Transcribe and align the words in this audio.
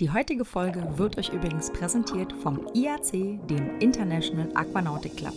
Die 0.00 0.12
heutige 0.12 0.44
Folge 0.44 0.96
wird 0.96 1.18
euch 1.18 1.30
übrigens 1.30 1.72
präsentiert 1.72 2.32
vom 2.32 2.68
IAC, 2.72 3.10
dem 3.48 3.80
International 3.80 4.48
Aquanautic 4.54 5.16
Club. 5.16 5.34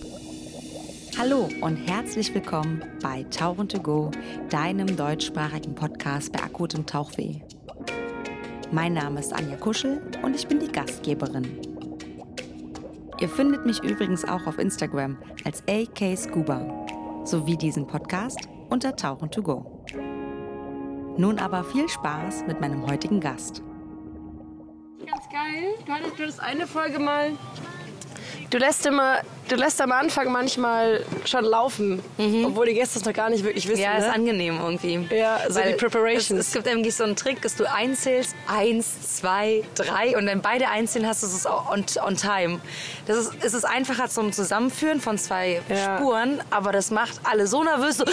Hallo 1.17 1.49
und 1.61 1.77
herzlich 1.77 2.31
willkommen 2.35 2.83
bei 3.01 3.23
Tauchen 3.31 3.67
to 3.67 3.79
Go, 3.79 4.11
deinem 4.51 4.95
deutschsprachigen 4.95 5.73
Podcast 5.73 6.31
bei 6.31 6.43
akutem 6.43 6.85
Tauchweh. 6.85 7.37
Mein 8.71 8.93
Name 8.93 9.21
ist 9.21 9.33
Anja 9.33 9.57
Kuschel 9.57 9.99
und 10.21 10.35
ich 10.35 10.47
bin 10.47 10.59
die 10.59 10.71
Gastgeberin. 10.71 11.57
Ihr 13.19 13.29
findet 13.29 13.65
mich 13.65 13.81
übrigens 13.81 14.23
auch 14.25 14.45
auf 14.45 14.59
Instagram 14.59 15.17
als 15.43 15.63
AK 15.67 16.15
Scuba 16.15 16.85
sowie 17.25 17.57
diesen 17.57 17.87
Podcast 17.87 18.47
unter 18.69 18.95
Tauchen 18.95 19.31
to 19.31 19.41
Go. 19.41 19.83
Nun 21.17 21.39
aber 21.39 21.63
viel 21.63 21.89
Spaß 21.89 22.43
mit 22.45 22.61
meinem 22.61 22.85
heutigen 22.85 23.19
Gast. 23.19 23.63
Geil. 25.51 25.73
Du 25.85 25.91
hattest, 25.91 26.19
du 26.19 26.23
hattest 26.23 26.39
eine 26.39 26.67
Folge 26.67 26.99
mal. 26.99 27.31
Du 28.49 28.57
lässt 28.57 28.85
immer, 28.85 29.21
du 29.51 29.57
lässt 29.57 29.81
am 29.81 29.91
Anfang 29.91 30.31
manchmal 30.31 31.03
schon 31.25 31.43
laufen, 31.43 32.01
obwohl 32.45 32.67
die 32.67 32.73
Gäste 32.73 32.99
es 32.99 33.05
noch 33.05 33.13
gar 33.13 33.29
nicht 33.29 33.43
wirklich 33.43 33.67
wissen. 33.67 33.79
Mhm. 33.79 33.83
Ja, 33.83 33.93
ne? 33.99 34.05
ist 34.07 34.13
angenehm 34.13 34.59
irgendwie. 34.61 35.07
Ja, 35.15 35.39
so 35.49 35.59
Weil 35.59 35.73
die 35.73 35.77
Preparations. 35.77 36.31
Es, 36.39 36.47
es 36.47 36.53
gibt 36.53 36.67
irgendwie 36.67 36.91
so 36.91 37.03
einen 37.03 37.15
Trick, 37.15 37.41
dass 37.41 37.55
du 37.55 37.69
einzählst, 37.69 38.35
eins, 38.47 39.17
zwei, 39.17 39.63
drei 39.75 40.15
und 40.17 40.25
wenn 40.25 40.41
beide 40.41 40.69
einzeln 40.69 41.05
hast, 41.05 41.23
ist 41.23 41.33
es 41.33 41.45
auch 41.45 41.69
on, 41.71 41.85
on 42.05 42.15
time. 42.15 42.61
Das 43.07 43.17
ist, 43.17 43.33
es 43.41 43.53
ist 43.53 43.65
einfacher 43.65 44.07
zum 44.09 44.31
Zusammenführen 44.31 45.01
von 45.01 45.17
zwei 45.17 45.61
Ja. 45.69 45.97
Spuren, 45.97 46.41
aber 46.49 46.71
das 46.71 46.91
macht 46.91 47.19
alle 47.23 47.47
so 47.47 47.63
nervös, 47.63 47.97
so, 47.97 48.05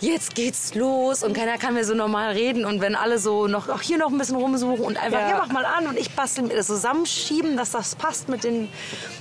jetzt 0.00 0.34
geht's 0.34 0.74
los 0.74 1.22
und 1.22 1.34
keiner 1.34 1.56
kann 1.58 1.74
mehr 1.74 1.84
so 1.84 1.94
normal 1.94 2.32
reden 2.32 2.64
und 2.66 2.80
wenn 2.80 2.94
alle 2.94 3.18
so 3.18 3.46
noch, 3.46 3.68
auch 3.68 3.80
hier 3.80 3.98
noch 3.98 4.10
ein 4.10 4.18
bisschen 4.18 4.36
rumsuchen 4.36 4.84
und 4.84 5.02
einfach, 5.02 5.20
Ja. 5.20 5.30
ja, 5.30 5.38
mach 5.38 5.52
mal 5.52 5.64
an 5.64 5.86
und 5.86 5.98
ich 5.98 6.10
bastel 6.10 6.44
mir 6.44 6.54
das 6.56 6.66
zusammenschieben, 6.66 7.56
dass 7.56 7.70
das 7.70 7.94
passt 7.94 8.28
mit 8.28 8.44
den, 8.44 8.68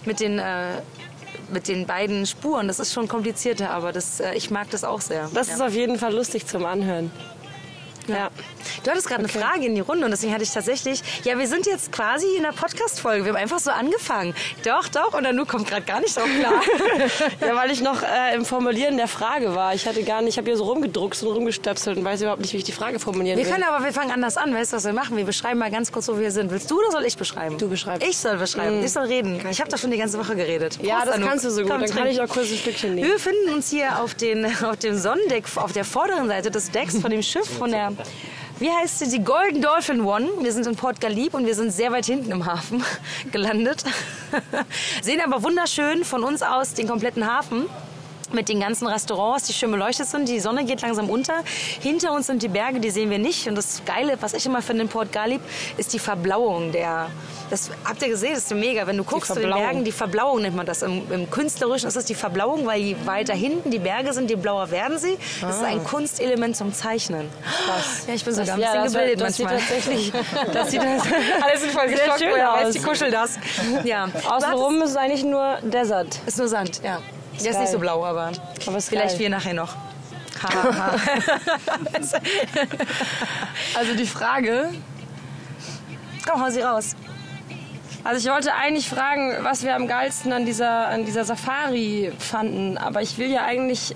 mit 0.06 0.20
den, 0.20 0.40
äh, 0.40 0.82
mit 1.54 1.68
den 1.68 1.86
beiden 1.86 2.26
Spuren. 2.26 2.68
Das 2.68 2.80
ist 2.80 2.94
schon 2.94 3.08
komplizierter, 3.08 3.70
aber 3.70 3.92
das, 3.92 4.20
äh, 4.20 4.34
ich 4.34 4.52
mag 4.52 4.70
das 4.72 4.84
auch 4.84 5.02
sehr. 5.02 5.30
Das 5.34 5.48
ja. 5.48 5.56
ist 5.56 5.62
auf 5.62 5.74
jeden 5.74 5.98
Fall 5.98 6.14
lustig 6.14 6.48
zum 6.48 6.66
Anhören. 6.66 7.12
Ja. 8.08 8.30
Du 8.84 8.92
hattest 8.92 9.08
gerade 9.08 9.24
Okay. 9.24 9.38
eine 9.38 9.46
Frage 9.46 9.66
in 9.66 9.76
die 9.76 9.82
Runde 9.82 10.04
und 10.06 10.12
deswegen 10.12 10.34
hatte 10.34 10.44
ich 10.44 10.52
tatsächlich, 10.52 11.02
ja, 11.24 11.38
wir 11.38 11.48
sind 11.48 11.66
jetzt 11.66 11.92
quasi 11.92 12.26
in 12.36 12.44
der 12.44 12.52
Podcast-Folge. 12.52 13.24
Wir 13.26 13.30
haben 13.34 13.38
einfach 13.42 13.60
so 13.60 13.72
angefangen. 13.72 14.34
Doch, 14.66 14.88
doch. 14.90 15.14
Und 15.14 15.24
Nanu 15.24 15.46
kommt 15.46 15.68
gerade 15.70 15.84
gar 15.84 16.00
nicht 16.02 16.16
drauf 16.18 16.28
klar. 16.40 16.62
ja, 17.42 17.56
weil 17.56 17.72
ich 17.72 17.82
noch 17.82 18.02
äh, 18.04 18.36
im 18.36 18.44
Formulieren 18.46 18.98
der 18.98 19.08
Frage 19.08 19.56
war. 19.56 19.74
Ich 19.74 19.88
hatte 19.88 20.04
gar 20.04 20.22
nicht, 20.22 20.32
ich 20.34 20.38
habe 20.38 20.48
hier 20.48 20.58
so 20.58 20.66
rumgedruckst 20.66 21.24
und 21.24 21.32
rumgestöpselt 21.34 21.98
und 21.98 22.04
weiß 22.04 22.22
überhaupt 22.22 22.42
nicht, 22.42 22.54
wie 22.54 22.58
ich 22.58 22.64
die 22.64 22.72
Frage 22.72 23.00
formulieren 23.00 23.38
Wir 23.38 23.46
will. 23.46 23.52
können 23.52 23.64
aber, 23.64 23.84
wir 23.86 23.94
fangen 23.94 24.12
anders 24.12 24.36
an. 24.38 24.54
Weißt 24.54 24.74
du, 24.74 24.78
was 24.78 24.86
wir 24.86 24.94
machen? 24.94 25.16
Wir 25.16 25.26
beschreiben 25.26 25.60
mal 25.60 25.72
ganz 25.72 25.92
kurz, 25.92 26.08
wo 26.10 26.18
wir 26.20 26.32
sind. 26.32 26.52
Willst 26.52 26.70
du 26.70 26.80
oder 26.80 26.92
soll 26.92 27.06
ich 27.06 27.16
beschreiben? 27.18 27.58
Du 27.58 27.70
beschreibst. 27.70 28.08
Ich 28.08 28.18
soll 28.18 28.38
beschreiben. 28.38 28.84
Ich 28.84 28.92
soll 28.92 29.06
reden. 29.06 29.40
Ich 29.50 29.60
habe 29.62 29.70
doch 29.70 29.78
schon 29.78 29.92
die 29.92 29.98
ganze 29.98 30.18
Woche 30.20 30.36
geredet. 30.36 30.80
ja, 30.82 30.96
Prost, 30.96 31.08
das 31.08 31.16
Anouk. 31.16 31.30
kannst 31.30 31.46
du 31.46 31.50
so 31.52 31.62
gut. 31.62 31.72
Komm, 31.72 31.82
Dann 31.82 31.90
kann 31.92 32.08
ich 32.08 32.20
auch 32.22 32.28
kurz 32.28 32.50
ein 32.52 32.58
Stückchen 32.58 32.96
nehmen. 32.96 33.08
Wir 33.08 33.14
befinden 33.16 33.54
uns 33.54 33.70
hier 33.70 34.00
auf, 34.02 34.14
den, 34.16 34.46
auf 34.66 34.78
dem 34.78 34.98
Sonnendeck, 34.98 35.46
auf 35.56 35.72
der 35.72 35.86
vorderen 35.86 36.28
Seite 36.28 36.52
des 36.52 36.72
Decks 36.72 36.98
von 37.00 37.12
dem 37.12 37.22
Schiff 37.22 37.48
von 37.58 37.72
der, 37.72 37.93
wie 38.60 38.70
heißt 38.70 39.00
sie, 39.00 39.10
die 39.10 39.24
Golden 39.24 39.62
Dolphin 39.62 40.02
One. 40.02 40.30
Wir 40.42 40.54
sind 40.54 40.68
in 40.68 40.76
Port 40.76 41.02
Galib 41.02 41.34
und 41.34 41.46
wir 41.46 41.56
sind 41.56 41.72
sehr 41.72 41.92
weit 41.92 42.06
hinten 42.06 42.32
im 42.32 42.46
Hafen 42.46 42.84
gelandet. 43.32 43.84
Sehen 45.02 45.22
aber 45.22 45.44
wunderschön 45.44 46.04
von 46.04 46.24
uns 46.24 46.42
aus 46.42 46.74
den 46.74 46.88
kompletten 46.88 47.26
Hafen. 47.26 47.66
Mit 48.34 48.50
den 48.50 48.60
ganzen 48.60 48.88
Restaurants, 48.88 49.46
die 49.46 49.54
schön 49.54 49.70
beleuchtet 49.72 50.08
sind. 50.08 50.28
Die 50.28 50.40
Sonne 50.40 50.66
geht 50.66 50.82
langsam 50.82 51.10
unter. 51.10 51.34
Hinter 51.82 52.12
uns 52.14 52.26
sind 52.28 52.42
die 52.42 52.48
Berge, 52.48 52.80
die 52.80 52.90
sehen 52.90 53.10
wir 53.12 53.20
nicht. 53.20 53.48
Und 53.48 53.56
das 53.56 53.84
Geile, 53.86 54.18
was 54.22 54.34
ich 54.34 54.46
immer 54.48 54.62
finde 54.64 54.84
in 54.84 54.90
Port 54.90 55.12
Galib, 55.12 55.42
ist 55.78 55.94
die 55.94 56.00
Verblauung 56.00 56.72
der. 56.72 57.10
Das 57.52 57.70
habt 57.86 58.02
ihr 58.02 58.10
gesehen, 58.10 58.34
das 58.34 58.46
ist 58.46 58.56
mega. 58.56 58.88
Wenn 58.88 58.98
du 58.98 59.04
guckst 59.04 59.34
zu 59.34 59.40
den. 59.40 59.52
Bergen, 59.52 59.84
die 59.84 59.92
Verblauung 59.92 60.42
nennt 60.42 60.56
man 60.56 60.66
das. 60.66 60.82
Im, 60.82 61.04
im 61.12 61.30
Künstlerischen 61.30 61.88
ist 61.88 61.96
es 61.96 62.06
die 62.06 62.16
Verblauung, 62.16 62.66
weil 62.66 62.82
je 62.82 62.96
weiter 63.06 63.36
hinten 63.36 63.70
die 63.70 63.78
Berge 63.80 64.14
sind, 64.14 64.30
je 64.32 64.36
blauer 64.36 64.72
werden 64.72 64.98
sie. 64.98 65.16
Das 65.42 65.58
ist 65.58 65.64
ein 65.64 65.84
Kunstelement 65.84 66.56
zum 66.58 66.74
Zeichnen. 66.74 67.30
Krass. 67.66 68.06
Ja, 68.08 68.16
ich 68.16 68.26
bin 68.26 68.34
sogar 68.34 68.56
ein 68.56 68.62
ja, 68.62 68.84
bisschen 68.84 68.84
das- 68.84 68.94
gebildet 68.94 69.22
das 69.22 69.36
sieht 69.38 69.46
manchmal. 69.46 69.78
tatsächlich- 69.78 70.14
das 70.54 70.72
sieht 70.72 70.82
das, 70.82 71.04
alle 71.44 71.58
sind 71.60 71.72
voll 71.72 71.88
Sieht 71.90 71.98
geschockt. 72.00 72.20
schön 72.20 72.32
weiß 72.34 72.66
aus. 72.68 72.74
die 72.74 72.80
kuschel 72.80 73.12
das? 73.12 73.38
Ja. 73.84 74.08
Außenrum 74.30 74.82
ist 74.82 74.98
eigentlich 74.98 75.24
nur 75.24 75.58
Desert. 75.62 76.20
Ist 76.26 76.40
nur 76.40 76.48
Sand, 76.48 76.82
ja. 76.84 77.00
Der 77.42 77.52
ist 77.52 77.60
nicht 77.60 77.72
so 77.72 77.80
blau, 77.80 78.04
aber, 78.06 78.32
Aber 78.66 78.82
vielleicht 78.82 79.12
geil. 79.12 79.20
wir 79.20 79.30
nachher 79.30 79.54
noch. 79.54 79.76
Also 83.76 83.96
die 83.96 84.06
Frage, 84.06 84.70
Komm, 86.26 86.44
hau 86.44 86.50
sie 86.50 86.62
raus. 86.62 86.96
Also 88.04 88.28
ich 88.28 88.34
wollte 88.34 88.54
eigentlich 88.54 88.90
fragen, 88.90 89.38
was 89.42 89.64
wir 89.64 89.76
am 89.76 89.88
geilsten 89.88 90.34
an 90.34 90.46
dieser, 90.46 90.88
an 90.88 91.06
dieser 91.06 91.24
Safari 91.24 92.12
fanden. 92.18 92.78
Aber 92.78 93.02
ich 93.02 93.18
will 93.18 93.30
ja 93.30 93.46
eigentlich 93.46 93.96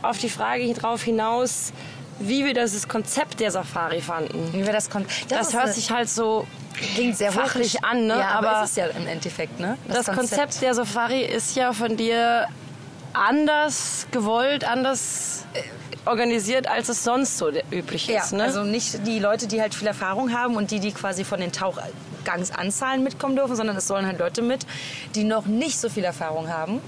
auf 0.00 0.18
die 0.18 0.30
Frage 0.30 0.62
hier 0.62 0.74
drauf 0.74 1.02
hinaus, 1.02 1.72
wie 2.18 2.44
wir 2.44 2.54
das 2.54 2.88
Konzept 2.88 3.40
der 3.40 3.50
Safari 3.50 4.00
fanden. 4.00 4.52
Wie 4.52 4.64
wir 4.64 4.72
das 4.72 4.88
kon 4.88 5.04
Das, 5.28 5.48
ist 5.48 5.54
hört 5.54 5.74
sich 5.74 5.90
halt 5.90 6.08
so 6.08 6.46
klingt 6.94 7.16
sehr 7.16 7.32
fachlich 7.32 7.84
an, 7.84 8.06
ne? 8.06 8.18
Ja, 8.18 8.28
aber, 8.30 8.50
aber 8.50 8.64
ist 8.64 8.70
es 8.70 8.76
ja 8.76 8.86
im 8.86 9.06
Endeffekt, 9.06 9.60
ne? 9.60 9.76
das, 9.88 10.06
Konzept. 10.06 10.60
der 10.62 10.74
Safari 10.74 11.22
ist 11.22 11.54
ja 11.54 11.72
von 11.72 11.96
dir 11.96 12.46
anders 13.12 14.06
gewollt, 14.10 14.64
anders 14.64 15.44
äh, 15.54 15.62
organisiert, 16.08 16.66
als 16.68 16.88
es 16.88 17.04
sonst 17.04 17.38
so 17.38 17.50
üblich 17.70 18.08
Ja, 18.08 18.22
ist. 18.22 18.32
Ne? 18.32 18.42
also 18.42 18.64
nicht 18.64 19.06
die 19.06 19.18
Leute, 19.18 19.46
die 19.46 19.60
halt 19.60 19.74
viel 19.74 19.86
Erfahrung 19.86 20.32
haben 20.32 20.56
und 20.56 20.70
die, 20.70 20.80
die 20.80 20.92
quasi 20.92 21.24
von 21.24 21.40
den 21.40 21.52
Tauchgangsanzahlen 21.52 23.02
mitkommen 23.02 23.36
dürfen, 23.36 23.56
sondern 23.56 23.76
es 23.76 23.86
sollen 23.86 24.06
halt 24.06 24.18
Leute 24.18 24.42
mit, 24.42 24.66
die 25.14 25.24
noch 25.24 25.46
nicht 25.46 25.78
so 25.78 25.88
viel 25.88 26.04
Erfahrung 26.04 26.48
haben 26.48 26.80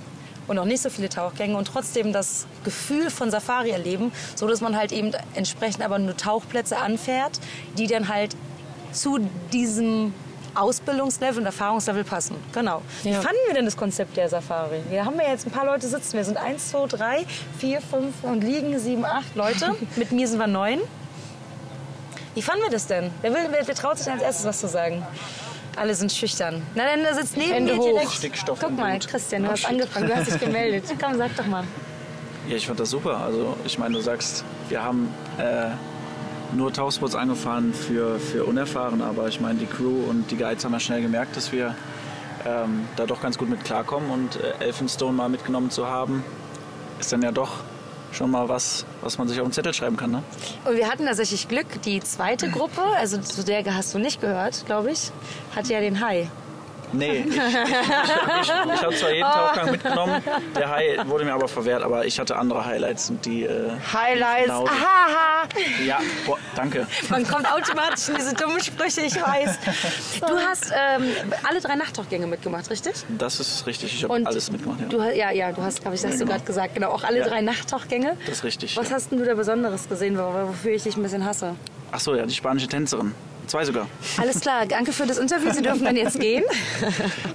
und 0.46 0.56
noch 0.56 0.64
nicht 0.64 0.82
so 0.82 0.90
viele 0.90 1.08
Tauchgänge 1.08 1.56
und 1.56 1.66
trotzdem 1.66 2.12
das 2.12 2.46
Gefühl 2.64 3.10
von 3.10 3.30
Safari 3.30 3.70
erleben, 3.70 4.12
so 4.34 4.46
dass 4.46 4.60
man 4.60 4.76
halt 4.76 4.92
eben 4.92 5.12
entsprechend 5.34 5.82
aber 5.84 5.98
nur 5.98 6.16
Tauchplätze 6.16 6.76
anfährt, 6.78 7.40
die 7.78 7.86
dann 7.86 8.08
halt 8.08 8.36
zu 8.92 9.18
diesem 9.52 10.12
Ausbildungslevel 10.54 11.38
und 11.40 11.46
Erfahrungslevel 11.46 12.04
passen. 12.04 12.36
Genau. 12.52 12.82
Wie 13.02 13.10
Ja. 13.10 13.20
fanden 13.20 13.38
wir 13.46 13.54
denn 13.54 13.64
das 13.64 13.76
Konzept 13.76 14.16
der 14.16 14.28
Safari? 14.28 14.80
Wir 14.90 15.04
haben 15.04 15.18
ja 15.20 15.28
jetzt 15.30 15.46
ein 15.46 15.50
paar 15.50 15.66
Leute 15.66 15.86
sitzen. 15.88 16.16
Wir 16.16 16.24
sind 16.24 16.36
eins, 16.36 16.70
zwei, 16.70 16.86
drei, 16.86 17.26
vier, 17.58 17.80
fünf 17.80 18.14
und 18.22 18.42
liegen 18.44 18.78
sieben, 18.78 19.04
acht 19.04 19.34
Leute. 19.34 19.74
Mit 19.96 20.12
mir 20.12 20.26
sind 20.28 20.38
wir 20.38 20.46
neun. 20.46 20.80
Wie 22.34 22.42
fanden 22.42 22.62
wir 22.64 22.70
das 22.70 22.86
denn? 22.86 23.10
Wer, 23.22 23.32
will, 23.32 23.46
wer, 23.50 23.66
wer 23.66 23.74
traut 23.74 23.98
sich 23.98 24.10
als 24.12 24.22
erstes 24.22 24.44
was 24.46 24.60
zu 24.60 24.68
sagen? 24.68 25.06
Alle 25.76 25.94
sind 25.94 26.12
schüchtern. 26.12 26.62
Na 26.74 26.84
dann 26.84 27.02
da 27.02 27.14
sitzt 27.14 27.36
neben 27.36 27.52
Hände 27.52 27.72
mir 27.74 27.78
hoch. 27.80 27.86
direkt. 27.86 28.10
Stickstoff 28.12 28.58
Guck 28.60 28.76
mal. 28.76 28.98
Christian, 28.98 29.42
du 29.44 29.50
hast 29.50 29.66
angefangen, 29.66 30.08
du 30.08 30.16
hast 30.16 30.30
dich 30.32 30.40
gemeldet. 30.40 30.84
Komm, 31.00 31.16
sag 31.16 31.36
doch 31.36 31.46
mal. 31.46 31.64
Ja, 32.48 32.56
ich 32.56 32.66
fand 32.66 32.78
das 32.78 32.90
super. 32.90 33.18
Also 33.18 33.56
ich 33.64 33.78
meine, 33.78 33.94
du 33.94 34.00
sagst, 34.00 34.44
wir 34.68 34.82
haben 34.82 35.12
äh, 35.38 35.70
nur 36.52 36.72
Tauchspots 36.72 37.14
angefahren 37.14 37.72
für, 37.72 38.18
für 38.18 38.44
Unerfahrene, 38.44 39.04
aber 39.04 39.28
ich 39.28 39.40
meine, 39.40 39.58
die 39.58 39.66
Crew 39.66 40.04
und 40.08 40.30
die 40.30 40.36
Guides 40.36 40.64
haben 40.64 40.72
ja 40.72 40.80
schnell 40.80 41.02
gemerkt, 41.02 41.36
dass 41.36 41.52
wir 41.52 41.74
ähm, 42.44 42.86
da 42.96 43.06
doch 43.06 43.20
ganz 43.20 43.38
gut 43.38 43.48
mit 43.48 43.64
klarkommen 43.64 44.10
und 44.10 44.36
äh, 44.36 44.64
Elphinstone 44.64 45.12
mal 45.12 45.28
mitgenommen 45.28 45.70
zu 45.70 45.86
haben, 45.86 46.24
ist 47.00 47.12
dann 47.12 47.22
ja 47.22 47.32
doch 47.32 47.60
schon 48.12 48.30
mal 48.30 48.48
was, 48.48 48.86
was 49.00 49.18
man 49.18 49.28
sich 49.28 49.40
auf 49.40 49.46
den 49.46 49.52
Zettel 49.52 49.74
schreiben 49.74 49.96
kann. 49.96 50.10
Ne? 50.12 50.22
Und 50.64 50.76
wir 50.76 50.88
hatten 50.88 51.06
tatsächlich 51.06 51.48
Glück. 51.48 51.82
Die 51.82 52.00
zweite 52.00 52.48
Gruppe, 52.48 52.80
also 52.96 53.18
zu 53.18 53.44
der 53.44 53.64
hast 53.74 53.94
du 53.94 53.98
nicht 53.98 54.20
gehört, 54.20 54.64
glaube 54.66 54.92
ich, 54.92 55.10
hatte 55.54 55.72
ja 55.72 55.80
den 55.80 56.00
Hai. 56.00 56.28
Nee, 56.96 57.24
ich, 57.28 57.36
ich, 57.36 57.36
ich, 57.36 57.42
ich, 57.42 58.74
ich 58.74 58.82
habe 58.82 58.94
zwar 58.94 59.10
jeden 59.10 59.30
Tauchgang 59.30 59.70
mitgenommen, 59.72 60.22
der 60.56 60.70
Hai 60.70 60.98
wurde 61.06 61.24
mir 61.24 61.34
aber 61.34 61.48
verwehrt, 61.48 61.82
aber 61.82 62.04
ich 62.06 62.18
hatte 62.20 62.36
andere 62.36 62.64
Highlights 62.64 63.10
und 63.10 63.24
die... 63.24 63.44
Äh, 63.44 63.70
Highlights. 63.92 64.50
Ahaha. 64.50 65.48
ja, 65.84 65.98
boah, 66.26 66.38
danke. 66.54 66.86
Man 67.08 67.26
kommt 67.26 67.50
automatisch 67.52 68.08
in 68.08 68.16
diese 68.16 68.34
dummen 68.34 68.60
Sprüche, 68.60 69.02
ich 69.02 69.14
weiß. 69.16 69.58
Du 70.20 70.36
hast 70.38 70.72
ähm, 70.74 71.04
alle 71.48 71.60
drei 71.60 71.74
Nachttauchgänge 71.74 72.26
mitgemacht, 72.26 72.70
richtig? 72.70 72.94
Das 73.18 73.40
ist 73.40 73.66
richtig, 73.66 73.92
ich 73.94 74.04
habe 74.04 74.14
Und 74.14 74.26
alles 74.26 74.50
mitgemacht. 74.50 74.80
Ja. 74.80 74.86
Du, 74.86 74.98
ja, 75.02 75.30
ja, 75.30 75.52
du 75.52 75.62
hast, 75.62 75.84
habe 75.84 75.94
ich, 75.94 76.04
hast 76.04 76.14
du 76.14 76.18
genau. 76.20 76.32
gerade 76.32 76.44
gesagt, 76.44 76.74
genau, 76.74 76.90
auch 76.90 77.04
alle 77.04 77.18
Ja. 77.18 77.28
drei 77.28 77.40
Nachttauchgänge. 77.40 78.16
Das 78.26 78.36
ist 78.38 78.44
richtig. 78.44 78.76
Was 78.76 78.90
ja. 78.90 78.96
hast 78.96 79.10
denn 79.10 79.18
du 79.18 79.24
da 79.24 79.34
Besonderes 79.34 79.88
gesehen, 79.88 80.16
wo- 80.18 80.48
wofür 80.48 80.72
ich 80.72 80.82
dich 80.84 80.96
ein 80.96 81.02
bisschen 81.02 81.24
hasse? 81.24 81.54
Ach 81.92 82.00
so, 82.00 82.14
ja, 82.14 82.24
die 82.26 82.34
spanische 82.34 82.66
Tänzerin. 82.68 83.14
Zwei 83.46 83.64
sogar. 83.64 83.86
Alles 84.16 84.40
klar, 84.40 84.64
danke 84.66 84.92
für 84.92 85.06
das 85.06 85.18
Interview. 85.18 85.52
Sie 85.52 85.60
dürfen 85.62 85.84
dann 85.84 85.96
jetzt 85.96 86.18
gehen. 86.18 86.44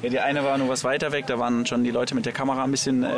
Ja, 0.01 0.09
die 0.09 0.19
eine 0.19 0.43
war 0.43 0.57
nur 0.57 0.67
was 0.67 0.83
weiter 0.83 1.11
weg, 1.11 1.27
da 1.27 1.37
waren 1.39 1.65
schon 1.65 1.83
die 1.83 1.91
Leute 1.91 2.15
mit 2.15 2.25
der 2.25 2.33
Kamera 2.33 2.63
ein 2.63 2.71
bisschen 2.71 3.03
äh, 3.03 3.09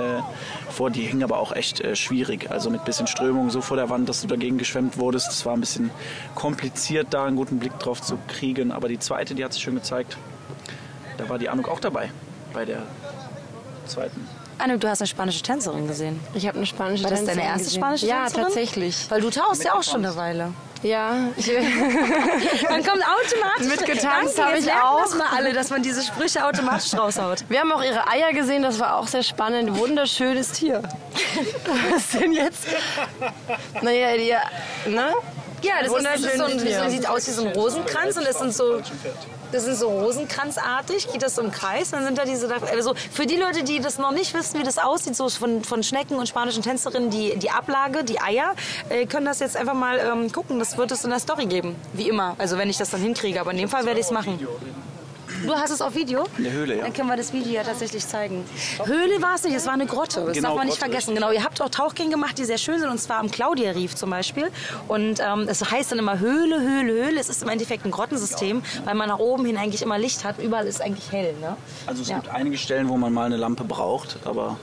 vor. 0.69 0.89
Die 0.91 1.01
hing 1.03 1.23
aber 1.23 1.37
auch 1.39 1.53
echt 1.53 1.79
äh, 1.81 1.95
schwierig. 1.95 2.51
Also 2.51 2.69
mit 2.69 2.83
bisschen 2.85 3.07
Strömung 3.07 3.49
so 3.49 3.61
vor 3.61 3.77
der 3.77 3.89
Wand, 3.89 4.09
dass 4.09 4.21
du 4.21 4.27
dagegen 4.27 4.57
geschwemmt 4.57 4.97
wurdest. 4.97 5.27
Das 5.29 5.45
war 5.45 5.53
ein 5.53 5.61
bisschen 5.61 5.89
kompliziert, 6.35 7.07
da 7.11 7.25
einen 7.25 7.37
guten 7.37 7.59
Blick 7.59 7.77
drauf 7.79 8.01
zu 8.01 8.17
kriegen. 8.27 8.71
Aber 8.71 8.87
die 8.89 8.99
zweite, 8.99 9.35
die 9.35 9.43
hat 9.45 9.53
sich 9.53 9.63
schön 9.63 9.75
gezeigt. 9.75 10.17
Da 11.17 11.29
war 11.29 11.37
die 11.39 11.49
Anuk 11.49 11.69
auch 11.69 11.79
dabei, 11.79 12.11
bei 12.53 12.65
der 12.65 12.83
zweiten. 13.85 14.27
Anne, 14.57 14.77
du 14.77 14.87
hast 14.87 15.01
eine 15.01 15.07
spanische 15.07 15.41
Tänzerin 15.41 15.87
gesehen. 15.87 16.19
Ich 16.33 16.45
habe 16.47 16.57
eine 16.57 16.65
spanische 16.67 17.03
War 17.03 17.09
das 17.11 17.19
deine 17.21 17.31
Tänzerin 17.31 17.49
erste 17.51 17.63
gesehen. 17.65 17.79
spanische 17.81 18.05
Ja, 18.07 18.23
Tänzerin? 18.25 18.43
tatsächlich. 18.45 19.05
Weil 19.09 19.21
du 19.21 19.29
tauchst 19.29 19.63
ja 19.63 19.73
auch 19.73 19.83
schon 19.83 20.05
eine. 20.05 20.15
Weile. 20.15 20.53
Ja, 20.83 21.27
ich, 21.37 21.47
Man 22.69 22.83
kommt 22.83 23.03
automatisch. 23.03 23.67
Mitgetanzt 23.67 24.41
habe 24.41 24.57
ich 24.57 24.71
auch. 24.71 25.15
mal 25.15 25.27
alle, 25.35 25.53
dass 25.53 25.69
man 25.69 25.83
diese 25.83 26.01
Sprüche 26.01 26.43
automatisch 26.45 26.93
raushaut. 26.93 27.45
wir 27.49 27.59
haben 27.59 27.71
auch 27.71 27.83
ihre 27.83 28.07
Eier 28.07 28.33
gesehen, 28.33 28.63
das 28.63 28.79
war 28.79 28.97
auch 28.97 29.07
sehr 29.07 29.21
spannend. 29.21 29.77
Wunderschönes 29.77 30.51
Tier. 30.53 30.81
Was 31.91 32.19
denn 32.19 32.33
jetzt? 32.33 32.65
Naja, 33.81 34.17
die, 34.17 34.89
ne? 34.89 35.13
Ja, 35.61 35.73
das, 35.83 35.93
ist, 35.93 36.05
das 36.05 36.21
ist 36.21 36.37
so 36.37 36.43
ein, 36.45 36.89
sieht 36.89 37.07
aus 37.07 37.27
wie 37.27 37.31
so 37.31 37.45
ein 37.45 37.53
Rosenkranz 37.53 38.17
und 38.17 38.25
das 38.25 38.39
sind 38.39 38.53
so, 38.53 38.81
das 39.51 39.65
sind 39.65 39.75
so 39.75 39.89
Rosenkranzartig, 39.89 41.11
geht 41.11 41.21
das 41.21 41.35
so 41.35 41.41
im 41.41 41.51
Kreis. 41.51 41.91
Dann 41.91 42.03
sind 42.03 42.17
da 42.17 42.25
diese, 42.25 42.53
also 42.71 42.93
für 43.11 43.25
die 43.25 43.35
Leute, 43.35 43.63
die 43.63 43.79
das 43.79 43.97
noch 43.97 44.11
nicht 44.11 44.33
wissen, 44.33 44.59
wie 44.59 44.63
das 44.63 44.77
aussieht, 44.77 45.15
so 45.15 45.29
von, 45.29 45.63
von 45.63 45.83
Schnecken 45.83 46.17
und 46.17 46.27
spanischen 46.27 46.63
Tänzerinnen, 46.63 47.09
die, 47.09 47.37
die 47.37 47.49
Ablage, 47.49 48.03
die 48.03 48.19
Eier, 48.19 48.55
äh, 48.89 49.05
können 49.05 49.25
das 49.25 49.39
jetzt 49.39 49.57
einfach 49.57 49.73
mal 49.73 49.99
ähm, 49.99 50.31
gucken. 50.31 50.59
Das 50.59 50.77
wird 50.77 50.91
es 50.91 51.03
in 51.03 51.09
der 51.09 51.19
Story 51.19 51.45
geben, 51.45 51.75
wie 51.93 52.09
immer. 52.09 52.35
Also 52.37 52.57
wenn 52.57 52.69
ich 52.69 52.77
das 52.77 52.89
dann 52.89 53.01
hinkriege, 53.01 53.39
aber 53.39 53.51
in 53.51 53.57
dem 53.57 53.69
Fall 53.69 53.85
werde 53.85 53.99
ich 53.99 54.05
es 54.05 54.11
machen. 54.11 54.39
Du 55.45 55.53
hast 55.53 55.71
es 55.71 55.81
auf 55.81 55.95
Video? 55.95 56.25
In 56.37 56.43
der 56.43 56.53
Höhle, 56.53 56.77
ja. 56.77 56.83
Dann 56.83 56.93
können 56.93 57.07
wir 57.09 57.17
das 57.17 57.33
Video 57.33 57.51
ja 57.53 57.63
tatsächlich 57.63 58.05
zeigen. 58.07 58.43
Höhle 58.85 59.21
war 59.21 59.35
es 59.35 59.43
nicht, 59.43 59.55
es 59.55 59.65
war 59.65 59.73
eine 59.73 59.85
Grotte. 59.85 60.25
Das 60.25 60.33
Genau, 60.35 60.49
darf 60.49 60.57
man 60.57 60.67
nicht 60.67 60.77
Grotte, 60.79 60.91
vergessen. 60.91 61.15
Genau, 61.15 61.31
ihr 61.31 61.43
habt 61.43 61.61
auch 61.61 61.69
Tauchgänge 61.69 62.11
gemacht, 62.11 62.37
die 62.37 62.45
sehr 62.45 62.57
schön 62.57 62.79
sind, 62.79 62.89
und 62.89 62.99
zwar 62.99 63.17
am 63.19 63.29
Claudia 63.31 63.71
Reef 63.71 63.95
zum 63.95 64.09
Beispiel. 64.09 64.49
Und 64.87 65.19
ähm, 65.19 65.47
es 65.47 65.69
heißt 65.71 65.91
dann 65.91 65.99
immer 65.99 66.19
Höhle, 66.19 66.59
Höhle, 66.61 66.93
Höhle. 67.05 67.19
Es 67.19 67.29
ist 67.29 67.43
im 67.43 67.49
Endeffekt 67.49 67.85
ein 67.85 67.91
Grottensystem, 67.91 68.61
weil 68.85 68.95
man 68.95 69.09
nach 69.09 69.19
oben 69.19 69.45
hin 69.45 69.57
eigentlich 69.57 69.81
immer 69.81 69.97
Licht 69.97 70.23
hat. 70.23 70.39
Überall 70.39 70.67
ist 70.67 70.81
eigentlich 70.81 71.11
hell. 71.11 71.33
Ne? 71.39 71.55
Also 71.87 72.01
es 72.01 72.09
Ja. 72.09 72.15
gibt 72.19 72.29
einige 72.29 72.57
Stellen, 72.57 72.89
wo 72.89 72.97
man 72.97 73.11
mal 73.13 73.25
eine 73.25 73.37
Lampe 73.37 73.63
braucht, 73.63 74.19
aber, 74.25 74.57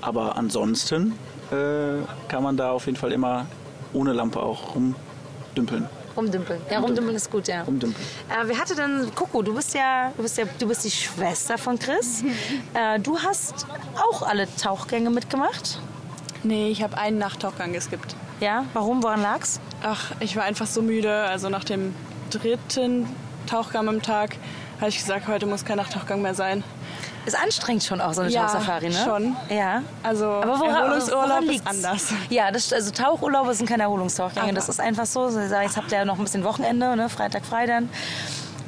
aber 0.00 0.36
ansonsten 0.36 1.18
äh, 1.50 2.02
kann 2.28 2.42
man 2.42 2.56
da 2.56 2.70
auf 2.72 2.86
jeden 2.86 2.96
Fall 2.98 3.12
immer 3.12 3.46
ohne 3.92 4.12
Lampe 4.12 4.40
auch 4.40 4.74
rumdümpeln. 4.74 5.88
Rumdümpeln. 6.16 6.60
Ja, 6.70 6.80
rumdümpeln 6.80 7.16
ist 7.16 7.30
gut, 7.30 7.48
ja. 7.48 7.62
Rumdümpeln. 7.62 8.04
Äh, 8.28 8.46
wer 8.46 8.58
hatte 8.58 8.74
denn, 8.74 9.10
Coco, 9.14 9.42
du 9.42 9.54
bist 9.54 9.74
ja, 9.74 10.12
du 10.16 10.22
bist 10.22 10.38
ja, 10.38 10.44
du 10.58 10.68
bist 10.68 10.84
die 10.84 10.90
Schwester 10.90 11.58
von 11.58 11.78
Chris. 11.78 12.22
äh, 12.74 12.98
du 13.00 13.18
hast 13.18 13.66
auch 13.96 14.22
alle 14.22 14.46
Tauchgänge 14.56 15.10
mitgemacht. 15.10 15.78
Nee, 16.42 16.70
ich 16.70 16.82
habe 16.82 16.98
einen 16.98 17.18
Nachttauchgang 17.18 17.72
geskippt. 17.72 18.16
Ja, 18.40 18.64
warum? 18.72 19.02
Woran 19.02 19.22
lag's? 19.22 19.60
Ach, 19.82 20.12
ich 20.20 20.36
war 20.36 20.44
einfach 20.44 20.66
so 20.66 20.82
müde. 20.82 21.24
Also 21.24 21.48
nach 21.48 21.64
dem 21.64 21.94
dritten 22.30 23.08
Tauchgang 23.46 23.88
am 23.88 24.02
Tag 24.02 24.36
habe 24.80 24.88
ich 24.88 24.98
gesagt, 24.98 25.28
heute 25.28 25.46
muss 25.46 25.64
kein 25.64 25.76
Nachttauchgang 25.76 26.22
mehr 26.22 26.34
sein. 26.34 26.64
Ist 27.24 27.38
anstrengend 27.40 27.84
schon 27.84 28.00
auch 28.00 28.12
so 28.14 28.22
eine 28.22 28.30
Ja, 28.30 28.42
Tauchsafari, 28.46 28.88
ne? 28.88 28.96
schon. 29.04 29.36
Ja. 29.48 29.82
Also 30.02 30.26
Aber 30.26 30.58
woran, 30.58 30.74
Erholungsurlaub 30.74 31.28
woran 31.28 31.48
ist 31.48 31.66
anders. 31.66 32.12
Ja, 32.30 32.50
das, 32.50 32.72
also 32.72 32.90
Tauchurlaube 32.90 33.54
sind 33.54 33.68
keine 33.68 33.84
Erholungstauchgänge. 33.84 34.46
Aha. 34.46 34.52
Das 34.54 34.68
ist 34.68 34.80
einfach 34.80 35.06
so. 35.06 35.28
Jetzt 35.28 35.76
habt 35.76 35.92
ihr 35.92 35.98
ja 35.98 36.04
noch 36.04 36.18
ein 36.18 36.24
bisschen 36.24 36.42
Wochenende, 36.44 36.96
ne? 36.96 37.08
Freitag, 37.08 37.44
Freitag. 37.46 37.84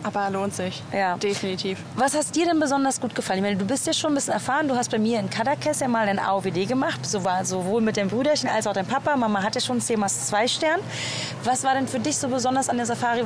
Aber 0.05 0.29
lohnt 0.29 0.55
sich. 0.55 0.83
Ja. 0.93 1.17
Definitiv. 1.17 1.79
Was 1.97 2.15
hast 2.15 2.37
dir 2.37 2.45
denn 2.45 2.61
besonders 2.61 3.01
gut 3.01 3.15
gefallen? 3.15 3.39
Ich 3.39 3.43
meine, 3.43 3.56
du 3.56 3.65
bist 3.65 3.87
ja 3.87 3.95
schon 3.95 4.12
ein 4.12 4.15
bisschen 4.15 4.35
erfahren. 4.35 4.69
Du 4.69 4.77
hast 4.77 4.91
bei 4.91 4.99
mir 4.99 5.19
in 5.19 5.31
Kadakes 5.31 5.81
ja 5.81 5.89
mal 5.89 6.06
ein 6.06 6.19
AOWD 6.19 6.69
gemacht. 6.69 7.06
So 7.06 7.25
war 7.25 7.43
sowohl 7.47 7.81
mit 7.81 7.97
dem 7.97 8.09
Brüderchen 8.09 8.51
als 8.51 8.67
auch 8.67 8.75
dein 8.75 8.87
Papa. 8.87 9.17
Mama 9.17 9.43
hat 9.43 9.55
ja 9.55 9.62
schon 9.62 9.81
10 9.81 9.99
mal 9.99 10.09
2 10.09 10.47
Stern. 10.47 10.81
Was 11.43 11.65
war 11.65 11.75
denn 11.75 11.89
für 11.89 12.01
dich 12.01 12.19
so 12.19 12.29
besonders 12.29 12.69
an 12.69 12.77
der 12.77 12.85
Safari, 12.85 13.25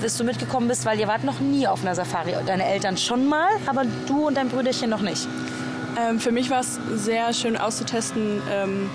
bis 0.00 0.16
du 0.16 0.24
mitgekommen 0.24 0.68
bist? 0.68 0.86
Weil 0.86 1.00
ihr 1.00 1.08
wart 1.08 1.24
noch 1.24 1.40
nie 1.40 1.66
auf 1.66 1.82
einer 1.82 1.96
Safari. 1.96 2.34
Deine 2.46 2.64
Eltern 2.64 2.96
schon 2.96 3.26
mal, 3.28 3.48
aber 3.66 3.82
du 4.06 4.28
und 4.28 4.36
dein 4.36 4.48
Brüderchen 4.48 4.88
noch 4.88 5.02
nicht. 5.02 5.26
Ähm, 6.00 6.20
für 6.20 6.30
mich 6.30 6.48
war 6.48 6.60
es 6.60 6.78
sehr 6.94 7.32
schön 7.32 7.56
auszutesten, 7.56 8.40
ähm, 8.52 8.88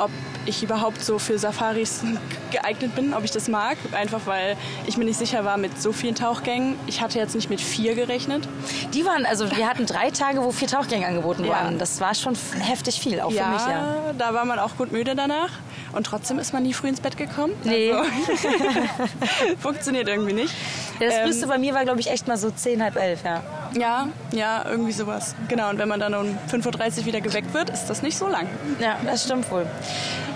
ob 0.00 0.10
ich 0.46 0.62
überhaupt 0.62 1.02
so 1.02 1.18
für 1.18 1.38
Safaris 1.38 2.02
geeignet 2.50 2.94
bin, 2.94 3.14
ob 3.14 3.24
ich 3.24 3.30
das 3.30 3.48
mag. 3.48 3.76
Einfach 3.92 4.20
weil 4.26 4.56
ich 4.86 4.96
mir 4.96 5.04
nicht 5.04 5.18
sicher 5.18 5.44
war 5.44 5.56
mit 5.56 5.80
so 5.80 5.92
vielen 5.92 6.14
Tauchgängen. 6.14 6.76
Ich 6.86 7.00
hatte 7.00 7.18
jetzt 7.18 7.34
nicht 7.34 7.50
mit 7.50 7.60
vier 7.60 7.94
gerechnet. 7.94 8.48
Die 8.94 9.04
waren, 9.04 9.26
also 9.26 9.50
wir 9.56 9.68
hatten 9.68 9.86
drei 9.86 10.10
Tage, 10.10 10.42
wo 10.42 10.50
vier 10.52 10.68
Tauchgänge 10.68 11.06
angeboten 11.06 11.44
Ja. 11.44 11.50
waren. 11.52 11.78
Das 11.78 12.00
war 12.00 12.14
schon 12.14 12.36
heftig 12.60 13.00
viel, 13.00 13.20
auch 13.20 13.30
für 13.32 13.46
mich, 13.46 13.60
ja. 13.68 14.12
da 14.16 14.34
war 14.34 14.44
man 14.44 14.58
auch 14.58 14.76
gut 14.76 14.92
müde 14.92 15.14
danach. 15.14 15.50
Und 15.92 16.04
trotzdem 16.04 16.38
ist 16.38 16.52
man 16.52 16.62
nie 16.62 16.72
früh 16.72 16.88
ins 16.88 17.00
Bett 17.00 17.16
gekommen. 17.16 17.52
Nee. 17.64 17.92
Also, 17.92 18.10
funktioniert 19.60 20.08
irgendwie 20.08 20.32
nicht. 20.32 20.54
Ja, 21.00 21.06
das 21.06 21.14
Ähm, 21.16 21.22
früheste 21.24 21.46
bei 21.46 21.58
mir 21.58 21.74
war, 21.74 21.84
glaube 21.84 22.00
ich, 22.00 22.10
echt 22.10 22.26
mal 22.28 22.36
so 22.36 22.50
zehn, 22.50 22.82
halb 22.82 22.96
elf, 22.96 23.24
ja. 23.24 23.42
Ja, 23.74 24.08
ja, 24.32 24.64
irgendwie 24.68 24.92
sowas. 24.92 25.34
Genau, 25.48 25.70
und 25.70 25.78
wenn 25.78 25.88
man 25.88 26.00
dann 26.00 26.14
um 26.14 26.26
5.30 26.50 26.98
Uhr 27.00 27.06
wieder 27.06 27.20
geweckt 27.20 27.52
wird, 27.54 27.70
ist 27.70 27.86
das 27.86 28.02
nicht 28.02 28.16
so 28.16 28.26
lang. 28.28 28.46
Ja, 28.80 28.98
das 29.04 29.24
stimmt 29.24 29.50
wohl. 29.50 29.66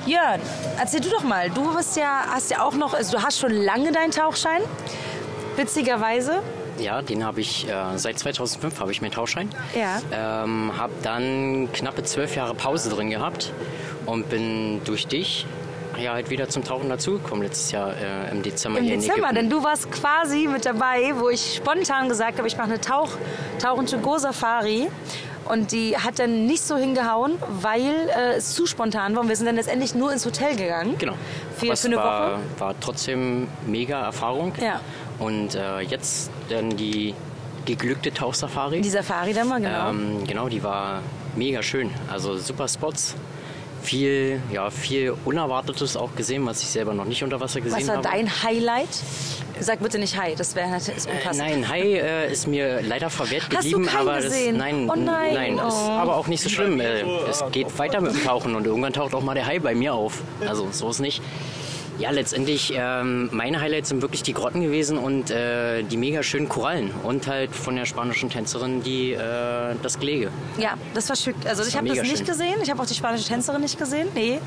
Jörn, 0.07 0.41
erzähl 0.79 1.01
du 1.01 1.11
doch 1.11 1.23
mal. 1.25 1.51
Du 1.51 1.75
bist 1.75 1.97
ja, 1.97 2.25
hast 2.33 2.51
ja 2.51 2.63
auch 2.63 2.75
noch, 2.75 2.95
also 2.95 3.19
du 3.19 3.23
hast 3.23 3.39
schon 3.39 3.53
lange 3.53 3.93
deinen 3.93 4.11
Tauchschein. 4.11 4.63
Witzigerweise. 5.57 6.43
Ja, 6.81 7.03
den 7.03 7.25
habe 7.25 7.41
ich 7.41 7.69
äh, 7.69 7.97
seit 7.97 8.19
2005 8.19 8.81
habe 8.81 8.93
ich 8.93 9.01
meinen 9.01 9.13
Tauchschein. 9.13 9.49
Ja. 9.75 10.01
Ähm, 10.45 10.73
habe 10.77 10.93
dann 11.03 11.69
knappe 11.73 12.03
zwölf 12.03 12.37
Jahre 12.37 12.55
Pause 12.55 12.91
drin 12.91 13.11
gehabt 13.11 13.53
und 14.07 14.29
bin 14.31 14.81
durch 14.85 15.07
dich 15.07 15.47
ja 16.01 16.13
halt 16.13 16.31
wieder 16.31 16.49
zum 16.49 16.65
Tauchen 16.65 16.89
dazugekommen 16.89 17.45
letztes 17.45 17.73
Jahr 17.73 17.95
äh, 17.95 18.31
im 18.31 18.43
Dezember 18.43 18.79
Im 18.79 18.87
Dezember, 18.87 19.33
denn 19.33 19.51
du 19.51 19.63
warst 19.63 19.91
quasi 19.91 20.49
mit 20.49 20.65
dabei, 20.65 21.13
wo 21.17 21.29
ich 21.29 21.57
spontan 21.57 22.09
gesagt 22.09 22.39
habe, 22.39 22.49
ich 22.49 22.57
mache 22.57 22.69
eine 22.69 22.81
Tauch, 22.81 23.11
Tauchen-to-go-Safari. 23.59 24.89
Und 25.47 25.73
die 25.73 25.97
hat 25.97 26.21
dann 26.21 26.47
nicht 26.47 26.63
so 26.63 26.77
hingehauen, 26.77 27.33
weil 27.61 28.09
äh, 28.17 28.37
es 28.37 28.55
zu 28.55 28.67
spontan 28.67 29.17
war. 29.17 29.23
Und 29.23 29.29
wir 29.29 29.35
sind 29.35 29.47
dann 29.47 29.57
letztendlich 29.57 29.97
nur 29.97 30.13
ins 30.13 30.25
Hotel 30.25 30.55
gegangen. 30.55 30.97
Genau. 30.99 31.15
Für, 31.57 31.75
für 31.75 31.87
eine 31.89 31.97
war, 31.97 32.33
Woche. 32.33 32.41
war 32.59 32.75
trotzdem 32.79 33.49
mega 33.67 34.01
Erfahrung. 34.05 34.53
Ja. 34.61 34.81
Und 35.21 35.55
äh, 35.55 35.81
jetzt 35.81 36.31
dann 36.49 36.77
die 36.77 37.15
geglückte 37.67 38.13
Tauchsafari. 38.13 38.81
Die 38.81 38.89
Safari 38.91 39.33
dann 39.33 39.49
mal, 39.49 39.61
genau. 39.61 39.91
Ähm, 39.91 40.25
genau, 40.27 40.49
die 40.49 40.63
war 40.63 41.03
mega 41.37 41.63
schön. 41.63 41.91
Also 42.11 42.37
super 42.39 42.67
Spots. 42.67 43.15
Viel, 43.83 44.43
ja, 44.53 44.69
viel 44.69 45.15
Unerwartetes 45.25 45.97
auch 45.97 46.15
gesehen, 46.15 46.45
was 46.45 46.61
ich 46.63 46.69
selber 46.69 46.93
noch 46.93 47.07
nicht 47.07 47.23
unter 47.25 47.41
Wasser 47.41 47.63
gesehen 47.63 47.81
Was 47.81 47.89
war 47.89 47.97
habe. 47.97 48.09
dein 48.13 48.43
Highlight? 48.43 48.89
Sag 49.59 49.81
bitte 49.81 49.99
nicht 49.99 50.21
Hi, 50.21 50.35
das 50.37 50.55
wäre 50.55 50.77
ist 50.77 50.89
Äh, 50.89 51.11
unpassend. 51.11 51.39
nein, 51.39 51.67
Hai 51.69 51.81
äh, 51.81 52.31
ist 52.33 52.47
mir 52.47 52.83
leider 52.83 53.09
verwehrt 53.09 53.45
Hast 53.55 53.65
du 53.73 53.79
geblieben, 53.79 53.89
aber 53.97 54.21
das 54.21 54.35
nein, 54.53 54.89
Oh 54.91 54.95
nein, 54.97 55.35
nein, 55.35 55.55
ist 55.55 55.63
oh. 55.65 55.91
aber 55.93 56.17
auch 56.17 56.27
nicht 56.27 56.43
so 56.43 56.51
schlimm. 56.51 56.79
Äh, 56.79 57.01
es 57.31 57.43
geht 57.53 57.79
weiter 57.79 58.03
mit 58.03 58.13
dem 58.13 58.23
Tauchen 58.23 58.55
und 58.55 58.67
irgendwann 58.67 58.93
taucht 58.93 59.15
auch 59.15 59.23
mal 59.23 59.35
der 59.35 59.47
Hai 59.47 59.59
bei 59.59 59.75
mir 59.75 59.95
auf. 59.95 60.23
Also 60.47 60.69
so 60.73 60.91
ist 60.91 61.01
nicht. 61.01 61.23
Ja, 62.01 62.11
letztendlich 62.11 62.73
ähm, 62.75 63.29
meine 63.31 63.61
Highlights 63.61 63.91
sind 63.91 64.01
wirklich 64.01 64.23
die 64.23 64.33
Grotten 64.33 64.63
gewesen 64.63 64.97
und 64.99 65.31
äh, 65.31 65.83
die 65.83 65.97
mega 65.99 66.23
schönen 66.23 66.49
Korallen 66.49 66.91
und 67.03 67.27
halt 67.27 67.55
von 67.55 67.77
der 67.77 67.85
spanischen 67.85 68.31
Tänzerin 68.31 68.83
die 68.83 69.13
äh, 69.13 69.75
das 69.83 69.99
Gelege. 69.99 70.31
Ja, 70.59 70.75
das 70.95 71.09
war 71.11 71.17
schön. 71.17 71.35
Also 71.45 71.63
ich 71.63 71.75
war 71.75 71.81
habe 71.83 71.89
das 71.91 72.01
nicht 72.03 72.17
schön. 72.17 72.27
gesehen. 72.27 72.55
Ich 72.63 72.71
habe 72.71 72.81
auch 72.83 72.87
die 72.87 72.95
spanische 72.95 73.29
Tänzerin 73.29 73.61
nicht 73.61 73.79
gesehen. 73.79 74.09
Nee. 74.15 74.41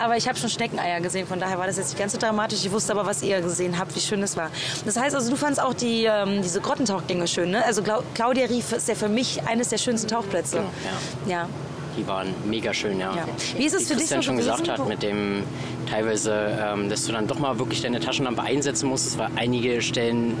Aber 0.00 0.16
ich 0.16 0.28
habe 0.28 0.38
schon 0.38 0.48
Schneckeneier 0.48 1.00
gesehen. 1.00 1.26
Von 1.26 1.40
daher 1.40 1.58
war 1.58 1.66
das 1.66 1.76
jetzt 1.76 1.88
nicht 1.88 1.98
ganz 1.98 2.12
so 2.12 2.18
dramatisch. 2.18 2.64
Ich 2.64 2.70
wusste 2.70 2.92
aber, 2.92 3.04
was 3.04 3.20
ihr 3.22 3.40
gesehen 3.40 3.78
habt, 3.78 3.94
wie 3.96 4.00
schön 4.00 4.22
es 4.22 4.36
war. 4.36 4.50
Das 4.84 4.96
heißt 4.96 5.16
also, 5.16 5.28
du 5.28 5.36
fandst 5.36 5.60
auch 5.60 5.74
die, 5.74 6.04
ähm, 6.04 6.40
diese 6.42 6.60
Grottentauchgänge 6.60 7.26
schön, 7.26 7.50
ne? 7.50 7.64
Also 7.64 7.82
Clau- 7.82 8.04
Claudia 8.14 8.46
Rief 8.46 8.70
ist 8.72 8.88
ja 8.88 8.94
für 8.94 9.08
mich 9.08 9.42
eines 9.44 9.68
der 9.70 9.78
schönsten 9.78 10.06
Tauchplätze. 10.08 10.58
Genau, 10.58 10.70
ja. 11.34 11.48
Die 11.96 12.06
waren 12.06 12.34
mega 12.46 12.72
schön, 12.72 12.98
ja. 12.98 13.14
Ja. 13.14 13.26
Wie 13.56 13.64
ist 13.64 13.74
es 13.74 13.82
Wie 13.82 13.94
für 13.94 13.96
dich 14.00 14.08
so 14.08 14.22
schon 14.22 14.36
gesagt 14.36 14.68
hat, 14.68 14.88
mit 14.88 15.02
dem 15.02 15.42
teilweise, 15.90 16.58
ähm, 16.60 16.88
dass 16.88 17.04
du 17.06 17.12
dann 17.12 17.26
doch 17.26 17.38
mal 17.38 17.58
wirklich 17.58 17.82
deine 17.82 18.00
Taschenlampe 18.00 18.42
einsetzen 18.42 18.88
musstest, 18.88 19.18
weil 19.18 19.28
einige 19.36 19.82
Stellen 19.82 20.36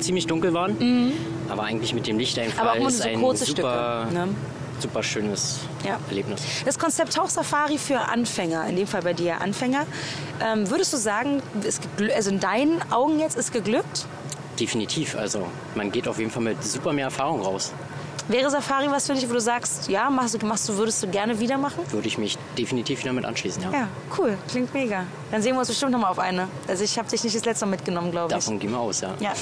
ziemlich 0.00 0.26
dunkel 0.26 0.54
waren. 0.54 1.12
Aber 1.48 1.64
eigentlich 1.64 1.94
mit 1.94 2.06
dem 2.06 2.18
Lichteinfall 2.18 2.64
Mhm. 2.64 2.70
Aber 2.70 2.80
auch 2.84 2.88
ist 2.88 3.02
so 3.02 3.08
ein 3.08 3.20
kurze 3.20 3.44
super, 3.44 4.06
Stücke, 4.06 4.14
ne? 4.26 4.28
super 4.80 5.02
schönes 5.02 5.60
Ja. 5.84 5.98
Erlebnis. 6.08 6.42
Das 6.64 6.78
Konzept 6.78 7.14
Tauchsafari 7.14 7.78
für 7.78 8.00
Anfänger, 8.00 8.66
in 8.68 8.76
dem 8.76 8.86
Fall 8.86 9.02
bei 9.02 9.12
dir 9.12 9.40
Anfänger, 9.40 9.86
ähm, 10.42 10.70
würdest 10.70 10.92
du 10.92 10.96
sagen, 10.96 11.42
also 12.14 12.30
in 12.30 12.40
deinen 12.40 12.80
Augen 12.90 13.20
jetzt 13.20 13.36
ist 13.36 13.52
geglückt? 13.52 14.06
Definitiv. 14.58 15.16
Also 15.16 15.46
man 15.74 15.92
geht 15.92 16.08
auf 16.08 16.18
jeden 16.18 16.30
Fall 16.30 16.42
mit 16.42 16.64
super 16.64 16.92
mehr 16.92 17.04
Erfahrung 17.06 17.42
raus. 17.42 17.72
Wäre 18.28 18.50
Safari 18.50 18.90
was 18.90 19.06
für 19.06 19.14
dich, 19.14 19.28
wo 19.28 19.32
du 19.32 19.40
sagst, 19.40 19.88
ja, 19.88 20.08
machst 20.08 20.40
du, 20.40 20.46
machst 20.46 20.68
du, 20.68 20.76
würdest 20.76 21.02
du 21.02 21.08
gerne 21.08 21.38
wieder 21.40 21.58
machen? 21.58 21.80
Würde 21.90 22.06
ich 22.06 22.18
mich 22.18 22.38
definitiv 22.56 23.00
wieder 23.00 23.12
mit 23.12 23.24
anschließen, 23.24 23.62
ja. 23.62 23.70
Ja, 23.70 23.88
cool, 24.18 24.38
klingt 24.48 24.72
mega. 24.72 25.04
Dann 25.30 25.42
sehen 25.42 25.54
wir 25.54 25.60
uns 25.60 25.68
bestimmt 25.68 25.92
noch 25.92 25.98
mal 26.00 26.08
auf 26.08 26.18
eine. 26.18 26.48
Also 26.68 26.84
ich 26.84 26.96
habe 26.98 27.08
dich 27.08 27.22
nicht 27.24 27.34
das 27.34 27.44
letzte 27.44 27.66
Mal 27.66 27.72
mitgenommen, 27.72 28.10
glaube 28.10 28.28
ich. 28.32 28.38
Davon 28.38 28.58
gehen 28.58 28.70
wir 28.70 28.78
aus, 28.78 29.00
ja. 29.00 29.14
Ja. 29.20 29.32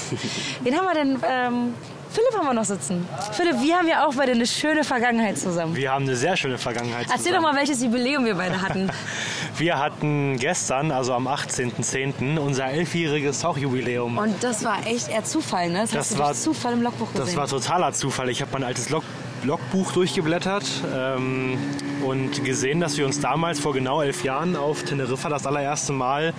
Wen 0.63 0.77
haben 0.77 0.85
wir 0.85 0.93
denn? 0.93 1.19
Ähm, 1.29 1.73
Philipp 2.13 2.37
haben 2.37 2.45
wir 2.47 2.53
noch 2.53 2.65
sitzen. 2.65 3.07
Philipp, 3.31 3.61
wir 3.61 3.77
haben 3.77 3.87
ja 3.87 4.05
auch 4.05 4.13
beide 4.15 4.33
eine 4.33 4.45
schöne 4.45 4.83
Vergangenheit 4.83 5.37
zusammen. 5.37 5.75
Wir 5.75 5.91
haben 5.91 6.03
eine 6.05 6.15
sehr 6.15 6.35
schöne 6.35 6.57
Vergangenheit 6.57 7.03
Erzähl 7.09 7.17
doch 7.17 7.23
zusammen. 7.39 7.43
mal, 7.43 7.55
welches 7.55 7.81
Jubiläum 7.81 8.25
wir 8.25 8.35
beide 8.35 8.61
hatten. 8.61 8.89
Wir 9.57 9.77
hatten 9.77 10.37
gestern, 10.39 10.91
also 10.91 11.13
am 11.13 11.27
18.10., 11.27 12.39
unser 12.39 12.65
elfjähriges 12.67 13.35
Und 13.37 13.41
Tauchjubiläum. 13.43 14.19
das 14.39 14.63
war 14.63 14.77
echt 14.87 15.09
eher 15.09 15.23
Zufall, 15.23 15.69
ne? 15.69 15.81
Das, 15.81 15.91
Das 15.91 15.99
hast 16.09 16.13
du 16.15 16.19
war- 16.19 16.33
Zufall 16.33 16.73
im 16.73 16.81
Logbuch 16.81 17.11
gesehen. 17.11 17.25
Das 17.27 17.35
war 17.35 17.47
totaler 17.47 17.91
Zufall. 17.93 18.29
Ich 18.29 18.41
habe 18.41 18.51
mein 18.53 18.63
altes 18.63 18.89
Log 18.89 19.03
Logbuch 19.43 19.91
durchgeblättert 19.93 20.65
ähm, 20.95 21.57
und 22.05 22.43
gesehen, 22.45 22.79
dass 22.79 22.97
wir 22.97 23.05
uns 23.05 23.19
damals 23.19 23.59
vor 23.59 23.73
genau 23.73 24.01
elf 24.01 24.23
Jahren 24.23 24.55
auf 24.55 24.83
Teneriffa 24.83 25.29
das 25.29 25.45
allererste 25.47 25.93
Mal 25.93 26.33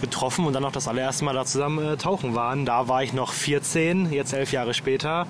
getroffen 0.00 0.46
und 0.46 0.52
dann 0.52 0.64
auch 0.64 0.72
das 0.72 0.88
allererste 0.88 1.24
Mal 1.24 1.34
da 1.34 1.44
zusammen 1.44 1.86
äh, 1.94 1.96
tauchen 1.96 2.34
waren. 2.34 2.64
Da 2.66 2.88
war 2.88 3.02
ich 3.02 3.12
noch 3.12 3.32
14, 3.32 4.12
jetzt 4.12 4.32
elf 4.32 4.52
Jahre 4.52 4.74
später. 4.74 5.26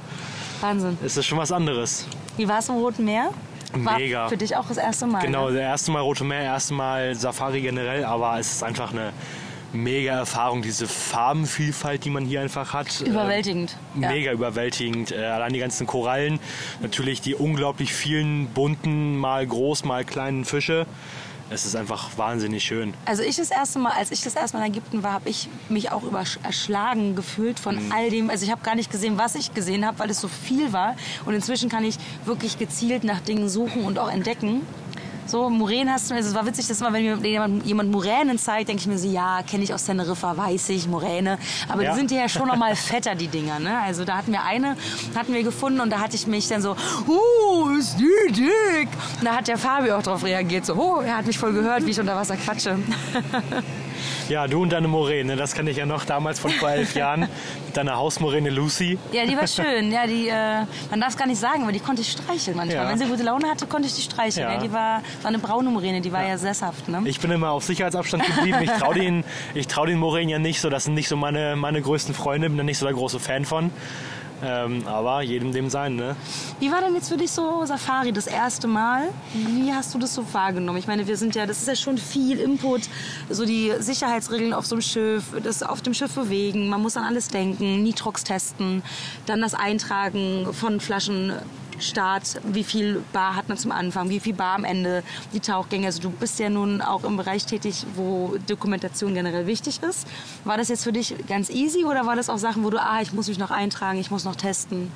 Wahnsinn. 0.60 0.98
Ist 1.04 1.16
es 1.16 1.26
schon 1.26 1.38
was 1.38 1.52
anderes. 1.52 2.06
Wie 2.36 2.48
war 2.48 2.58
es 2.60 2.68
im 2.68 2.76
Roten 2.76 3.04
Meer? 3.04 3.30
War 3.72 3.98
Mega. 3.98 4.28
für 4.28 4.36
dich 4.36 4.56
auch 4.56 4.66
das 4.68 4.76
erste 4.78 5.06
Mal. 5.06 5.20
Genau, 5.22 5.48
Ne? 5.48 5.54
das 5.54 5.60
erste 5.62 5.90
Mal 5.90 6.00
Rote 6.00 6.24
Meer, 6.24 6.42
erste 6.42 6.72
Mal 6.74 7.14
Safari 7.14 7.60
generell, 7.60 8.04
aber 8.04 8.38
es 8.38 8.52
ist 8.52 8.62
einfach 8.62 8.92
eine 8.92 9.12
mega 9.76 10.12
Erfahrung, 10.12 10.62
diese 10.62 10.86
Farbenvielfalt, 10.86 12.04
die 12.04 12.10
man 12.10 12.24
hier 12.24 12.40
einfach 12.40 12.72
hat. 12.72 13.00
äh, 13.00 13.08
Überwältigend. 13.08 13.76
Ja. 14.00 14.08
Mega 14.10 14.32
überwältigend. 14.32 15.12
Äh, 15.12 15.24
allein 15.24 15.52
die 15.52 15.58
ganzen 15.58 15.86
Korallen, 15.86 16.38
natürlich 16.80 17.20
die 17.20 17.34
unglaublich 17.34 17.92
vielen 17.94 18.46
bunten, 18.48 19.16
mal 19.16 19.46
groß, 19.46 19.84
mal 19.84 20.04
kleinen 20.04 20.44
Fische. 20.44 20.86
Es 21.48 21.64
ist 21.64 21.76
einfach 21.76 22.08
wahnsinnig 22.18 22.64
schön. 22.64 22.92
Also 23.04 23.22
ich 23.22 23.36
das 23.36 23.52
erste 23.52 23.78
Mal, 23.78 23.92
als 23.92 24.10
ich 24.10 24.20
das 24.22 24.34
erste 24.34 24.56
Mal 24.58 24.64
in 24.66 24.72
Ägypten 24.72 25.04
war, 25.04 25.12
habe 25.12 25.28
ich 25.28 25.48
mich 25.68 25.92
auch 25.92 26.02
erschlagen 26.42 27.14
gefühlt 27.14 27.60
von 27.60 27.76
Mhm. 27.76 27.92
all 27.92 28.10
dem. 28.10 28.30
Also 28.30 28.44
ich 28.44 28.50
habe 28.50 28.62
gar 28.62 28.74
nicht 28.74 28.90
gesehen, 28.90 29.16
was 29.16 29.36
ich 29.36 29.54
gesehen 29.54 29.86
habe, 29.86 29.96
weil 30.00 30.10
es 30.10 30.20
so 30.20 30.26
viel 30.26 30.72
war. 30.72 30.96
Und 31.24 31.34
inzwischen 31.34 31.68
kann 31.68 31.84
ich 31.84 31.98
wirklich 32.24 32.58
gezielt 32.58 33.04
nach 33.04 33.20
Dingen 33.20 33.48
suchen 33.48 33.84
und 33.84 34.00
auch 34.00 34.10
entdecken. 34.10 34.62
So, 35.26 35.50
Muränen 35.50 35.92
hast 35.92 36.10
du, 36.10 36.14
also 36.14 36.28
es 36.28 36.34
war 36.34 36.46
witzig, 36.46 36.68
dass 36.68 36.80
mal, 36.80 36.92
wenn 36.92 37.04
mir 37.20 37.28
jemand, 37.28 37.66
jemand 37.66 37.90
Muränen 37.90 38.38
zeigt, 38.38 38.68
denke 38.68 38.80
ich 38.80 38.86
mir 38.86 38.96
so, 38.98 39.08
ja, 39.08 39.40
kenne 39.42 39.64
ich 39.64 39.74
aus 39.74 39.84
Teneriffa, 39.84 40.36
weiß 40.36 40.68
ich, 40.68 40.86
Muräne. 40.86 41.38
Aber 41.68 41.82
Ja. 41.82 41.90
die 41.90 41.96
sind 41.98 42.10
ja 42.12 42.28
schon 42.28 42.46
noch 42.46 42.56
mal 42.56 42.76
fetter, 42.76 43.14
die 43.16 43.26
Dinger, 43.28 43.58
ne? 43.58 43.78
Also 43.80 44.04
da 44.04 44.16
hatten 44.18 44.30
wir 44.32 44.44
eine, 44.44 44.76
hatten 45.16 45.34
wir 45.34 45.42
gefunden 45.42 45.80
und 45.80 45.90
da 45.90 45.98
hatte 45.98 46.14
ich 46.16 46.26
mich 46.26 46.46
dann 46.48 46.62
so, 46.62 46.76
uh, 47.08 47.68
ist 47.76 47.96
die 47.98 48.32
dick. 48.32 48.88
Und 49.18 49.24
da 49.24 49.36
hat 49.36 49.48
der 49.48 49.58
Fabio 49.58 49.96
auch 49.98 50.02
drauf 50.02 50.22
reagiert, 50.24 50.64
so, 50.64 50.74
oh, 50.74 51.00
er 51.00 51.16
hat 51.16 51.26
mich 51.26 51.38
voll 51.38 51.52
gehört, 51.52 51.84
wie 51.86 51.90
ich 51.90 51.98
unter 52.00 52.14
Wasser 52.14 52.36
quatsche. 52.36 52.78
Ja, 54.28 54.48
du 54.48 54.62
und 54.62 54.72
deine 54.72 54.88
Moräne, 54.88 55.36
das 55.36 55.54
kann 55.54 55.66
ich 55.68 55.76
ja 55.76 55.86
noch 55.86 56.04
damals 56.04 56.40
von 56.40 56.50
vor 56.50 56.70
elf 56.70 56.94
Jahren 56.96 57.20
mit 57.66 57.76
deiner 57.76 57.96
Hausmoräne 57.96 58.50
Lucy. 58.50 58.98
Ja, 59.12 59.24
die 59.24 59.36
war 59.36 59.46
schön. 59.46 59.92
Ja, 59.92 60.06
die, 60.06 60.28
äh, 60.28 60.64
man 60.90 61.00
darf 61.00 61.10
es 61.10 61.16
gar 61.16 61.26
nicht 61.26 61.38
sagen, 61.38 61.62
aber 61.62 61.72
die 61.72 61.78
konnte 61.78 62.02
ich 62.02 62.10
streicheln 62.10 62.56
manchmal. 62.56 62.84
Ja. 62.84 62.90
Wenn 62.90 62.98
sie 62.98 63.06
gute 63.06 63.22
Laune 63.22 63.48
hatte, 63.48 63.66
konnte 63.66 63.86
ich 63.86 63.94
die 63.94 64.02
streicheln. 64.02 64.46
Ja. 64.46 64.54
Ja. 64.54 64.60
die 64.60 64.72
war, 64.72 65.02
war 65.22 65.28
eine 65.28 65.38
braune 65.38 65.70
Moräne, 65.70 66.00
die 66.00 66.12
war 66.12 66.26
ja, 66.26 66.38
sesshaft. 66.38 66.88
Ne? 66.88 67.02
Ich 67.04 67.20
bin 67.20 67.30
immer 67.30 67.50
auf 67.50 67.64
Sicherheitsabstand 67.64 68.24
geblieben. 68.26 68.58
Ich 68.62 68.70
traue 68.72 68.94
den, 68.94 69.24
ich 69.54 69.68
trau 69.68 69.86
den 69.86 69.98
Moränen 69.98 70.28
ja 70.28 70.38
nicht 70.38 70.60
so. 70.60 70.70
Das 70.70 70.84
sind 70.84 70.94
nicht 70.94 71.08
so 71.08 71.16
meine, 71.16 71.54
meine 71.54 71.80
größten 71.80 72.14
Freunde. 72.14 72.48
Bin 72.48 72.58
da 72.58 72.64
nicht 72.64 72.78
so 72.78 72.86
der 72.86 72.94
große 72.94 73.20
Fan 73.20 73.44
von. 73.44 73.70
Ähm, 74.42 74.86
aber 74.86 75.22
jedem 75.22 75.52
dem 75.52 75.70
sein, 75.70 75.96
ne? 75.96 76.14
Wie 76.60 76.70
war 76.70 76.80
denn 76.80 76.94
jetzt 76.94 77.08
für 77.08 77.16
dich 77.16 77.30
so 77.30 77.64
Safari 77.64 78.12
das 78.12 78.26
erste 78.26 78.68
Mal? 78.68 79.08
Wie 79.32 79.72
hast 79.72 79.94
du 79.94 79.98
das 79.98 80.14
so 80.14 80.24
wahrgenommen? 80.32 80.78
Ich 80.78 80.86
meine, 80.86 81.06
wir 81.06 81.16
sind 81.16 81.34
ja, 81.34 81.46
das 81.46 81.60
ist 81.60 81.68
ja 81.68 81.76
schon 81.76 81.96
viel 81.96 82.38
Input, 82.38 82.82
so 83.30 83.46
die 83.46 83.72
Sicherheitsregeln 83.78 84.52
auf 84.52 84.66
so 84.66 84.74
einem 84.74 84.82
Schiff, 84.82 85.24
das 85.42 85.62
auf 85.62 85.80
dem 85.80 85.94
Schiff 85.94 86.14
bewegen, 86.14 86.68
man 86.68 86.82
muss 86.82 86.96
an 86.96 87.04
alles 87.04 87.28
denken, 87.28 87.82
Nitrox 87.82 88.24
testen, 88.24 88.82
dann 89.24 89.40
das 89.40 89.54
Eintragen 89.54 90.52
von 90.52 90.80
Flaschen. 90.80 91.32
Start, 91.78 92.40
wie 92.44 92.64
viel 92.64 93.02
Bar 93.12 93.36
hat 93.36 93.48
man 93.48 93.58
zum 93.58 93.72
Anfang, 93.72 94.08
wie 94.08 94.20
viel 94.20 94.34
Bar 94.34 94.54
am 94.54 94.64
Ende, 94.64 95.02
die 95.32 95.40
Tauchgänge. 95.40 95.86
Also 95.86 96.00
du 96.02 96.10
bist 96.10 96.38
ja 96.38 96.48
nun 96.48 96.80
auch 96.80 97.04
im 97.04 97.16
Bereich 97.16 97.46
tätig, 97.46 97.84
wo 97.94 98.36
Dokumentation 98.46 99.14
generell 99.14 99.46
wichtig 99.46 99.82
ist. 99.82 100.06
War 100.44 100.56
das 100.56 100.68
jetzt 100.68 100.84
für 100.84 100.92
dich 100.92 101.14
ganz 101.28 101.50
easy 101.50 101.84
oder 101.84 102.06
war 102.06 102.16
das 102.16 102.28
auch 102.28 102.38
Sachen, 102.38 102.64
wo 102.64 102.70
du, 102.70 102.80
ah, 102.80 103.00
ich 103.00 103.12
muss 103.12 103.28
mich 103.28 103.38
noch 103.38 103.50
eintragen, 103.50 103.98
ich 103.98 104.10
muss 104.10 104.24
noch 104.24 104.36
testen? 104.36 104.90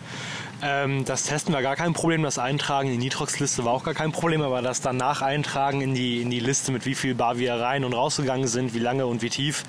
Ähm, 0.62 1.04
das 1.04 1.24
Testen 1.24 1.54
war 1.54 1.62
gar 1.62 1.76
kein 1.76 1.92
Problem. 1.92 2.22
Das 2.22 2.38
Eintragen 2.38 2.88
in 2.88 2.94
die 2.94 3.06
Nitrox-Liste 3.06 3.64
war 3.64 3.72
auch 3.72 3.84
gar 3.84 3.94
kein 3.94 4.12
Problem. 4.12 4.42
Aber 4.42 4.62
das 4.62 4.80
danach 4.80 5.22
Eintragen 5.22 5.80
in 5.80 5.94
die, 5.94 6.20
in 6.20 6.30
die 6.30 6.40
Liste, 6.40 6.72
mit 6.72 6.86
wie 6.86 6.94
viel 6.94 7.14
Bar 7.14 7.38
wir 7.38 7.54
rein 7.54 7.84
und 7.84 7.94
rausgegangen 7.94 8.46
sind, 8.46 8.74
wie 8.74 8.78
lange 8.78 9.06
und 9.06 9.22
wie 9.22 9.30
tief, 9.30 9.64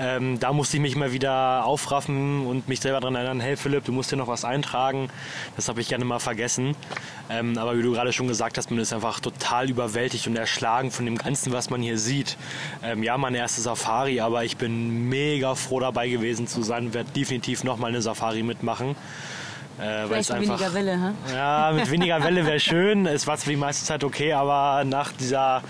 ähm, 0.00 0.40
da 0.40 0.52
musste 0.52 0.76
ich 0.76 0.82
mich 0.82 0.96
immer 0.96 1.12
wieder 1.12 1.64
aufraffen 1.64 2.46
und 2.46 2.68
mich 2.68 2.80
selber 2.80 3.00
daran 3.00 3.14
erinnern, 3.14 3.40
hey 3.40 3.56
Philipp, 3.56 3.84
du 3.84 3.92
musst 3.92 4.10
dir 4.10 4.16
noch 4.16 4.28
was 4.28 4.44
eintragen. 4.44 5.08
Das 5.56 5.68
habe 5.68 5.80
ich 5.80 5.88
gerne 5.88 6.04
mal 6.04 6.18
vergessen. 6.18 6.74
Ähm, 7.30 7.56
aber 7.56 7.78
wie 7.78 7.82
du 7.82 7.92
gerade 7.92 8.12
schon 8.12 8.28
gesagt 8.28 8.58
hast, 8.58 8.70
man 8.70 8.80
ist 8.80 8.92
einfach 8.92 9.20
total 9.20 9.70
überwältigt 9.70 10.26
und 10.26 10.36
erschlagen 10.36 10.90
von 10.90 11.04
dem 11.04 11.16
Ganzen, 11.16 11.52
was 11.52 11.70
man 11.70 11.80
hier 11.80 11.98
sieht. 11.98 12.36
Ähm, 12.82 13.02
ja, 13.02 13.16
meine 13.16 13.38
erste 13.38 13.60
Safari, 13.60 14.20
aber 14.20 14.44
ich 14.44 14.56
bin 14.56 15.08
mega 15.08 15.54
froh 15.54 15.80
dabei 15.80 16.08
gewesen 16.08 16.46
zu 16.46 16.62
sein. 16.62 16.92
Werde 16.92 17.10
definitiv 17.12 17.64
nochmal 17.64 17.90
eine 17.90 18.02
Safari 18.02 18.42
mitmachen. 18.42 18.96
Äh, 19.78 20.06
Vielleicht 20.06 20.30
mit 20.30 20.38
einfach, 20.38 20.60
weniger 20.60 20.74
Welle, 20.74 20.92
hä? 20.92 21.34
ja, 21.34 21.72
mit 21.74 21.90
weniger 21.90 22.22
Welle 22.22 22.46
wäre 22.46 22.60
schön. 22.60 23.06
Es 23.06 23.26
war 23.26 23.36
zwar 23.36 23.50
die 23.50 23.56
meiste 23.56 23.84
Zeit 23.84 24.04
okay, 24.04 24.32
aber 24.32 24.84
nach 24.84 25.12
dieser 25.12 25.62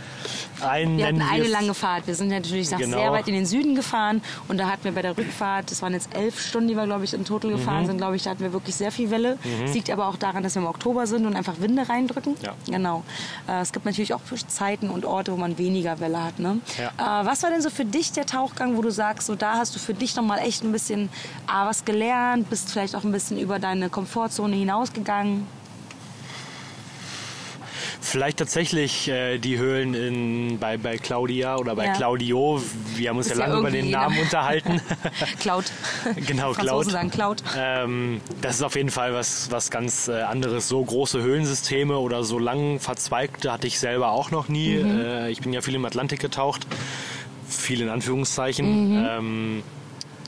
einen. 0.69 0.99
Wir 0.99 1.07
hatten 1.07 1.23
eine 1.23 1.47
lange 1.49 1.75
Fahrt. 1.75 2.07
Wir 2.07 2.15
sind 2.15 2.29
natürlich 2.29 2.71
nach 2.71 2.79
Genau. 2.79 2.99
sehr 2.99 3.13
weit 3.13 3.29
in 3.29 3.35
den 3.35 3.47
Süden 3.47 3.75
gefahren 3.75 4.23
und 4.49 4.59
da 4.59 4.69
hatten 4.69 4.85
wir 4.85 4.93
bei 4.93 5.03
der 5.03 5.17
Rückfahrt, 5.17 5.71
das 5.71 5.83
waren 5.83 5.93
jetzt 5.93 6.15
elf 6.15 6.41
Stunden, 6.41 6.69
die 6.69 6.77
wir, 6.77 6.85
glaube 6.85 7.05
ich, 7.05 7.15
in 7.15 7.25
Total 7.25 7.51
Mhm. 7.51 7.57
gefahren 7.57 7.87
sind, 7.87 7.99
glaube 7.99 8.17
ich, 8.17 8.23
da 8.23 8.31
hatten 8.31 8.43
wir 8.43 8.53
wirklich 8.53 8.75
sehr 8.75 8.91
viel 8.93 9.11
Welle. 9.11 9.39
Das 9.63 9.75
liegt 9.75 9.91
aber 9.91 10.09
auch 10.09 10.17
daran, 10.17 10.43
dass 10.43 10.55
wir 10.55 10.63
im 10.63 10.69
Oktober 10.69 11.07
sind 11.07 11.27
und 11.27 11.37
einfach 11.37 11.55
Winde 11.61 11.89
reindrücken. 11.89 12.37
Ja. 12.43 12.55
Genau. 12.67 13.03
Äh, 13.49 13.61
es 13.61 13.73
gibt 13.73 13.85
natürlich 13.87 14.15
auch 14.15 14.21
Zeiten 14.49 14.91
und 14.91 15.05
Orte, 15.05 15.33
wo 15.33 15.37
man 15.37 15.59
weniger 15.59 16.01
Welle 16.01 16.23
hat. 16.23 16.39
Ne? 16.39 16.59
Ja. 16.99 17.23
Äh, 17.23 17.27
was 17.27 17.43
war 17.43 17.51
denn 17.51 17.63
so 17.63 17.71
für 17.71 17.85
dich 17.85 18.13
der 18.13 18.27
Tauchgang, 18.27 18.77
wo 18.77 18.83
du 18.83 18.91
sagst, 18.91 19.27
so 19.27 19.35
da 19.35 19.55
hast 19.55 19.75
du 19.75 19.79
für 19.79 19.95
dich 19.95 20.17
nochmal 20.17 20.39
echt 20.41 20.63
ein 20.65 20.73
bisschen 20.73 21.09
ah, 21.47 21.67
was 21.67 21.85
gelernt, 21.85 22.51
bist 22.51 22.71
vielleicht 22.71 22.95
auch 22.97 23.05
ein 23.05 23.13
bisschen 23.13 23.39
über 23.39 23.59
deine 23.59 23.89
Komfortzone 23.91 24.57
hinausgegangen? 24.57 25.47
Vielleicht 28.05 28.37
tatsächlich 28.37 29.09
äh, 29.09 29.39
die 29.39 29.57
Höhlen 29.59 29.95
in, 29.95 30.59
bei, 30.59 30.77
bei 30.77 30.99
Claudia 30.99 31.57
oder 31.57 31.75
bei 31.75 31.87
Ja. 31.87 31.93
Claudio. 31.95 32.63
Wir 32.95 33.09
haben 33.09 33.17
uns 33.17 33.29
Ist 33.29 33.39
ja 33.39 33.41
ja 33.41 33.47
lange 33.47 33.61
über 33.61 33.71
den 33.71 33.89
Namen 33.91 34.19
unterhalten. 34.21 34.81
Cloud. 35.41 35.65
Genau, 36.27 36.53
Cloud. 36.53 36.91
sagen 36.91 37.11
Cloud. 37.11 37.43
Ähm, 37.57 38.21
das 38.43 38.57
ist 38.57 38.63
auf 38.63 38.77
jeden 38.77 38.91
Fall 38.91 39.15
was, 39.15 39.51
was 39.51 39.71
ganz 39.71 40.09
äh, 40.09 40.21
anderes. 40.21 40.69
So 40.69 40.85
große 40.85 41.23
Höhlensysteme 41.23 41.99
oder 41.99 42.25
so 42.25 42.39
lang 42.39 42.79
verzweigte 42.79 43.51
hatte 43.51 43.67
ich 43.67 43.79
selber 43.79 44.11
auch 44.13 44.31
noch 44.31 44.49
nie. 44.49 44.77
Mhm. 44.77 45.01
Äh, 45.01 45.31
ich 45.31 45.41
bin 45.41 45.55
ja 45.55 45.63
viel 45.63 45.75
im 45.75 45.85
Atlantik 45.87 46.21
getaucht. 46.21 46.67
Viel 47.49 47.81
in 47.81 47.89
Anführungszeichen. 47.89 48.99
Mhm. 49.01 49.07
Ähm, 49.09 49.63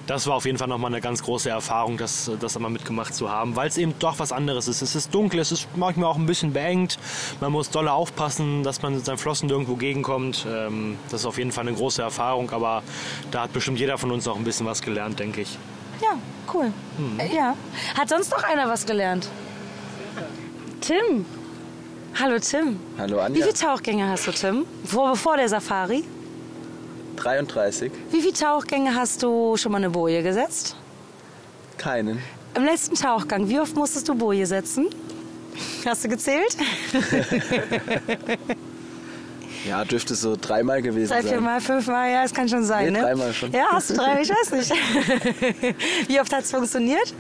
das 0.07 0.27
war 0.27 0.35
auf 0.37 0.45
jeden 0.45 0.57
Fall 0.59 0.69
nochmal 0.69 0.93
eine 0.93 1.01
ganz 1.01 1.23
große 1.23 1.51
Erfahrung, 1.51 1.97
das, 1.97 2.31
das 2.39 2.55
einmal 2.57 2.71
mitgemacht 2.71 3.15
zu 3.15 3.31
haben, 3.31 3.57
weil 3.57 3.69
es 3.69 3.77
eben 3.77 3.95
doch 3.99 4.19
was 4.19 4.31
anderes 4.33 4.69
ist. 4.69 4.81
Es 4.83 4.95
ist 4.95 5.13
dunkel, 5.15 5.41
es 5.41 5.51
ist 5.53 5.67
manchmal 5.77 6.09
auch 6.09 6.17
ein 6.17 6.27
bisschen 6.27 6.53
beengt. 6.53 6.99
Man 7.41 7.51
muss 7.53 7.71
doll 7.71 7.89
aufpassen, 7.89 8.63
dass 8.63 8.83
man 8.83 8.95
mit 8.95 9.05
seinen 9.05 9.19
Flossen 9.19 9.49
nirgendwo 9.49 9.75
gegenkommt. 9.77 10.47
Ähm, 10.49 10.97
das 11.11 11.21
ist 11.23 11.27
auf 11.27 11.39
jeden 11.39 11.51
Fall 11.53 11.67
eine 11.67 11.77
große 11.77 12.03
Erfahrung, 12.03 12.51
aber 12.51 12.83
da 13.31 13.43
hat 13.43 13.53
bestimmt 13.53 13.79
jeder 13.81 13.99
von 13.99 14.11
uns 14.13 14.29
auch 14.29 14.37
ein 14.37 14.45
bisschen 14.45 14.67
was 14.67 14.81
gelernt, 14.83 15.19
denke 15.19 15.41
ich. 15.41 15.59
Ja, 16.01 16.11
cool. 16.55 16.73
Äh, 17.19 17.35
Ja. 17.35 17.57
Hat 17.99 18.09
sonst 18.09 18.31
noch 18.31 18.45
einer 18.45 18.69
was 18.69 18.87
gelernt? 18.87 19.29
Tim. 20.81 21.25
Hallo 22.19 22.39
Tim. 22.39 22.79
Hallo 22.97 23.17
Wie 23.17 23.21
Anja. 23.21 23.43
viele 23.43 23.55
Tauchgänge 23.55 24.09
hast 24.09 24.27
du, 24.27 24.31
Tim? 24.33 24.67
Vor, 24.85 25.11
bevor 25.11 25.37
der 25.37 25.49
Safari? 25.49 26.05
33. 27.17 27.91
Wie 28.11 28.21
viele 28.21 28.33
Tauchgänge 28.33 28.95
hast 28.95 29.23
du 29.23 29.57
schon 29.57 29.73
mal 29.73 29.79
eine 29.79 29.91
Boje 29.91 30.23
gesetzt? 30.23 30.77
Keinen. 31.79 32.23
Im 32.55 32.65
letzten 32.65 32.95
Tauchgang, 32.95 33.49
wie 33.49 33.59
oft 33.61 33.75
musstest 33.77 34.09
du 34.09 34.15
Boje 34.15 34.47
setzen? 34.47 34.89
Hast 35.85 36.05
du 36.05 36.09
gezählt? 36.09 36.57
Ja, 39.67 39.85
dürfte 39.85 40.15
so 40.15 40.37
dreimal 40.41 40.81
gewesen 40.81 41.09
Drei, 41.11 41.23
sein. 41.23 41.33
viermal, 41.33 41.61
fünfmal, 41.61 42.09
ja, 42.13 42.23
es 42.23 42.33
kann 42.33 42.49
schon 42.49 42.63
sein, 42.65 42.85
Nee, 42.87 42.91
ne? 42.93 43.01
dreimal 43.01 43.33
schon. 43.35 43.51
Ja, 43.51 43.67
hast 43.73 43.91
du 43.91 43.95
drei, 43.95 44.21
ich 44.23 44.31
weiß 44.31 44.53
nicht. 44.53 44.71
wie 46.09 46.21
oft 46.21 46.33
hat 46.33 46.45
es 46.45 46.53
funktioniert? 46.53 47.13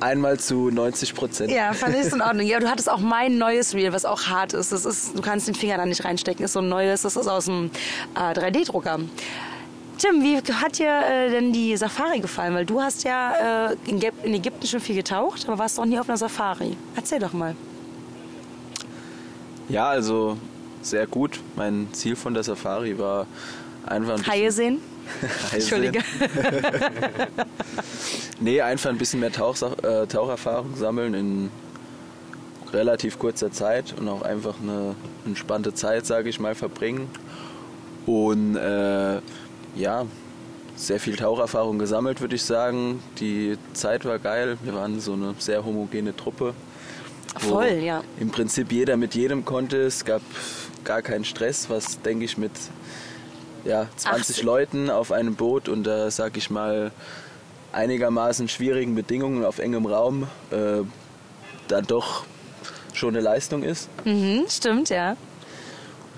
Einmal 0.00 0.38
zu 0.38 0.70
90 0.70 1.14
Prozent. 1.14 1.50
Ja, 1.50 1.72
fand 1.72 1.96
ich 1.96 2.12
in 2.12 2.22
Ordnung. 2.22 2.46
Ja, 2.46 2.60
du 2.60 2.68
hattest 2.68 2.90
auch 2.90 3.00
mein 3.00 3.38
neues 3.38 3.74
Reel, 3.74 3.92
was 3.92 4.04
auch 4.04 4.26
hart 4.26 4.52
ist. 4.52 4.72
Das 4.72 4.84
ist 4.84 5.16
du 5.16 5.22
kannst 5.22 5.48
den 5.48 5.54
Finger 5.54 5.76
da 5.76 5.86
nicht 5.86 6.04
reinstecken. 6.04 6.44
Ist 6.44 6.52
so 6.52 6.60
ein 6.60 6.68
neues, 6.68 7.02
das 7.02 7.16
ist 7.16 7.28
aus 7.28 7.46
dem 7.46 7.70
äh, 8.14 8.32
3D-Drucker. 8.32 9.00
Tim, 9.98 10.22
wie 10.22 10.36
hat 10.36 10.78
dir 10.78 10.92
äh, 11.08 11.30
denn 11.30 11.52
die 11.52 11.76
Safari 11.76 12.20
gefallen? 12.20 12.54
Weil 12.54 12.66
du 12.66 12.82
hast 12.82 13.04
ja 13.04 13.70
äh, 13.70 13.76
in, 13.86 14.00
in 14.24 14.34
Ägypten 14.34 14.66
schon 14.66 14.80
viel 14.80 14.96
getaucht, 14.96 15.48
aber 15.48 15.58
warst 15.58 15.78
noch 15.78 15.86
nie 15.86 15.98
auf 15.98 16.08
einer 16.08 16.18
Safari. 16.18 16.76
Erzähl 16.94 17.18
doch 17.18 17.32
mal. 17.32 17.56
Ja, 19.68 19.88
also 19.88 20.36
sehr 20.82 21.06
gut. 21.06 21.40
Mein 21.56 21.88
Ziel 21.92 22.14
von 22.14 22.34
der 22.34 22.42
Safari 22.42 22.98
war 22.98 23.26
einfach 23.86 24.18
ein 24.18 24.26
Haie 24.26 24.52
sehen? 24.52 24.80
Entschuldige. 25.52 26.00
Nee, 28.38 28.60
einfach 28.60 28.90
ein 28.90 28.98
bisschen 28.98 29.20
mehr 29.20 29.32
Tauchsach 29.32 29.78
äh, 29.82 30.06
Taucherfahrung 30.06 30.76
sammeln 30.76 31.14
in 31.14 31.50
relativ 32.72 33.18
kurzer 33.18 33.50
Zeit 33.50 33.94
und 33.98 34.08
auch 34.08 34.22
einfach 34.22 34.56
eine 34.60 34.94
entspannte 35.24 35.72
Zeit, 35.72 36.04
sage 36.04 36.28
ich 36.28 36.38
mal, 36.38 36.54
verbringen. 36.54 37.08
Und 38.04 38.56
äh, 38.56 39.20
ja, 39.74 40.06
sehr 40.74 41.00
viel 41.00 41.16
Taucherfahrung 41.16 41.78
gesammelt, 41.78 42.20
würde 42.20 42.34
ich 42.36 42.42
sagen. 42.42 43.02
Die 43.18 43.56
Zeit 43.72 44.04
war 44.04 44.18
geil. 44.18 44.58
Wir 44.62 44.74
waren 44.74 45.00
so 45.00 45.14
eine 45.14 45.34
sehr 45.38 45.64
homogene 45.64 46.14
Truppe. 46.14 46.54
Voll, 47.38 47.80
ja. 47.82 48.02
im 48.20 48.30
Prinzip 48.30 48.70
jeder 48.72 48.96
mit 48.96 49.14
jedem 49.14 49.44
konnte. 49.44 49.78
Es 49.78 50.04
gab 50.04 50.22
gar 50.84 51.02
keinen 51.02 51.24
Stress, 51.24 51.68
was 51.68 52.00
denke 52.00 52.24
ich 52.24 52.38
mit 52.38 52.52
ja, 53.66 53.88
20 53.96 54.38
Ach. 54.38 54.42
Leuten 54.42 54.90
auf 54.90 55.12
einem 55.12 55.34
Boot 55.34 55.68
unter, 55.68 56.10
sag 56.10 56.36
ich 56.36 56.50
mal, 56.50 56.92
einigermaßen 57.72 58.48
schwierigen 58.48 58.94
Bedingungen 58.94 59.44
auf 59.44 59.58
engem 59.58 59.86
Raum 59.86 60.28
äh, 60.50 60.82
dann 61.68 61.86
doch 61.86 62.24
schon 62.94 63.10
eine 63.10 63.20
Leistung 63.20 63.62
ist. 63.62 63.88
Mhm, 64.04 64.44
stimmt, 64.48 64.88
ja. 64.88 65.16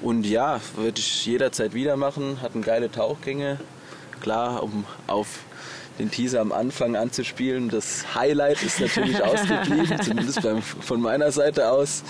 Und 0.00 0.24
ja, 0.26 0.60
würde 0.76 1.00
ich 1.00 1.26
jederzeit 1.26 1.74
wieder 1.74 1.96
machen. 1.96 2.40
Hatten 2.40 2.62
geile 2.62 2.90
Tauchgänge. 2.90 3.58
Klar, 4.20 4.62
um 4.62 4.84
auf 5.08 5.40
den 5.98 6.10
Teaser 6.10 6.40
am 6.40 6.52
Anfang 6.52 6.94
anzuspielen. 6.94 7.68
Das 7.68 8.14
Highlight 8.14 8.62
ist 8.62 8.80
natürlich 8.80 9.20
ausgeblieben, 9.24 10.00
zumindest 10.00 10.42
beim, 10.42 10.62
von 10.62 11.00
meiner 11.00 11.32
Seite 11.32 11.70
aus. 11.70 12.04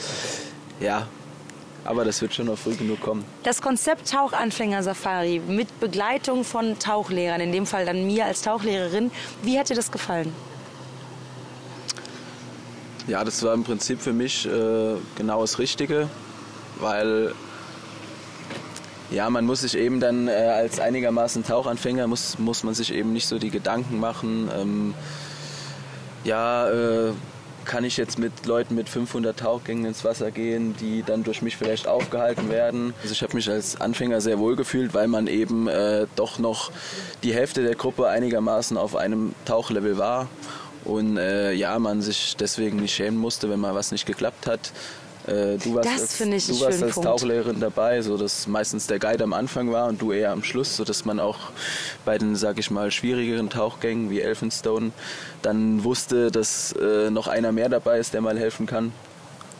Ja, 0.80 1.08
aber 1.88 2.04
das 2.04 2.20
wird 2.20 2.34
schon 2.34 2.46
noch 2.46 2.58
früh 2.58 2.74
genug 2.74 3.00
kommen. 3.00 3.24
Das 3.44 3.62
Konzept 3.62 4.10
Tauchanfänger-Safari 4.10 5.40
mit 5.48 5.80
Begleitung 5.80 6.44
von 6.44 6.78
Tauchlehrern, 6.78 7.40
in 7.40 7.50
dem 7.50 7.64
Fall 7.64 7.86
dann 7.86 8.06
mir 8.06 8.26
als 8.26 8.42
Tauchlehrerin, 8.42 9.10
wie 9.42 9.58
hat 9.58 9.70
dir 9.70 9.74
das 9.74 9.90
gefallen? 9.90 10.32
Ja, 13.06 13.24
das 13.24 13.42
war 13.42 13.54
im 13.54 13.64
Prinzip 13.64 14.02
für 14.02 14.12
mich 14.12 14.44
äh, 14.44 14.96
genau 15.16 15.40
das 15.40 15.58
Richtige, 15.58 16.10
weil 16.78 17.32
ja, 19.10 19.30
man 19.30 19.46
muss 19.46 19.62
sich 19.62 19.74
eben 19.74 19.98
dann 19.98 20.28
äh, 20.28 20.32
als 20.32 20.80
einigermaßen 20.80 21.42
Tauchanfänger 21.42 22.06
muss, 22.06 22.38
muss 22.38 22.64
man 22.64 22.74
sich 22.74 22.92
eben 22.92 23.14
nicht 23.14 23.26
so 23.26 23.38
die 23.38 23.48
Gedanken 23.48 23.98
machen. 23.98 24.50
Ähm, 24.54 24.94
ja, 26.24 26.68
äh, 26.68 27.12
kann 27.68 27.84
ich 27.84 27.96
jetzt 27.96 28.18
mit 28.18 28.46
Leuten 28.46 28.74
mit 28.74 28.88
500 28.88 29.38
Tauchgängen 29.38 29.84
ins 29.84 30.04
Wasser 30.04 30.32
gehen, 30.32 30.74
die 30.80 31.04
dann 31.04 31.22
durch 31.22 31.42
mich 31.42 31.56
vielleicht 31.56 31.86
aufgehalten 31.86 32.50
werden. 32.50 32.94
Also 33.02 33.12
ich 33.12 33.22
habe 33.22 33.36
mich 33.36 33.48
als 33.48 33.80
Anfänger 33.80 34.20
sehr 34.20 34.40
wohl 34.40 34.56
gefühlt, 34.56 34.94
weil 34.94 35.06
man 35.06 35.28
eben 35.28 35.68
äh, 35.68 36.06
doch 36.16 36.40
noch 36.40 36.72
die 37.22 37.32
Hälfte 37.32 37.62
der 37.62 37.76
Gruppe 37.76 38.08
einigermaßen 38.08 38.76
auf 38.76 38.96
einem 38.96 39.34
Tauchlevel 39.44 39.98
war 39.98 40.28
und 40.84 41.18
äh, 41.18 41.52
ja, 41.52 41.78
man 41.78 42.00
sich 42.00 42.36
deswegen 42.36 42.78
nicht 42.78 42.94
schämen 42.94 43.18
musste, 43.18 43.50
wenn 43.50 43.60
mal 43.60 43.74
was 43.74 43.92
nicht 43.92 44.06
geklappt 44.06 44.46
hat. 44.46 44.72
Äh, 45.28 45.58
du 45.58 45.74
warst 45.74 45.88
Das 45.88 46.00
als, 46.00 46.16
finde 46.16 46.36
ich 46.36 46.46
du 46.46 46.52
einen 46.54 46.62
warst 46.62 46.82
als 46.82 46.94
Punkt. 46.94 47.08
Tauchlehrerin 47.08 47.60
dabei, 47.60 48.00
so 48.00 48.16
dass 48.16 48.46
meistens 48.46 48.86
der 48.86 48.98
Guide 48.98 49.24
am 49.24 49.32
Anfang 49.32 49.70
war 49.70 49.88
und 49.88 50.00
du 50.00 50.12
eher 50.12 50.30
am 50.32 50.42
Schluss, 50.42 50.76
so 50.76 50.84
dass 50.84 51.04
man 51.04 51.20
auch 51.20 51.38
bei 52.04 52.16
den, 52.16 52.34
sag 52.34 52.58
ich 52.58 52.70
mal, 52.70 52.90
schwierigeren 52.90 53.50
Tauchgängen 53.50 54.10
wie 54.10 54.20
Elphinstone 54.20 54.92
dann 55.42 55.84
wusste, 55.84 56.30
dass 56.30 56.72
äh, 56.72 57.10
noch 57.10 57.28
einer 57.28 57.52
mehr 57.52 57.68
dabei 57.68 57.98
ist, 57.98 58.14
der 58.14 58.22
mal 58.22 58.38
helfen 58.38 58.66
kann 58.66 58.92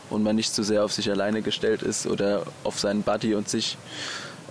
und 0.09 0.23
man 0.23 0.35
nicht 0.35 0.53
zu 0.53 0.63
sehr 0.63 0.83
auf 0.83 0.91
sich 0.91 1.09
alleine 1.11 1.41
gestellt 1.41 1.83
ist 1.83 2.07
oder 2.07 2.43
auf 2.63 2.79
seinen 2.79 3.03
Buddy 3.03 3.35
und 3.35 3.47
sich. 3.47 3.77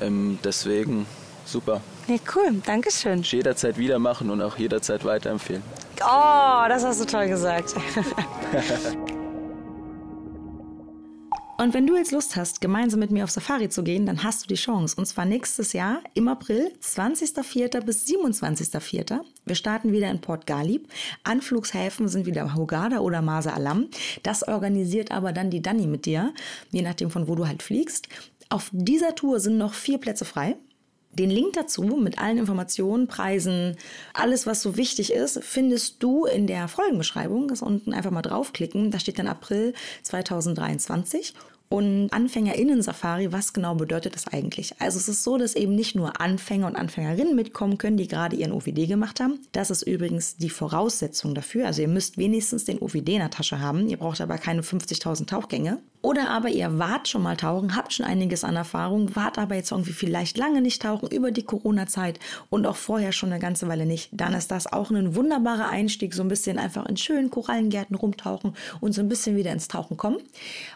Ähm, 0.00 0.38
deswegen 0.44 1.06
super. 1.44 1.80
Ja, 2.06 2.16
cool, 2.36 2.62
danke 2.64 2.92
schön. 2.92 3.22
Jederzeit 3.22 3.76
wieder 3.76 3.98
machen 3.98 4.30
und 4.30 4.40
auch 4.40 4.56
jederzeit 4.56 5.04
weiterempfehlen. 5.04 5.62
Oh, 6.00 6.68
das 6.68 6.84
hast 6.84 7.00
du 7.00 7.06
toll 7.06 7.26
gesagt. 7.26 7.74
Und 11.60 11.74
wenn 11.74 11.88
du 11.88 11.96
jetzt 11.96 12.12
Lust 12.12 12.36
hast, 12.36 12.60
gemeinsam 12.60 13.00
mit 13.00 13.10
mir 13.10 13.24
auf 13.24 13.32
Safari 13.32 13.68
zu 13.68 13.82
gehen, 13.82 14.06
dann 14.06 14.22
hast 14.22 14.44
du 14.44 14.46
die 14.46 14.54
Chance. 14.54 14.94
Und 14.96 15.06
zwar 15.06 15.24
nächstes 15.24 15.72
Jahr 15.72 16.02
im 16.14 16.28
April, 16.28 16.72
20.04. 16.80 17.80
bis 17.80 18.06
27.04. 18.06 19.18
Wir 19.44 19.54
starten 19.56 19.90
wieder 19.90 20.08
in 20.08 20.20
Port 20.20 20.46
Galib. 20.46 20.88
Anflugshäfen 21.24 22.06
sind 22.06 22.26
wieder 22.26 22.54
Hurghada 22.54 23.00
oder 23.00 23.22
Masa 23.22 23.54
Alam. 23.54 23.88
Das 24.22 24.46
organisiert 24.46 25.10
aber 25.10 25.32
dann 25.32 25.50
die 25.50 25.60
Dani 25.60 25.88
mit 25.88 26.06
dir, 26.06 26.32
je 26.70 26.82
nachdem 26.82 27.10
von 27.10 27.26
wo 27.26 27.34
du 27.34 27.48
halt 27.48 27.64
fliegst. 27.64 28.08
Auf 28.50 28.70
dieser 28.70 29.16
Tour 29.16 29.40
sind 29.40 29.58
noch 29.58 29.74
vier 29.74 29.98
Plätze 29.98 30.24
frei. 30.24 30.56
Den 31.18 31.30
Link 31.30 31.54
dazu 31.54 31.82
mit 31.82 32.18
allen 32.18 32.38
Informationen, 32.38 33.08
Preisen, 33.08 33.76
alles, 34.14 34.46
was 34.46 34.62
so 34.62 34.76
wichtig 34.76 35.12
ist, 35.12 35.42
findest 35.42 36.02
du 36.02 36.26
in 36.26 36.46
der 36.46 36.68
Folgenbeschreibung. 36.68 37.48
Das 37.48 37.60
unten 37.60 37.92
einfach 37.92 38.12
mal 38.12 38.22
draufklicken. 38.22 38.92
Da 38.92 39.00
steht 39.00 39.18
dann 39.18 39.26
April 39.26 39.74
2023. 40.04 41.34
Und 41.70 42.08
AnfängerInnen-Safari, 42.12 43.30
was 43.30 43.52
genau 43.52 43.74
bedeutet 43.74 44.14
das 44.14 44.26
eigentlich? 44.26 44.80
Also 44.80 44.98
es 44.98 45.08
ist 45.08 45.22
so, 45.22 45.36
dass 45.36 45.54
eben 45.54 45.74
nicht 45.74 45.94
nur 45.94 46.18
Anfänger 46.18 46.66
und 46.66 46.76
Anfängerinnen 46.76 47.36
mitkommen 47.36 47.76
können, 47.76 47.98
die 47.98 48.08
gerade 48.08 48.36
ihren 48.36 48.52
OVD 48.52 48.86
gemacht 48.86 49.20
haben. 49.20 49.40
Das 49.52 49.70
ist 49.70 49.82
übrigens 49.82 50.36
die 50.36 50.48
Voraussetzung 50.48 51.34
dafür. 51.34 51.66
Also 51.66 51.82
ihr 51.82 51.88
müsst 51.88 52.16
wenigstens 52.16 52.64
den 52.64 52.78
OVD 52.78 53.14
in 53.14 53.18
der 53.18 53.30
Tasche 53.30 53.60
haben. 53.60 53.86
Ihr 53.86 53.98
braucht 53.98 54.22
aber 54.22 54.38
keine 54.38 54.62
50.000 54.62 55.26
Tauchgänge. 55.26 55.78
Oder 56.00 56.30
aber 56.30 56.48
ihr 56.48 56.78
wart 56.78 57.08
schon 57.08 57.22
mal 57.22 57.36
tauchen, 57.36 57.74
habt 57.74 57.92
schon 57.92 58.06
einiges 58.06 58.44
an 58.44 58.56
Erfahrung, 58.56 59.16
wart 59.16 59.38
aber 59.38 59.56
jetzt 59.56 59.72
irgendwie 59.72 59.92
vielleicht 59.92 60.38
lange 60.38 60.60
nicht 60.60 60.82
tauchen 60.82 61.10
über 61.10 61.32
die 61.32 61.42
Corona-Zeit 61.42 62.20
und 62.50 62.66
auch 62.66 62.76
vorher 62.76 63.12
schon 63.12 63.32
eine 63.32 63.40
ganze 63.40 63.66
Weile 63.68 63.84
nicht. 63.84 64.10
Dann 64.12 64.32
ist 64.34 64.50
das 64.50 64.72
auch 64.72 64.90
ein 64.90 65.16
wunderbarer 65.16 65.68
Einstieg, 65.68 66.14
so 66.14 66.22
ein 66.22 66.28
bisschen 66.28 66.58
einfach 66.58 66.86
in 66.86 66.96
schönen 66.96 67.30
Korallengärten 67.30 67.96
rumtauchen 67.96 68.54
und 68.80 68.92
so 68.92 69.00
ein 69.00 69.08
bisschen 69.08 69.36
wieder 69.36 69.52
ins 69.52 69.68
Tauchen 69.68 69.96
kommen. 69.96 70.18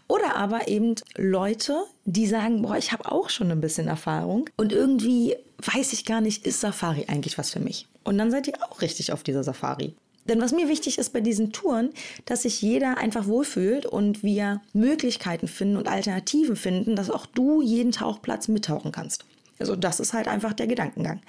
Oder 0.08 0.36
aber 0.36 0.66
eben 0.68 0.96
Leute, 1.16 1.84
die 2.04 2.26
sagen, 2.26 2.62
boah, 2.62 2.76
ich 2.76 2.92
habe 2.92 3.10
auch 3.10 3.30
schon 3.30 3.50
ein 3.50 3.60
bisschen 3.60 3.86
Erfahrung 3.86 4.50
und 4.56 4.72
irgendwie 4.72 5.36
weiß 5.58 5.92
ich 5.92 6.04
gar 6.04 6.20
nicht, 6.20 6.44
ist 6.44 6.60
Safari 6.60 7.06
eigentlich 7.08 7.38
was 7.38 7.50
für 7.50 7.60
mich? 7.60 7.86
Und 8.04 8.18
dann 8.18 8.30
seid 8.30 8.48
ihr 8.48 8.54
auch 8.62 8.82
richtig 8.82 9.12
auf 9.12 9.22
dieser 9.22 9.44
Safari. 9.44 9.94
Denn 10.24 10.40
was 10.40 10.52
mir 10.52 10.68
wichtig 10.68 10.98
ist 10.98 11.12
bei 11.12 11.20
diesen 11.20 11.52
Touren, 11.52 11.90
dass 12.24 12.42
sich 12.42 12.62
jeder 12.62 12.98
einfach 12.98 13.26
wohlfühlt 13.26 13.86
und 13.86 14.22
wir 14.22 14.62
Möglichkeiten 14.72 15.48
finden 15.48 15.76
und 15.76 15.88
Alternativen 15.88 16.56
finden, 16.56 16.94
dass 16.96 17.10
auch 17.10 17.26
du 17.26 17.60
jeden 17.62 17.92
Tauchplatz 17.92 18.48
mittauchen 18.48 18.92
kannst. 18.92 19.24
Also 19.58 19.76
das 19.76 20.00
ist 20.00 20.12
halt 20.12 20.28
einfach 20.28 20.52
der 20.52 20.66
Gedankengang. 20.66 21.20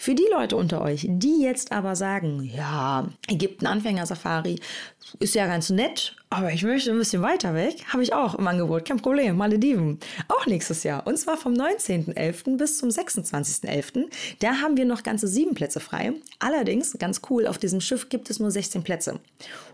Für 0.00 0.14
die 0.14 0.26
Leute 0.30 0.56
unter 0.56 0.80
euch, 0.80 1.04
die 1.06 1.42
jetzt 1.42 1.72
aber 1.72 1.94
sagen, 1.94 2.50
ja, 2.56 3.06
Ägypten 3.28 3.66
Anfänger-Safari 3.66 4.58
ist 5.18 5.34
ja 5.34 5.46
ganz 5.46 5.68
nett, 5.68 6.16
aber 6.30 6.50
ich 6.50 6.62
möchte 6.62 6.90
ein 6.90 6.96
bisschen 6.96 7.20
weiter 7.20 7.52
weg, 7.52 7.84
habe 7.88 8.02
ich 8.02 8.14
auch 8.14 8.34
im 8.34 8.48
Angebot, 8.48 8.86
kein 8.86 8.96
Problem, 8.96 9.36
Malediven. 9.36 10.00
Auch 10.28 10.46
nächstes 10.46 10.84
Jahr. 10.84 11.06
Und 11.06 11.18
zwar 11.18 11.36
vom 11.36 11.52
19.11. 11.52 12.56
bis 12.56 12.78
zum 12.78 12.88
26.11. 12.88 14.06
Da 14.38 14.62
haben 14.62 14.78
wir 14.78 14.86
noch 14.86 15.02
ganze 15.02 15.28
sieben 15.28 15.54
Plätze 15.54 15.80
frei. 15.80 16.14
Allerdings, 16.38 16.96
ganz 16.98 17.20
cool, 17.28 17.46
auf 17.46 17.58
diesem 17.58 17.82
Schiff 17.82 18.08
gibt 18.08 18.30
es 18.30 18.40
nur 18.40 18.50
16 18.50 18.82
Plätze. 18.82 19.20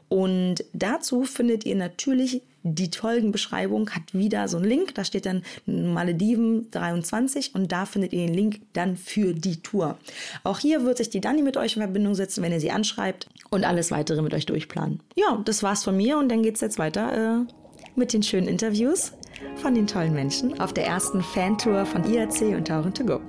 Und 0.08 0.64
dazu 0.72 1.22
findet 1.22 1.64
ihr 1.64 1.76
natürlich 1.76 2.42
die 2.74 2.90
Folgenbeschreibung 2.90 3.90
hat 3.90 4.12
wieder 4.12 4.48
so 4.48 4.56
einen 4.56 4.66
Link, 4.66 4.94
da 4.94 5.04
steht 5.04 5.26
dann 5.26 5.42
Malediven 5.66 6.70
23 6.70 7.54
und 7.54 7.70
da 7.72 7.86
findet 7.86 8.12
ihr 8.12 8.26
den 8.26 8.34
Link 8.34 8.60
dann 8.72 8.96
für 8.96 9.32
die 9.34 9.62
Tour. 9.62 9.98
Auch 10.44 10.58
hier 10.58 10.84
wird 10.84 10.98
sich 10.98 11.10
die 11.10 11.20
Dani 11.20 11.42
mit 11.42 11.56
euch 11.56 11.76
in 11.76 11.82
Verbindung 11.82 12.14
setzen, 12.14 12.42
wenn 12.42 12.52
ihr 12.52 12.60
sie 12.60 12.70
anschreibt 12.70 13.28
und 13.50 13.64
alles 13.64 13.90
weitere 13.90 14.22
mit 14.22 14.34
euch 14.34 14.46
durchplanen. 14.46 15.00
Ja, 15.14 15.40
das 15.44 15.62
war's 15.62 15.84
von 15.84 15.96
mir 15.96 16.18
und 16.18 16.28
dann 16.28 16.42
geht's 16.42 16.60
jetzt 16.60 16.78
weiter 16.78 17.46
äh, 17.46 17.52
mit 17.94 18.12
den 18.12 18.22
schönen 18.22 18.48
Interviews 18.48 19.12
von 19.56 19.74
den 19.74 19.86
tollen 19.86 20.14
Menschen 20.14 20.58
auf 20.60 20.72
der 20.72 20.86
ersten 20.86 21.22
Fantour 21.22 21.86
von 21.86 22.04
IAC 22.04 22.56
und 22.56 22.66
Tauchen 22.68 22.94
to 22.94 23.04
go. 23.04 23.20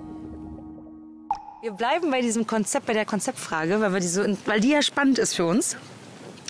Wir 1.62 1.72
bleiben 1.72 2.12
bei 2.12 2.22
diesem 2.22 2.46
Konzept, 2.46 2.86
bei 2.86 2.94
der 2.94 3.06
Konzeptfrage, 3.06 3.82
weil, 3.82 4.00
die, 4.00 4.08
so, 4.08 4.24
weil 4.46 4.60
die 4.60 4.70
ja 4.70 4.82
spannend 4.82 5.18
ist 5.18 5.36
für 5.36 5.46
uns. 5.46 5.76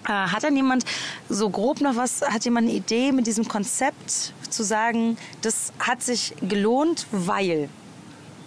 Äh, 0.07 0.11
hat 0.11 0.43
dann 0.43 0.55
jemand 0.55 0.85
so 1.29 1.49
grob 1.49 1.81
noch 1.81 1.95
was, 1.95 2.21
hat 2.21 2.45
jemand 2.45 2.67
eine 2.67 2.77
Idee 2.77 3.11
mit 3.11 3.27
diesem 3.27 3.47
Konzept 3.47 4.33
zu 4.49 4.63
sagen, 4.63 5.17
das 5.41 5.73
hat 5.79 6.01
sich 6.01 6.33
gelohnt, 6.41 7.07
weil 7.11 7.69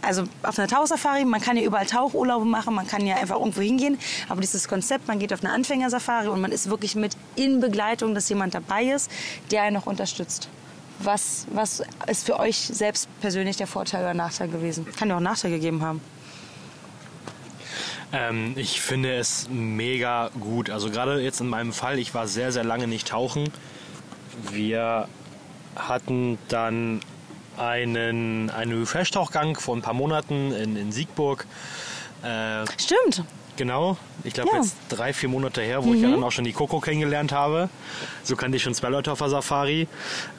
also 0.02 0.24
auf 0.42 0.58
einer 0.58 0.68
Tauchsafari, 0.68 1.26
man 1.26 1.42
kann 1.42 1.58
ja 1.58 1.62
überall 1.62 1.84
Tauchurlaube 1.84 2.46
machen, 2.46 2.74
man 2.74 2.86
kann 2.86 3.06
ja 3.06 3.16
einfach 3.16 3.38
irgendwo 3.38 3.60
hingehen, 3.60 3.98
aber 4.30 4.40
dieses 4.40 4.66
Konzept, 4.66 5.08
man 5.08 5.18
geht 5.18 5.30
auf 5.32 5.44
eine 5.44 5.52
Anfängersafari 5.52 6.28
und 6.28 6.40
man 6.40 6.52
ist 6.52 6.70
wirklich 6.70 6.94
mit 6.94 7.16
in 7.36 7.60
Begleitung, 7.60 8.14
dass 8.14 8.28
jemand 8.30 8.54
dabei 8.54 8.84
ist, 8.84 9.10
der 9.50 9.62
einen 9.62 9.74
noch 9.74 9.86
unterstützt. 9.86 10.48
Was, 11.02 11.46
was 11.52 11.82
ist 12.06 12.24
für 12.24 12.38
euch 12.38 12.56
selbst 12.56 13.08
persönlich 13.20 13.56
der 13.56 13.66
Vorteil 13.66 14.02
oder 14.02 14.14
Nachteil 14.14 14.48
gewesen? 14.48 14.86
Kann 14.96 15.08
ja 15.08 15.14
auch 15.14 15.18
einen 15.18 15.24
Nachteil 15.24 15.50
gegeben 15.50 15.82
haben. 15.82 16.00
Ähm, 18.12 18.54
ich 18.56 18.80
finde 18.80 19.14
es 19.14 19.48
mega 19.50 20.30
gut. 20.40 20.70
Also 20.70 20.90
gerade 20.90 21.20
jetzt 21.20 21.40
in 21.40 21.48
meinem 21.48 21.72
Fall, 21.72 21.98
ich 21.98 22.14
war 22.14 22.26
sehr, 22.26 22.52
sehr 22.52 22.64
lange 22.64 22.86
nicht 22.86 23.08
tauchen. 23.08 23.48
Wir 24.50 25.08
hatten 25.76 26.38
dann 26.48 27.00
einen, 27.56 28.50
einen 28.50 28.78
Refresh-Tauchgang 28.80 29.56
vor 29.58 29.76
ein 29.76 29.82
paar 29.82 29.94
Monaten 29.94 30.52
in, 30.52 30.76
in 30.76 30.92
Siegburg. 30.92 31.46
Äh, 32.22 32.64
Stimmt. 32.78 33.24
Genau, 33.56 33.98
ich 34.24 34.32
glaube 34.32 34.50
Ja. 34.54 34.58
jetzt 34.62 34.74
drei, 34.88 35.12
vier 35.12 35.28
Monate 35.28 35.60
her, 35.60 35.84
wo 35.84 35.92
ich 35.92 36.00
ja 36.00 36.10
dann 36.10 36.22
auch 36.24 36.32
schon 36.32 36.44
die 36.44 36.52
Coco 36.52 36.80
kennengelernt 36.80 37.30
habe. 37.32 37.68
So 38.22 38.34
kannte 38.34 38.56
ich 38.56 38.62
schon 38.62 38.72
zwei 38.74 38.88
Leute 38.88 39.12
auf 39.12 39.18
der 39.18 39.28
Safari. 39.28 39.86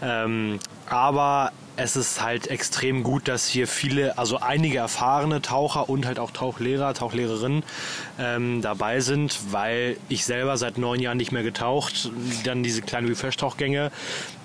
Ähm, 0.01 0.59
aber 0.89 1.51
es 1.77 1.95
ist 1.95 2.21
halt 2.21 2.47
extrem 2.47 3.03
gut, 3.03 3.27
dass 3.27 3.47
hier 3.47 3.67
viele, 3.67 4.17
also 4.17 4.37
einige 4.37 4.77
erfahrene 4.77 5.41
Taucher 5.41 5.89
und 5.89 6.05
halt 6.05 6.19
auch 6.19 6.31
Tauchlehrer, 6.31 6.93
Tauchlehrerinnen 6.93 7.63
ähm, 8.19 8.61
dabei 8.61 8.99
sind, 8.99 9.39
weil 9.51 9.97
ich 10.09 10.25
selber 10.25 10.57
seit 10.57 10.77
neun 10.77 10.99
Jahren 10.99 11.17
nicht 11.17 11.31
mehr 11.31 11.43
getaucht, 11.43 12.11
dann 12.43 12.63
diese 12.63 12.81
kleinen 12.81 13.07
Refresh-Tauchgänge. 13.07 13.91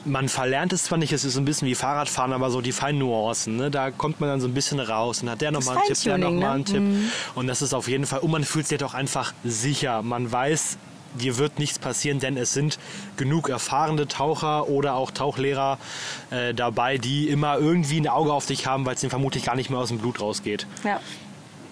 Man 0.04 0.28
verlernt 0.28 0.72
es 0.72 0.84
zwar 0.84 0.98
nicht, 0.98 1.12
es 1.12 1.24
ist 1.24 1.36
ein 1.36 1.44
bisschen 1.44 1.66
wie 1.66 1.74
Fahrradfahren, 1.74 2.32
aber 2.32 2.50
so 2.50 2.60
die 2.60 2.72
feinen 2.72 3.00
Nuancen, 3.00 3.56
ne? 3.56 3.70
da 3.72 3.90
kommt 3.90 4.20
man 4.20 4.28
dann 4.28 4.40
so 4.40 4.46
ein 4.46 4.54
bisschen 4.54 4.78
raus 4.78 5.22
und 5.22 5.30
hat 5.30 5.40
der 5.40 5.50
nochmal 5.50 5.78
einen 5.78 5.86
Tipp, 5.86 6.02
der 6.04 6.18
nochmal 6.18 6.50
einen 6.52 6.58
ne? 6.60 6.64
Tipp. 6.64 6.80
Mhm. 6.80 7.10
Und 7.34 7.48
das 7.48 7.60
ist 7.60 7.74
auf 7.74 7.88
jeden 7.88 8.06
Fall, 8.06 8.20
und 8.20 8.30
man 8.30 8.44
fühlt 8.44 8.68
sich 8.68 8.82
auch 8.84 8.94
einfach 8.94 9.32
sicher. 9.42 10.02
Man 10.02 10.30
weiß, 10.30 10.78
dir 11.16 11.38
wird 11.38 11.58
nichts 11.58 11.78
passieren, 11.78 12.20
denn 12.20 12.36
es 12.36 12.52
sind 12.52 12.78
genug 13.16 13.48
erfahrene 13.48 14.08
Taucher 14.08 14.68
oder 14.68 14.94
auch 14.94 15.10
Tauchlehrer 15.10 15.78
äh, 16.30 16.54
dabei, 16.54 16.98
die 16.98 17.28
immer 17.28 17.58
irgendwie 17.58 18.00
ein 18.00 18.08
Auge 18.08 18.32
auf 18.32 18.46
dich 18.46 18.66
haben, 18.66 18.86
weil 18.86 18.94
es 18.94 19.02
ihnen 19.02 19.10
vermutlich 19.10 19.44
gar 19.44 19.56
nicht 19.56 19.70
mehr 19.70 19.78
aus 19.78 19.88
dem 19.88 19.98
Blut 19.98 20.20
rausgeht. 20.20 20.66
Ja. 20.84 21.00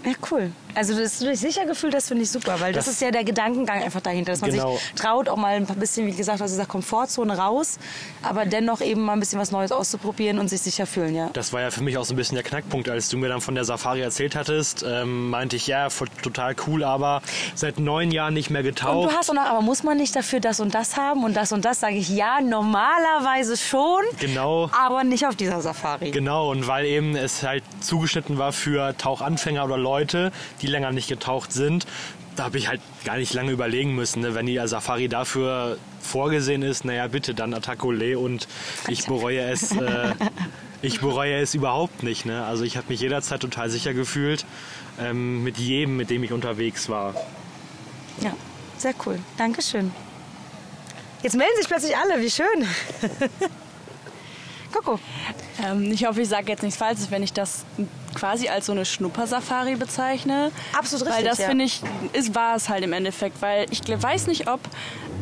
Ja, 0.05 0.13
cool. 0.31 0.53
Also, 0.75 0.99
dass 0.99 1.19
du 1.19 1.27
dich 1.27 1.41
sicher 1.41 1.67
gefühlt 1.67 1.95
hast, 1.95 2.09
finde 2.09 2.25
ich 2.25 2.31
super, 2.31 2.61
weil 2.61 2.73
das, 2.73 2.87
das, 2.87 2.95
ist 2.95 3.01
ja 3.01 3.11
der 3.11 3.25
Gedankengang 3.25 3.83
einfach 3.83 4.01
dahinter, 4.01 4.33
dass 4.33 4.41
man 4.41 4.51
genau. 4.51 4.73
sich 4.73 4.93
traut, 4.95 5.29
auch 5.29 5.37
mal 5.37 5.55
ein 5.55 5.67
bisschen, 5.67 6.07
wie 6.07 6.13
gesagt, 6.13 6.41
aus 6.43 6.51
dieser 6.51 6.67
Komfortzone 6.67 7.37
raus, 7.37 7.79
aber 8.23 8.47
dennoch 8.47 8.81
eben 8.81 9.03
mal 9.03 9.13
ein 9.13 9.21
bisschen 9.21 9.39
was 9.39 9.51
Neues 9.51 9.73
auszuprobieren 9.73 10.39
und 10.39 10.49
sich 10.49 10.61
sicher 10.61 10.87
fühlen, 10.87 11.15
ja. 11.15 11.31
Das 11.33 11.53
war 11.53 11.61
ja 11.61 11.71
für 11.71 11.83
mich 11.83 11.99
auch 11.99 12.05
so 12.05 12.15
ein 12.15 12.17
bisschen 12.17 12.35
der 12.35 12.45
Knackpunkt, 12.45 12.89
als 12.89 13.09
du 13.09 13.19
mir 13.19 13.29
dann 13.29 13.41
von 13.41 13.55
der 13.55 13.65
Safari 13.65 14.01
erzählt 14.01 14.37
hattest, 14.37 14.85
ähm, 14.87 15.31
meinte 15.31 15.57
ich, 15.57 15.67
ja, 15.67 15.89
total 16.23 16.57
cool, 16.67 16.85
aber 16.85 17.23
seit 17.55 17.79
neun 17.79 18.11
Jahren 18.11 18.35
nicht 18.35 18.51
mehr 18.51 18.63
getaucht. 18.63 18.97
Und 18.97 19.13
du 19.13 19.17
hast 19.17 19.31
auch 19.31 19.35
noch, 19.35 19.43
aber 19.47 19.63
muss 19.63 19.83
man 19.83 19.97
nicht 19.97 20.15
dafür 20.17 20.41
das 20.41 20.61
und 20.61 20.75
das 20.75 20.97
haben 20.97 21.25
und 21.25 21.35
das 21.35 21.53
und 21.53 21.65
das, 21.65 21.81
sage 21.81 21.97
ich, 21.97 22.09
ja, 22.09 22.41
normalerweise 22.41 23.57
schon. 23.57 24.03
Genau. 24.19 24.71
Aber 24.73 25.05
nicht 25.05 25.27
auf 25.27 25.37
dieser 25.37 25.61
Safari. 25.61 26.11
Genau, 26.11 26.51
und 26.51 26.67
weil 26.67 26.85
eben 26.87 27.15
es 27.15 27.43
halt 27.43 27.63
zugeschnitten 27.81 28.39
war 28.39 28.53
für 28.53 28.97
Tauchanfänger 28.97 29.65
oder 29.65 29.77
Leute, 29.77 29.95
Leute, 29.95 30.33
die 30.65 30.71
länger 30.71 30.93
nicht 30.93 31.09
getaucht 31.09 31.53
sind. 31.53 31.87
Da 32.37 32.45
habe 32.45 32.59
ich 32.59 32.69
halt 32.69 32.81
gar 33.05 33.17
nicht 33.17 33.33
lange 33.35 33.53
überlegen 33.53 33.95
müssen. 33.95 34.23
Ne? 34.23 34.35
Wenn 34.35 34.47
die 34.47 34.61
Safari 34.65 35.09
dafür 35.09 35.77
vorgesehen 36.01 36.63
ist, 36.63 36.85
naja, 36.85 37.07
bitte 37.07 37.35
dann 37.35 37.55
Attaque 37.55 38.19
und 38.19 38.49
ich 38.89 39.07
bereue 39.07 39.41
es. 39.41 39.73
Äh, 39.73 40.15
ich 40.83 41.01
bereue 41.01 41.37
es 41.37 41.55
überhaupt 41.55 42.03
nicht. 42.03 42.27
Ne? 42.27 42.45
Also 42.45 42.65
ich 42.65 42.77
habe 42.77 42.87
mich 42.89 43.01
jederzeit 43.01 43.41
total 43.41 43.71
sicher 43.71 43.95
gefühlt 43.95 44.45
ähm, 44.99 45.45
mit 45.45 45.59
jedem, 45.59 45.97
mit 45.97 46.11
dem 46.11 46.25
ich 46.25 46.33
unterwegs 46.33 46.89
war. 46.89 47.15
Ja, 48.21 48.35
sehr 48.79 48.95
cool. 49.07 49.19
Dankeschön. 49.37 49.93
Jetzt 51.23 51.37
melden 51.37 51.57
sich 51.57 51.69
plötzlich 51.69 51.97
alle, 51.97 52.21
wie 52.21 52.31
schön. 52.31 52.67
Coco. 54.75 54.99
Ähm, 55.65 55.93
ich 55.93 56.05
hoffe, 56.05 56.23
ich 56.23 56.29
sage 56.29 56.49
jetzt 56.49 56.63
nichts 56.63 56.79
Falsches, 56.79 57.11
wenn 57.11 57.23
ich 57.23 57.33
das 57.33 57.65
quasi 58.15 58.49
als 58.49 58.67
so 58.67 58.73
eine 58.73 58.85
Schnuppersafari 58.85 59.77
bezeichne. 59.77 60.51
Absolut 60.77 61.07
richtig. 61.07 61.25
Weil 61.25 61.31
das 61.31 61.39
ja. 61.39 61.49
finde 61.49 61.65
ich, 61.65 61.81
ist, 62.13 62.35
war 62.35 62.57
es 62.57 62.69
halt 62.69 62.83
im 62.83 62.93
Endeffekt. 62.93 63.41
Weil 63.41 63.67
ich 63.71 63.81
weiß 63.87 64.27
nicht, 64.27 64.49
ob 64.49 64.61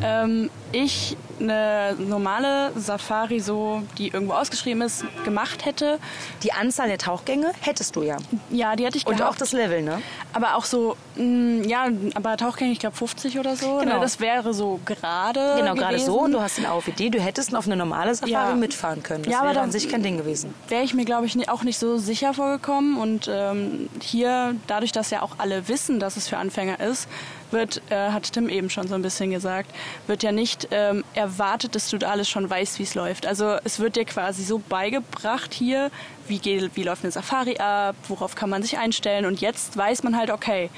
ähm, 0.01 0.49
ich 0.73 1.15
eine 1.39 1.95
normale 1.97 2.71
Safari, 2.75 3.39
so 3.39 3.83
die 3.97 4.09
irgendwo 4.09 4.33
ausgeschrieben 4.33 4.81
ist, 4.81 5.05
gemacht 5.23 5.65
hätte. 5.65 5.99
Die 6.41 6.51
Anzahl 6.53 6.87
der 6.87 6.97
Tauchgänge 6.97 7.51
hättest 7.61 7.95
du 7.95 8.03
ja. 8.03 8.17
Ja, 8.49 8.75
die 8.75 8.85
hätte 8.85 8.97
ich 8.97 9.05
Und 9.07 9.17
gehabt. 9.17 9.33
auch 9.33 9.37
das 9.37 9.51
Level, 9.51 9.81
ne? 9.81 10.01
Aber 10.33 10.55
auch 10.55 10.65
so, 10.65 10.95
mh, 11.15 11.23
mm, 11.23 11.63
ja, 11.63 11.87
aber 12.15 12.37
Tauchgänge, 12.37 12.71
ich 12.71 12.79
glaube 12.79 12.95
50 12.95 13.39
oder 13.39 13.55
so. 13.55 13.77
Genau. 13.77 13.95
Ne? 13.95 14.01
Das 14.01 14.19
wäre 14.19 14.53
so 14.53 14.79
gerade. 14.85 15.55
Genau, 15.57 15.75
gerade 15.75 15.99
so. 15.99 16.21
Und 16.21 16.31
du 16.31 16.41
hast 16.41 16.57
den 16.57 16.65
AOVD, 16.65 17.09
du 17.09 17.19
hättest 17.19 17.55
auf 17.55 17.65
eine 17.65 17.75
normale 17.75 18.15
Safari 18.15 18.31
Ja. 18.31 18.55
mitfahren 18.55 19.03
können. 19.03 19.23
Das 19.23 19.33
Ja, 19.33 19.39
aber 19.41 19.49
wäre 19.49 19.61
an 19.61 19.71
sich 19.71 19.89
kein 19.89 20.03
Ding 20.03 20.17
gewesen. 20.17 20.53
wäre 20.69 20.83
ich 20.83 20.93
mir, 20.93 21.05
glaube 21.05 21.25
ich, 21.25 21.49
auch 21.49 21.63
nicht 21.63 21.77
so 21.77 21.97
sicher 21.97 22.33
vorgekommen. 22.33 22.97
Und 22.97 23.29
ähm, 23.31 23.89
hier, 24.01 24.55
dadurch, 24.67 24.91
dass 24.91 25.09
ja 25.11 25.21
auch 25.21 25.35
alle 25.37 25.67
wissen, 25.67 25.99
dass 25.99 26.17
es 26.17 26.27
für 26.27 26.37
Anfänger 26.37 26.79
ist, 26.79 27.07
wird, 27.53 27.81
äh, 27.89 28.11
hat 28.11 28.33
Tim 28.33 28.49
eben 28.49 28.69
schon 28.69 28.87
so 28.87 28.95
ein 28.95 29.01
bisschen 29.01 29.31
gesagt, 29.31 29.71
wird 30.07 30.23
ja 30.23 30.31
nicht 30.31 30.67
ähm, 30.71 31.03
erwartet, 31.13 31.75
dass 31.75 31.89
du 31.89 31.97
da 31.97 32.09
alles 32.09 32.29
schon 32.29 32.49
weißt, 32.49 32.79
wie 32.79 32.83
es 32.83 32.95
läuft. 32.95 33.25
Also 33.25 33.57
es 33.63 33.79
wird 33.79 33.95
dir 33.95 34.05
quasi 34.05 34.43
so 34.43 34.59
beigebracht 34.59 35.53
hier, 35.53 35.91
wie, 36.27 36.39
geht, 36.39 36.75
wie 36.75 36.83
läuft 36.83 37.03
eine 37.03 37.11
Safari 37.11 37.57
ab, 37.57 37.95
worauf 38.07 38.35
kann 38.35 38.49
man 38.49 38.61
sich 38.61 38.77
einstellen. 38.77 39.25
Und 39.25 39.41
jetzt 39.41 39.77
weiß 39.77 40.03
man 40.03 40.17
halt, 40.17 40.29
okay, 40.31 40.69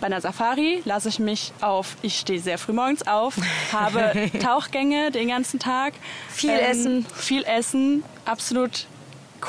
bei 0.00 0.06
einer 0.06 0.20
Safari 0.20 0.82
lasse 0.84 1.08
ich 1.08 1.18
mich 1.18 1.52
auf, 1.60 1.96
ich 2.02 2.18
stehe 2.18 2.40
sehr 2.40 2.58
früh 2.58 2.72
morgens 2.72 3.06
auf, 3.06 3.36
habe 3.72 4.30
Tauchgänge 4.42 5.10
den 5.10 5.28
ganzen 5.28 5.58
Tag. 5.58 5.94
Viel 6.28 6.50
essen. 6.50 7.06
Viel 7.14 7.44
essen, 7.44 8.04
absolut 8.24 8.86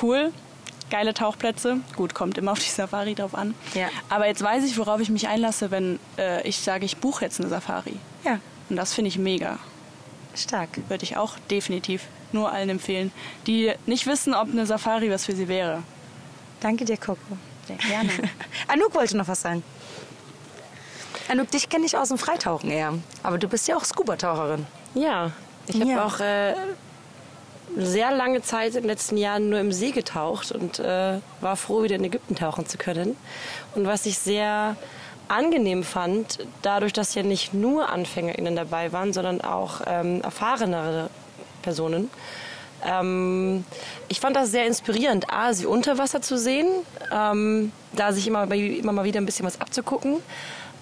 cool. 0.02 0.32
Geile 0.90 1.14
Tauchplätze. 1.14 1.78
Gut, 1.96 2.14
kommt 2.14 2.38
immer 2.38 2.54
auf 2.54 2.60
die 2.60 2.70
Safari 2.70 3.14
drauf 3.16 3.36
an. 3.36 3.56
Ja. 3.74 3.88
Aber 4.10 4.28
jetzt 4.28 4.42
weiß 4.42 4.64
ich, 4.64 4.78
worauf 4.78 5.02
ich 5.02 5.10
mich 5.10 5.28
einlasse, 5.28 5.70
wenn 5.72 6.00
äh, 6.18 6.48
ich 6.48 6.60
sage, 6.60 6.86
ich 6.86 6.98
buche 6.98 7.26
jetzt 7.26 7.40
eine 7.42 7.50
Safari. 7.50 7.98
Ja, 8.24 8.40
Und 8.70 8.78
das 8.78 8.94
finde 8.94 9.10
ich 9.10 9.18
mega. 9.18 9.58
stark. 10.36 10.70
Würde 10.88 11.04
ich 11.04 11.18
auch 11.18 11.38
definitiv 11.52 12.04
nur 12.32 12.52
allen 12.52 12.70
empfehlen, 12.70 13.12
die 13.48 13.74
nicht 13.86 14.06
wissen, 14.08 14.34
ob 14.34 14.50
eine 14.50 14.66
Safari 14.66 15.10
was 15.12 15.26
für 15.26 15.36
sie 15.36 15.48
wäre. 15.48 15.84
Danke 16.62 16.86
dir, 16.86 16.98
Coco. 16.98 17.18
Sehr 17.68 17.78
gerne. 17.78 18.10
Anouk 18.68 18.94
wollte 18.96 19.18
noch 19.18 19.28
was 19.28 19.42
sagen. 19.42 19.64
Anouk, 21.30 21.52
dich 21.52 21.68
kenne 21.70 21.86
ich 21.86 21.98
aus 21.98 22.08
dem 22.10 22.18
Freitauchen 22.18 22.72
eher. 22.72 22.94
Aber 23.24 23.38
du 23.38 23.48
bist 23.50 23.68
ja 23.68 23.76
auch 23.76 23.84
Scuba-Taucherin. 23.84 24.66
Ja, 24.94 25.32
ich 25.68 25.80
habe 25.82 25.90
Ja. 25.92 26.06
auch 26.06 26.20
äh, 26.22 26.54
sehr 27.76 28.12
lange 28.12 28.42
Zeit 28.42 28.76
in 28.76 28.82
den 28.82 28.88
letzten 28.88 29.18
Jahren 29.18 29.50
nur 29.50 29.60
im 29.60 29.72
See 29.72 29.92
getaucht 29.92 30.52
und 30.52 30.80
äh, 30.80 31.20
war 31.42 31.56
froh, 31.56 31.84
wieder 31.84 31.96
in 31.96 32.04
Ägypten 32.04 32.36
tauchen 32.36 32.66
zu 32.66 32.78
können. 32.78 33.16
Und 33.76 33.86
was 33.86 34.06
ich 34.06 34.18
sehr 34.18 34.76
angenehm 35.28 35.84
fand, 35.84 36.40
dadurch, 36.62 36.94
dass 36.94 37.16
ja 37.16 37.24
nicht 37.24 37.54
nur 37.54 37.90
AnfängerInnen 37.90 38.56
dabei 38.56 38.92
waren, 38.94 39.14
sondern 39.14 39.42
auch 39.42 39.82
ähm, 39.86 40.22
erfahrenere 40.22 41.10
Personen. 41.62 42.10
Ähm, 42.86 43.66
ich 44.08 44.20
fand 44.20 44.36
das 44.36 44.52
sehr 44.52 44.66
inspirierend, 44.66 45.32
A, 45.32 45.54
sie 45.54 45.66
unter 45.66 45.98
Wasser 45.98 46.22
zu 46.22 46.38
sehen, 46.38 46.68
ähm, 47.12 47.72
da 47.94 48.14
sich 48.14 48.28
immer, 48.28 48.50
immer 48.52 48.92
mal 48.92 49.04
wieder 49.04 49.20
ein 49.20 49.26
bisschen 49.26 49.46
was 49.46 49.60
abzugucken, 49.60 50.18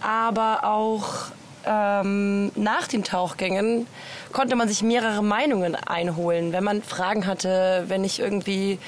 aber 0.01 0.63
auch 0.63 1.31
ähm, 1.65 2.51
nach 2.55 2.87
den 2.87 3.03
Tauchgängen 3.03 3.87
konnte 4.31 4.55
man 4.55 4.67
sich 4.67 4.83
mehrere 4.83 5.23
Meinungen 5.23 5.75
einholen, 5.75 6.53
wenn 6.53 6.63
man 6.63 6.81
Fragen 6.81 7.25
hatte, 7.25 7.85
wenn 7.87 8.03
ich 8.03 8.19
irgendwie 8.19 8.79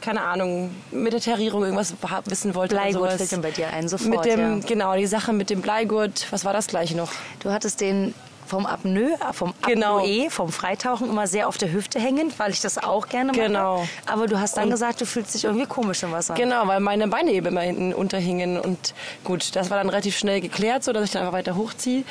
keine 0.00 0.22
Ahnung, 0.22 0.74
mit 0.90 1.12
der 1.12 1.20
Terrierung 1.20 1.62
irgendwas 1.62 1.94
wissen 2.24 2.54
wollte. 2.54 2.74
oder 2.74 2.84
Bleigurt 2.84 3.10
sowas. 3.10 3.16
fällt 3.16 3.32
dann 3.32 3.42
bei 3.42 3.50
dir 3.50 3.68
ein, 3.68 3.88
sofort, 3.88 4.10
Mit 4.10 4.24
dem, 4.24 4.60
ja. 4.60 4.66
genau, 4.66 4.96
die 4.96 5.06
Sache 5.06 5.32
mit 5.32 5.50
dem 5.50 5.60
Bleigurt, 5.60 6.26
was 6.30 6.44
war 6.44 6.54
das 6.54 6.68
gleiche 6.68 6.96
noch? 6.96 7.12
Du 7.40 7.50
hattest 7.50 7.80
den 7.80 8.14
vom 8.50 8.66
Apnoe, 8.66 9.16
vom 9.32 9.54
Genau. 9.66 9.98
Apnoe, 9.98 10.28
vom 10.28 10.50
Freitauchen 10.50 11.08
immer 11.08 11.26
sehr 11.26 11.46
auf 11.48 11.56
der 11.56 11.72
Hüfte 11.72 12.00
hängend, 12.00 12.38
weil 12.38 12.50
ich 12.50 12.60
das 12.60 12.78
auch 12.78 13.08
gerne 13.08 13.32
mache. 13.32 13.46
Genau. 13.46 13.86
Aber 14.06 14.26
du 14.26 14.38
hast 14.40 14.56
dann 14.56 14.64
Und- 14.64 14.70
gesagt, 14.70 15.00
du 15.00 15.06
fühlst 15.06 15.34
dich 15.34 15.44
irgendwie 15.44 15.66
komisch 15.66 16.02
im 16.02 16.12
Wasser. 16.12 16.34
Genau, 16.34 16.66
weil 16.66 16.80
meine 16.80 17.06
Beine 17.08 17.30
eben 17.32 17.46
immer 17.46 17.60
hinten 17.62 17.94
unterhingen. 17.94 18.58
Und 18.60 18.92
gut, 19.24 19.54
das 19.56 19.70
war 19.70 19.78
dann 19.78 19.88
relativ 19.88 20.18
schnell 20.18 20.40
geklärt, 20.40 20.82
so 20.84 20.92
dass 20.92 21.04
ich 21.04 21.10
dann 21.12 21.22
einfach 21.22 21.32
weiter 21.32 21.56
hochziehe. 21.56 22.02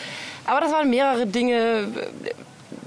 Aber 0.45 0.61
das 0.61 0.71
waren 0.71 0.89
mehrere 0.89 1.27
Dinge, 1.27 1.89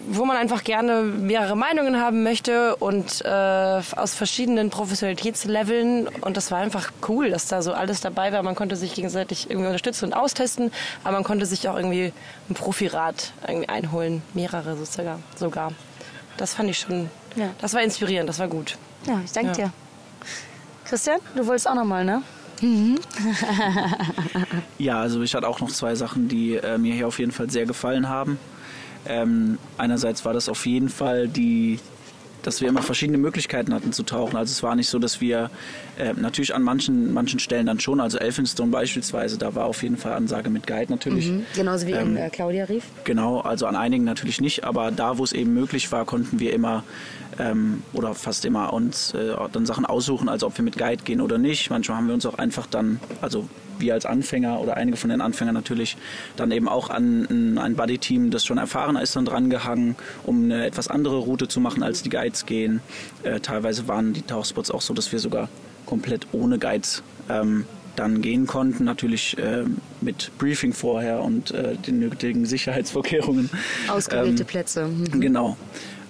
wo 0.09 0.25
man 0.25 0.37
einfach 0.37 0.65
gerne 0.65 1.03
mehrere 1.03 1.57
Meinungen 1.57 2.01
haben 2.01 2.23
möchte 2.23 2.77
und 2.77 3.23
äh, 3.25 3.29
aus 3.29 4.15
verschiedenen 4.15 4.71
Professionalitätsleveln. 4.71 6.09
Und 6.21 6.37
das 6.37 6.51
war 6.51 6.59
einfach 6.59 6.91
cool, 7.09 7.31
dass 7.31 7.47
da 7.47 7.63
so 7.63 7.73
alles 7.73 8.01
dabei 8.01 8.33
war. 8.33 8.43
Man 8.43 8.55
konnte 8.55 8.77
sich 8.77 8.95
gegenseitig 8.95 9.49
irgendwie 9.51 9.67
unterstützen 9.67 10.07
und 10.07 10.13
austesten, 10.15 10.71
aber 11.05 11.15
man 11.15 11.25
konnte 11.25 11.47
sich 11.47 11.69
auch 11.69 11.77
irgendwie 11.77 12.13
ein 12.51 12.55
Profirat 12.55 13.33
irgendwie 13.47 13.69
einholen, 13.69 14.23
mehrere 14.35 14.77
sogar. 14.85 15.19
sogar. 15.37 15.73
Das 16.37 16.55
fand 16.55 16.71
ich 16.71 16.79
schon, 16.79 17.11
Ja. 17.37 17.51
das 17.61 17.75
war 17.75 17.83
inspirierend, 17.83 18.29
das 18.29 18.39
war 18.39 18.49
gut. 18.49 18.79
Ja, 19.07 19.21
ich 19.25 19.33
danke 19.33 19.51
Ja. 19.51 19.55
dir. 19.69 19.73
Christian, 20.85 21.21
du 21.37 21.47
wolltest 21.47 21.69
auch 21.69 21.75
noch 21.75 21.85
mal, 21.85 22.05
ne? 22.05 22.23
Ja, 24.79 25.01
also 25.01 25.23
ich 25.23 25.35
hatte 25.35 25.49
auch 25.49 25.61
noch 25.61 25.71
zwei 25.71 25.95
Sachen, 25.95 26.29
die 26.29 26.57
äh, 26.57 26.79
mir 26.79 26.95
hier 26.95 27.07
auf 27.09 27.19
jeden 27.19 27.33
Fall 27.33 27.51
sehr 27.51 27.67
gefallen 27.67 28.09
haben. 28.09 28.39
Ähm, 29.07 29.59
einerseits 29.79 30.25
war 30.25 30.33
das 30.33 30.49
auf 30.49 30.67
jeden 30.67 30.89
Fall 30.89 31.29
die, 31.29 31.79
dass 32.43 32.61
wir 32.61 32.69
immer 32.69 32.83
verschiedene 32.83 33.19
Möglichkeiten 33.19 33.73
hatten 33.75 33.93
zu 33.93 34.03
tauchen. 34.03 34.37
Also 34.37 34.51
es 34.51 34.63
war 34.63 34.75
nicht 34.75 34.89
so, 34.89 34.99
dass 34.99 35.21
wir 35.21 35.51
äh, 35.99 36.13
natürlich 36.13 36.55
an 36.55 36.63
manchen, 36.63 37.13
manchen 37.13 37.39
Stellen 37.39 37.67
dann 37.67 37.81
schon, 37.81 38.01
also 38.01 38.19
Elphinstone 38.19 38.71
beispielsweise, 38.71 39.39
da 39.39 39.55
war 39.55 39.67
auf 39.67 39.83
jeden 39.83 39.97
Fall 39.97 40.13
Ansage 40.13 40.51
mit 40.51 40.67
Guide 40.67 40.91
natürlich. 40.91 41.33
Genauso 41.55 41.87
wie 41.87 41.93
in 41.93 41.99
Ähm, 41.99 42.17
äh, 42.17 42.31
Claudia 42.31 42.65
rief. 42.65 42.85
Genau, 43.05 43.41
also 43.41 43.67
an 43.67 43.77
einigen 43.77 44.05
natürlich 44.05 44.41
nicht, 44.41 44.65
aber 44.65 44.91
da, 44.91 45.19
wo 45.19 45.25
es 45.25 45.33
eben 45.33 45.55
möglich 45.55 45.91
war, 45.93 46.05
konnten 46.05 46.41
wir 46.41 46.53
immer 46.53 46.85
ähm, 47.39 47.83
oder 47.93 48.15
fast 48.15 48.45
immer 48.45 48.73
uns 48.73 49.15
äh, 49.15 49.35
dann 49.53 49.67
Sachen 49.67 49.87
aussuchen, 49.87 50.29
also 50.29 50.47
ob 50.47 50.57
wir 50.57 50.65
mit 50.65 50.77
Guide 50.77 51.03
gehen 51.05 51.21
oder 51.21 51.39
nicht. 51.39 51.71
Manchmal 51.71 51.97
haben 51.97 52.07
wir 52.07 52.15
uns 52.15 52.27
auch 52.27 52.39
einfach 52.39 52.67
dann, 52.67 53.01
also 53.21 53.49
wir 53.79 53.95
als 53.95 54.07
Anfänger 54.07 54.61
oder 54.61 54.77
einige 54.77 54.97
von 54.97 55.11
den 55.11 55.21
Anfängern 55.21 55.55
natürlich 55.55 55.97
dann 56.37 56.51
eben 56.51 56.69
auch 56.69 56.91
an 56.91 57.59
ein 57.59 57.77
Buddy-Team, 57.77 58.31
das 58.31 58.45
schon 58.45 58.59
erfahrener 58.59 59.03
ist, 59.03 59.17
dann 59.17 59.25
drangehangen, 59.25 59.97
um 60.25 60.45
eine 60.45 60.67
etwas 60.67 60.89
andere 60.89 61.19
Route 61.19 61.49
zu 61.49 61.61
machen, 61.61 61.83
als 61.83 62.03
die 62.03 62.11
Guides 62.11 62.47
gehen. 62.47 62.81
Äh, 63.23 63.41
teilweise 63.41 63.89
waren 63.89 64.13
die 64.13 64.23
Tauchspots 64.23 64.71
auch 64.71 64.83
so, 64.83 64.95
dass 64.95 65.13
wir 65.13 65.19
sogar 65.19 65.49
komplett 65.87 66.27
ohne 66.33 66.59
Guides 66.59 67.03
ähm, 67.29 67.65
dann 67.97 68.23
gehen 68.23 68.47
konnten, 68.47 68.85
natürlich 68.85 69.37
äh, 69.39 69.65
mit 70.01 70.31
Briefing 70.39 70.73
vorher 70.73 71.21
und 71.21 71.51
äh, 71.51 71.77
den 71.77 72.01
nötigen 72.01 72.47
Sicherheitsvorkehrungen. 72.47 73.51
Ausgewählte 73.89 74.43
ähm, 74.43 74.47
Plätze. 74.47 74.87
Mhm. 74.87 75.21
Genau. 75.21 75.57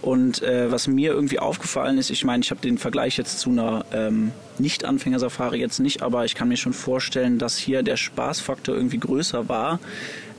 Und 0.03 0.43
äh, 0.43 0.71
was 0.71 0.89
mir 0.89 1.13
irgendwie 1.13 1.39
aufgefallen 1.39 1.97
ist, 1.97 2.11
ich 2.11 2.25
meine, 2.25 2.43
ich 2.43 2.51
habe 2.51 2.61
den 2.61 2.77
Vergleich 2.77 3.17
jetzt 3.17 3.39
zu 3.39 3.51
einer 3.51 3.85
ähm, 3.93 4.33
Nicht-Anfänger-Safari 4.59 5.61
jetzt 5.61 5.79
nicht, 5.79 6.03
aber 6.03 6.25
ich 6.25 6.35
kann 6.35 6.49
mir 6.49 6.57
schon 6.57 6.73
vorstellen, 6.73 7.39
dass 7.39 7.57
hier 7.57 7.85
der 7.85 7.97
Spaßfaktor 7.97 8.75
irgendwie 8.75 8.99
größer 8.99 9.49
war. 9.49 9.79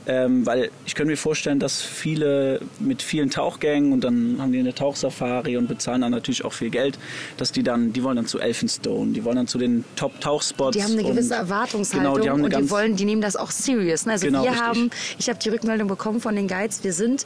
Ähm, 0.06 0.44
weil 0.44 0.70
ich 0.84 0.94
könnte 0.94 1.10
mir 1.10 1.16
vorstellen, 1.16 1.58
dass 1.58 1.80
viele 1.80 2.60
mit 2.78 3.02
vielen 3.02 3.30
Tauchgängen 3.30 3.92
und 3.92 4.04
dann 4.04 4.36
haben 4.38 4.52
die 4.52 4.58
eine 4.58 4.74
Tauchsafari 4.74 5.56
und 5.56 5.66
bezahlen 5.66 6.02
dann 6.02 6.12
natürlich 6.12 6.44
auch 6.44 6.52
viel 6.52 6.70
Geld, 6.70 6.98
dass 7.38 7.52
die 7.52 7.62
dann, 7.62 7.92
die 7.92 8.02
wollen 8.02 8.16
dann 8.16 8.26
zu 8.26 8.38
Elphinstone, 8.38 9.12
die 9.12 9.24
wollen 9.24 9.36
dann 9.36 9.46
zu 9.46 9.56
den 9.56 9.84
Top-Tauchspots. 9.96 10.76
Die 10.76 10.82
haben 10.82 10.92
eine 10.92 11.04
gewisse 11.04 11.34
Erwartungshaltung 11.34 12.12
genau, 12.12 12.22
die 12.22 12.28
haben 12.28 12.44
eine 12.44 12.56
und 12.56 12.64
die 12.64 12.70
wollen, 12.70 12.96
die 12.96 13.06
nehmen 13.06 13.22
das 13.22 13.36
auch 13.36 13.50
serious. 13.50 14.04
Ne? 14.04 14.12
Also 14.12 14.26
genau, 14.26 14.42
wir 14.42 14.50
richtig. 14.50 14.66
haben, 14.66 14.90
ich 15.18 15.28
habe 15.28 15.38
die 15.38 15.48
Rückmeldung 15.48 15.88
bekommen 15.88 16.20
von 16.20 16.36
den 16.36 16.48
Guides, 16.48 16.84
wir 16.84 16.92
sind 16.92 17.24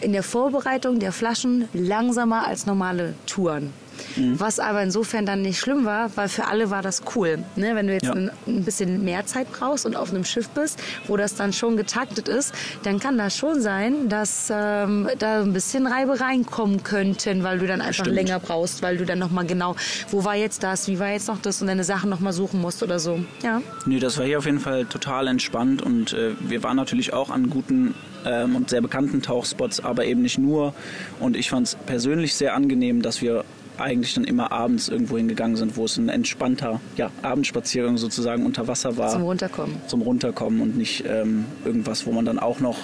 in 0.00 0.12
der 0.12 0.22
Vorbereitung 0.22 0.98
der 0.98 1.12
Flaschen 1.12 1.68
langsamer 1.72 2.46
als 2.46 2.66
normale 2.66 3.14
Touren. 3.26 3.72
Mhm. 4.16 4.38
Was 4.38 4.58
aber 4.58 4.82
insofern 4.82 5.26
dann 5.26 5.42
nicht 5.42 5.58
schlimm 5.58 5.84
war, 5.84 6.10
weil 6.16 6.28
für 6.28 6.46
alle 6.46 6.70
war 6.70 6.82
das 6.82 7.02
cool. 7.14 7.38
Ne? 7.56 7.74
Wenn 7.74 7.86
du 7.86 7.92
jetzt 7.92 8.06
ja. 8.06 8.12
ein, 8.12 8.30
ein, 8.46 8.64
bisschen 8.64 9.04
mehr 9.04 9.26
Zeit 9.26 9.50
brauchst 9.52 9.86
und 9.86 9.96
auf 9.96 10.10
einem 10.10 10.24
Schiff 10.24 10.48
bist, 10.50 10.82
wo 11.06 11.16
das 11.16 11.34
dann 11.34 11.52
schon 11.52 11.76
getaktet 11.76 12.28
ist, 12.28 12.54
dann 12.82 12.98
kann 12.98 13.18
das 13.18 13.36
schon 13.36 13.60
sein, 13.60 14.08
dass 14.08 14.48
ähm, 14.50 15.08
da 15.18 15.42
ein 15.42 15.52
bisschen 15.52 15.86
Reibereien 15.86 16.46
kommen 16.46 16.82
könnten, 16.82 17.42
weil 17.42 17.58
du 17.58 17.66
dann 17.66 17.80
einfach 17.80 18.04
Stimmt. 18.04 18.16
länger 18.16 18.40
brauchst, 18.40 18.82
weil 18.82 18.96
du 18.96 19.04
dann 19.04 19.18
nochmal 19.18 19.46
genau, 19.46 19.76
wo 20.10 20.24
war 20.24 20.34
jetzt 20.34 20.62
das, 20.62 20.88
wie 20.88 20.98
war 20.98 21.10
jetzt 21.10 21.28
noch 21.28 21.40
das 21.40 21.60
und 21.60 21.68
deine 21.68 21.84
Sachen 21.84 22.10
nochmal 22.10 22.32
suchen 22.32 22.60
musst 22.60 22.82
oder 22.82 22.98
so. 22.98 23.20
Ja. 23.42 23.62
Nee, 23.84 23.98
das 23.98 24.18
war 24.18 24.26
hier 24.26 24.38
auf 24.38 24.46
jeden 24.46 24.60
Fall 24.60 24.86
total 24.86 25.28
entspannt 25.28 25.82
und 25.82 26.12
äh, 26.12 26.32
wir 26.40 26.62
waren 26.62 26.76
natürlich 26.76 27.12
auch 27.12 27.30
an 27.30 27.50
guten 27.50 27.94
ähm, 28.26 28.56
und 28.56 28.70
sehr 28.70 28.80
bekannten 28.80 29.22
Tauchspots, 29.22 29.80
aber 29.80 30.04
eben 30.04 30.22
nicht 30.22 30.38
nur. 30.38 30.74
Und 31.20 31.36
ich 31.36 31.50
fand 31.50 31.68
es 31.68 31.76
persönlich 31.86 32.34
sehr 32.34 32.54
angenehm, 32.54 33.02
dass 33.02 33.22
wir 33.22 33.44
eigentlich 33.78 34.14
dann 34.14 34.24
immer 34.24 34.52
abends 34.52 34.88
irgendwo 34.88 35.16
hingegangen 35.16 35.56
sind, 35.56 35.76
wo 35.76 35.84
es 35.84 35.96
ein 35.96 36.08
entspannter 36.08 36.80
ja, 36.96 37.10
Abendspaziergang 37.22 37.96
sozusagen 37.96 38.44
unter 38.46 38.68
Wasser 38.68 38.96
war. 38.96 39.10
Zum 39.10 39.22
Runterkommen. 39.22 39.76
Zum 39.86 40.02
Runterkommen 40.02 40.60
und 40.60 40.76
nicht 40.76 41.04
ähm, 41.06 41.44
irgendwas, 41.64 42.06
wo 42.06 42.12
man 42.12 42.24
dann 42.24 42.38
auch 42.38 42.60
noch 42.60 42.78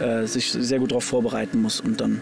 äh, 0.00 0.26
sich 0.26 0.50
sehr 0.52 0.78
gut 0.78 0.90
darauf 0.90 1.04
vorbereiten 1.04 1.60
muss 1.60 1.80
und 1.80 2.00
dann. 2.00 2.20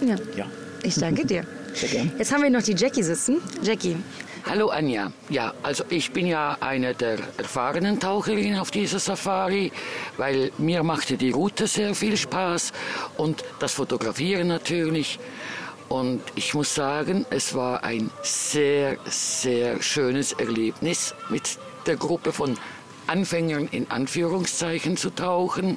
Ja. 0.00 0.16
ja. 0.36 0.46
Ich 0.82 0.96
danke 0.96 1.24
dir. 1.24 1.44
Sehr 1.74 1.88
gern. 1.88 2.12
Jetzt 2.18 2.30
haben 2.32 2.42
wir 2.42 2.50
noch 2.50 2.62
die 2.62 2.74
Jackie 2.74 3.02
sitzen. 3.02 3.38
Jackie, 3.62 3.96
Hallo 4.44 4.70
Anja. 4.70 5.12
Ja, 5.30 5.54
also 5.62 5.84
ich 5.88 6.10
bin 6.10 6.26
ja 6.26 6.56
eine 6.60 6.94
der 6.94 7.18
erfahrenen 7.38 8.00
Taucherinnen 8.00 8.58
auf 8.58 8.72
dieser 8.72 8.98
Safari, 8.98 9.70
weil 10.16 10.50
mir 10.58 10.82
machte 10.82 11.16
die 11.16 11.30
Route 11.30 11.68
sehr 11.68 11.94
viel 11.94 12.16
Spaß 12.16 12.72
und 13.16 13.44
das 13.60 13.72
Fotografieren 13.74 14.48
natürlich. 14.48 15.20
Und 15.92 16.22
ich 16.36 16.54
muss 16.54 16.74
sagen, 16.74 17.26
es 17.28 17.54
war 17.54 17.84
ein 17.84 18.10
sehr, 18.22 18.96
sehr 19.04 19.82
schönes 19.82 20.32
Erlebnis 20.32 21.14
mit 21.28 21.58
der 21.84 21.96
Gruppe 21.96 22.32
von 22.32 22.56
Anfängern 23.06 23.68
in 23.70 23.90
Anführungszeichen 23.90 24.96
zu 24.96 25.10
tauchen. 25.10 25.76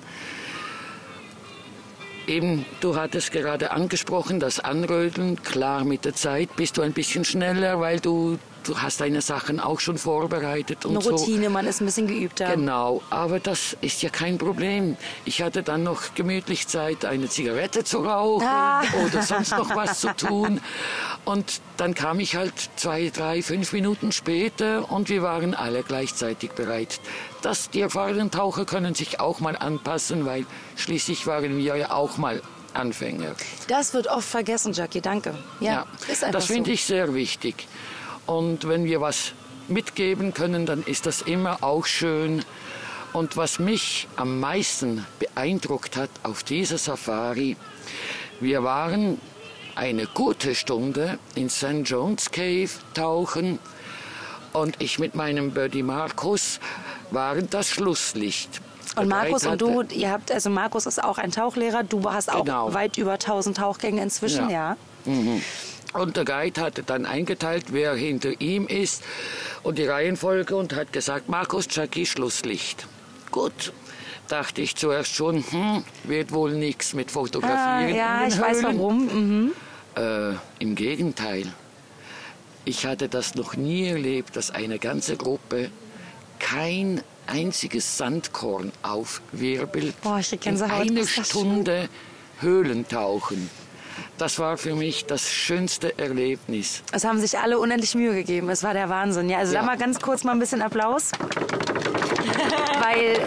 Eben, 2.27 2.65
du 2.79 2.95
hattest 2.95 3.33
gerade 3.33 3.71
angesprochen, 3.71 4.39
das 4.39 4.61
Anrödeln. 4.61 5.43
Klar, 5.43 5.83
mit 5.83 6.05
der 6.05 6.15
Zeit 6.15 6.55
bist 6.55 6.77
du 6.77 6.81
ein 6.81 6.93
bisschen 6.93 7.25
schneller, 7.25 7.81
weil 7.81 7.99
du 7.99 8.39
du 8.65 8.77
hast 8.81 9.01
deine 9.01 9.21
Sachen 9.21 9.59
auch 9.59 9.79
schon 9.79 9.97
vorbereitet 9.97 10.85
und 10.85 10.97
Eine 10.97 11.05
Routine, 11.05 11.45
so. 11.45 11.49
man 11.49 11.67
ist 11.67 11.81
ein 11.81 11.85
bisschen 11.85 12.07
geübter. 12.07 12.55
Genau, 12.55 13.01
aber 13.09 13.39
das 13.39 13.77
ist 13.81 14.01
ja 14.01 14.09
kein 14.09 14.37
Problem. 14.37 14.97
Ich 15.23 15.41
hatte 15.41 15.63
dann 15.63 15.83
noch 15.83 16.13
gemütlich 16.15 16.67
Zeit, 16.67 17.05
eine 17.05 17.29
Zigarette 17.29 17.83
zu 17.83 17.99
rauchen 17.99 18.47
ah. 18.47 18.83
oder 19.05 19.21
sonst 19.21 19.51
noch 19.51 19.75
was 19.75 19.99
zu 19.99 20.07
tun. 20.17 20.59
Und 21.23 21.61
dann 21.77 21.93
kam 21.93 22.19
ich 22.19 22.35
halt 22.35 22.53
zwei, 22.75 23.09
drei, 23.09 23.41
fünf 23.41 23.73
Minuten 23.73 24.11
später 24.11 24.91
und 24.91 25.09
wir 25.09 25.21
waren 25.21 25.53
alle 25.53 25.83
gleichzeitig 25.83 26.51
bereit. 26.51 26.99
Das, 27.41 27.69
die 27.69 27.81
erfahrenen 27.81 28.31
Taucher 28.31 28.65
können 28.65 28.95
sich 28.95 29.19
auch 29.19 29.39
mal 29.39 29.55
anpassen, 29.55 30.25
weil 30.25 30.45
schließlich 30.75 31.27
waren 31.27 31.57
wir 31.57 31.75
ja 31.75 31.91
auch 31.91 32.17
mal 32.17 32.41
Anfänger. 32.73 33.35
Das 33.67 33.93
wird 33.93 34.07
oft 34.07 34.27
vergessen, 34.27 34.73
Jackie, 34.73 35.01
danke. 35.01 35.33
Ja, 35.59 35.71
ja 35.71 35.85
ist 36.11 36.23
einfach 36.23 36.39
das 36.39 36.47
finde 36.47 36.69
so. 36.69 36.73
ich 36.73 36.83
sehr 36.83 37.13
wichtig. 37.13 37.67
Und 38.25 38.67
wenn 38.67 38.85
wir 38.85 39.01
was 39.01 39.33
mitgeben 39.67 40.33
können, 40.33 40.65
dann 40.65 40.83
ist 40.83 41.05
das 41.05 41.21
immer 41.21 41.63
auch 41.63 41.85
schön. 41.85 42.43
Und 43.13 43.37
was 43.37 43.59
mich 43.59 44.07
am 44.15 44.39
meisten 44.39 45.05
beeindruckt 45.19 45.95
hat 45.95 46.09
auf 46.23 46.43
dieser 46.43 46.77
Safari, 46.77 47.55
wir 48.39 48.63
waren 48.63 49.19
eine 49.75 50.07
gute 50.07 50.55
Stunde 50.55 51.19
in 51.35 51.49
St. 51.49 51.83
John's 51.83 52.31
Cave 52.31 52.69
tauchen 52.93 53.59
und 54.53 54.81
ich 54.81 54.99
mit 54.99 55.15
meinem 55.15 55.51
Buddy 55.51 55.83
Markus 55.83 56.59
waren 57.11 57.49
das 57.49 57.69
Schlusslicht. 57.69 58.61
Und 58.95 59.09
Markus 59.09 59.45
und 59.45 59.59
du, 59.59 59.81
ihr 59.81 60.11
habt, 60.11 60.31
also 60.31 60.49
Markus 60.49 60.85
ist 60.85 61.03
auch 61.03 61.17
ein 61.17 61.31
Tauchlehrer, 61.31 61.83
du 61.83 62.09
hast 62.09 62.31
auch 62.31 62.45
genau. 62.45 62.73
weit 62.73 62.97
über 62.97 63.13
1000 63.13 63.57
Tauchgänge 63.57 64.01
inzwischen, 64.01 64.49
ja. 64.49 64.77
ja. 65.05 65.11
Mhm. 65.11 65.41
Und 65.95 66.17
der 66.17 66.25
Guide 66.25 66.61
hat 66.61 66.81
dann 66.87 67.05
eingeteilt, 67.05 67.67
wer 67.71 67.95
hinter 67.95 68.41
ihm 68.41 68.67
ist 68.67 69.03
und 69.63 69.77
die 69.77 69.85
Reihenfolge 69.85 70.55
und 70.55 70.75
hat 70.75 70.91
gesagt, 70.91 71.29
Markus 71.29 71.67
Jackie, 71.71 72.05
Schlusslicht. 72.05 72.85
Gut, 73.31 73.71
dachte 74.27 74.61
ich 74.61 74.75
zuerst 74.75 75.15
schon, 75.15 75.43
hm, 75.49 75.85
wird 76.03 76.33
wohl 76.33 76.51
nichts 76.53 76.93
mit 76.93 77.11
Fotografieren. 77.11 77.93
Ah, 77.93 78.21
ja, 78.21 78.27
ich 78.27 78.39
weiß 78.39 78.63
warum. 78.63 79.05
Mhm. 79.05 79.51
Äh, 79.95 80.33
Im 80.59 80.75
Gegenteil. 80.75 81.47
Ich 82.65 82.85
hatte 82.85 83.07
das 83.07 83.35
noch 83.35 83.55
nie 83.55 83.87
erlebt, 83.87 84.35
dass 84.35 84.51
eine 84.51 84.79
ganze 84.79 85.15
Gruppe 85.15 85.69
kein 86.39 87.01
einziges 87.27 87.97
Sandkorn 87.97 88.73
aufwirbelt. 88.81 90.01
Boah, 90.01 90.19
ich 90.19 90.45
in 90.45 90.61
einer 90.61 91.05
Stunde 91.05 91.87
Höhlentauchen. 92.41 93.49
Das 94.17 94.39
war 94.39 94.57
für 94.57 94.75
mich 94.75 95.05
das 95.05 95.29
schönste 95.29 95.97
Erlebnis. 95.97 96.83
Es 96.91 97.03
haben 97.03 97.19
sich 97.19 97.37
alle 97.37 97.59
unendlich 97.59 97.95
Mühe 97.95 98.13
gegeben. 98.13 98.49
Es 98.49 98.63
war 98.63 98.73
der 98.73 98.89
Wahnsinn. 98.89 99.29
Ja, 99.29 99.39
also 99.39 99.53
ja. 99.53 99.61
da 99.61 99.65
mal 99.65 99.77
ganz 99.77 99.99
kurz 99.99 100.23
mal 100.23 100.31
ein 100.31 100.39
bisschen 100.39 100.61
Applaus. 100.61 101.11
Weil 102.81 103.19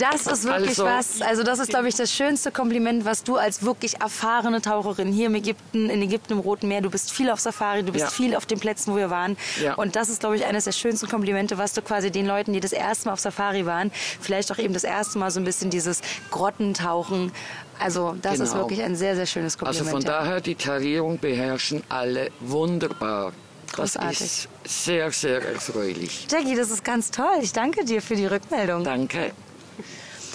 das 0.00 0.26
ist 0.26 0.44
wirklich 0.44 0.70
also, 0.70 0.84
was, 0.84 1.22
also 1.22 1.42
das 1.42 1.58
ist, 1.58 1.70
glaube 1.70 1.88
ich, 1.88 1.94
das 1.94 2.12
schönste 2.12 2.50
Kompliment, 2.50 3.04
was 3.04 3.22
du 3.22 3.36
als 3.36 3.62
wirklich 3.64 4.00
erfahrene 4.00 4.60
Taucherin 4.62 5.12
hier 5.12 5.26
im 5.26 5.34
Ägypten, 5.34 5.90
in 5.90 6.02
Ägypten 6.02 6.34
im 6.34 6.38
Roten 6.40 6.68
Meer, 6.68 6.80
du 6.80 6.90
bist 6.90 7.12
viel 7.12 7.30
auf 7.30 7.40
Safari, 7.40 7.82
du 7.82 7.92
bist 7.92 8.04
ja. 8.06 8.10
viel 8.10 8.34
auf 8.34 8.46
den 8.46 8.58
Plätzen, 8.58 8.92
wo 8.92 8.96
wir 8.96 9.10
waren. 9.10 9.36
Ja. 9.62 9.74
Und 9.74 9.96
das 9.96 10.08
ist, 10.08 10.20
glaube 10.20 10.36
ich, 10.36 10.44
eines 10.44 10.64
der 10.64 10.72
schönsten 10.72 11.08
Komplimente, 11.08 11.58
was 11.58 11.72
du 11.72 11.82
quasi 11.82 12.10
den 12.10 12.26
Leuten, 12.26 12.52
die 12.52 12.60
das 12.60 12.72
erste 12.72 13.06
Mal 13.06 13.12
auf 13.12 13.20
Safari 13.20 13.66
waren, 13.66 13.90
vielleicht 14.20 14.50
auch 14.52 14.58
eben 14.58 14.74
das 14.74 14.84
erste 14.84 15.18
Mal 15.18 15.30
so 15.30 15.40
ein 15.40 15.44
bisschen 15.44 15.70
dieses 15.70 16.00
Grottentauchen 16.30 17.32
also 17.80 18.14
das 18.20 18.34
genau. 18.34 18.44
ist 18.44 18.54
wirklich 18.54 18.82
ein 18.82 18.94
sehr, 18.94 19.16
sehr 19.16 19.24
schönes 19.24 19.56
Kompliment. 19.56 19.86
Also 19.86 19.90
von 19.90 20.02
ja. 20.02 20.20
daher, 20.20 20.40
die 20.42 20.54
Tarierung 20.54 21.18
beherrschen 21.18 21.82
alle 21.88 22.30
wunderbar. 22.40 23.32
Großartig. 23.72 24.18
Das 24.18 24.20
ist 24.20 24.84
sehr, 24.84 25.10
sehr 25.12 25.42
erfreulich. 25.42 26.26
Jackie, 26.30 26.56
das 26.56 26.70
ist 26.70 26.84
ganz 26.84 27.10
toll. 27.10 27.38
Ich 27.40 27.52
danke 27.52 27.84
dir 27.84 28.02
für 28.02 28.16
die 28.16 28.26
Rückmeldung. 28.26 28.84
Danke. 28.84 29.32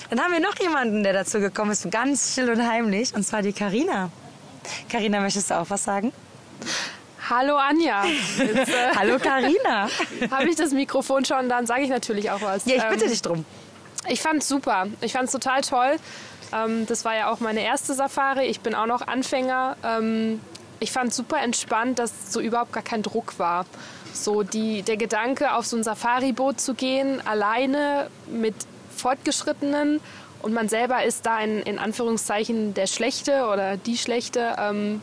Dann 0.09 0.19
haben 0.21 0.31
wir 0.31 0.39
noch 0.39 0.57
jemanden, 0.59 1.03
der 1.03 1.13
dazu 1.13 1.39
gekommen 1.39 1.71
ist, 1.71 1.89
ganz 1.91 2.33
still 2.33 2.49
und 2.49 2.67
heimlich, 2.67 3.13
und 3.15 3.23
zwar 3.23 3.41
die 3.41 3.53
Karina. 3.53 4.09
Karina, 4.89 5.19
möchtest 5.19 5.49
du 5.49 5.59
auch 5.59 5.69
was 5.69 5.83
sagen? 5.83 6.11
Hallo 7.27 7.57
Anja. 7.57 8.05
Jetzt, 8.37 8.69
äh, 8.69 8.95
Hallo 8.95 9.17
Karina. 9.17 9.89
Habe 10.29 10.49
ich 10.49 10.55
das 10.55 10.71
Mikrofon 10.71 11.25
schon, 11.25 11.49
dann 11.49 11.65
sage 11.65 11.81
ich 11.81 11.89
natürlich 11.89 12.29
auch 12.29 12.41
was. 12.41 12.65
Ja, 12.65 12.75
ich 12.75 12.83
bitte 12.83 13.05
ähm, 13.05 13.09
dich 13.09 13.21
drum. 13.21 13.45
Ich 14.07 14.21
fand 14.21 14.43
es 14.43 14.47
super. 14.47 14.87
Ich 15.01 15.13
fand 15.13 15.25
es 15.25 15.31
total 15.31 15.61
toll. 15.61 15.95
Ähm, 16.53 16.85
das 16.85 17.03
war 17.03 17.15
ja 17.15 17.31
auch 17.31 17.39
meine 17.39 17.61
erste 17.61 17.95
Safari. 17.95 18.45
Ich 18.45 18.59
bin 18.59 18.75
auch 18.75 18.85
noch 18.85 19.07
Anfänger. 19.07 19.75
Ähm, 19.83 20.39
ich 20.79 20.91
fand 20.91 21.09
es 21.09 21.15
super 21.15 21.41
entspannt, 21.41 21.97
dass 21.97 22.31
so 22.31 22.39
überhaupt 22.39 22.73
gar 22.73 22.83
kein 22.83 23.01
Druck 23.01 23.39
war. 23.39 23.65
So 24.13 24.43
die, 24.43 24.83
der 24.83 24.97
Gedanke, 24.97 25.55
auf 25.55 25.65
so 25.65 25.77
ein 25.77 25.83
Safari-Boot 25.83 26.61
zu 26.61 26.75
gehen, 26.75 27.25
alleine 27.25 28.09
mit 28.27 28.55
Fortgeschrittenen 28.95 30.01
und 30.41 30.53
man 30.53 30.69
selber 30.69 31.03
ist 31.03 31.25
da 31.25 31.39
in, 31.39 31.61
in 31.61 31.79
Anführungszeichen 31.79 32.73
der 32.73 32.87
Schlechte 32.87 33.47
oder 33.51 33.77
die 33.77 33.97
Schlechte, 33.97 34.55
ähm, 34.59 35.01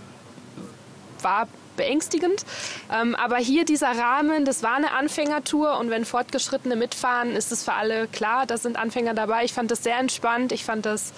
war 1.21 1.49
beängstigend. 1.77 2.45
Ähm, 2.93 3.15
aber 3.15 3.39
hier 3.39 3.65
dieser 3.65 3.97
Rahmen, 3.99 4.45
das 4.45 4.63
war 4.63 4.77
eine 4.77 4.93
Anfängertour 4.93 5.79
und 5.79 5.91
wenn 5.91 6.05
Fortgeschrittene 6.05 6.77
mitfahren, 6.77 7.35
ist 7.35 7.53
es 7.53 7.65
für 7.65 7.73
alle 7.73 8.09
klar, 8.09 8.47
da 8.47 8.59
sind 8.59 8.77
Anfänger 8.77 9.15
dabei. 9.15 9.45
Ich 9.45 9.53
fand 9.53 9.71
das 9.71 9.83
sehr 9.83 9.99
entspannt. 9.99 10.53
Ich 10.53 10.65
fand 10.65 10.87
das 10.87 11.13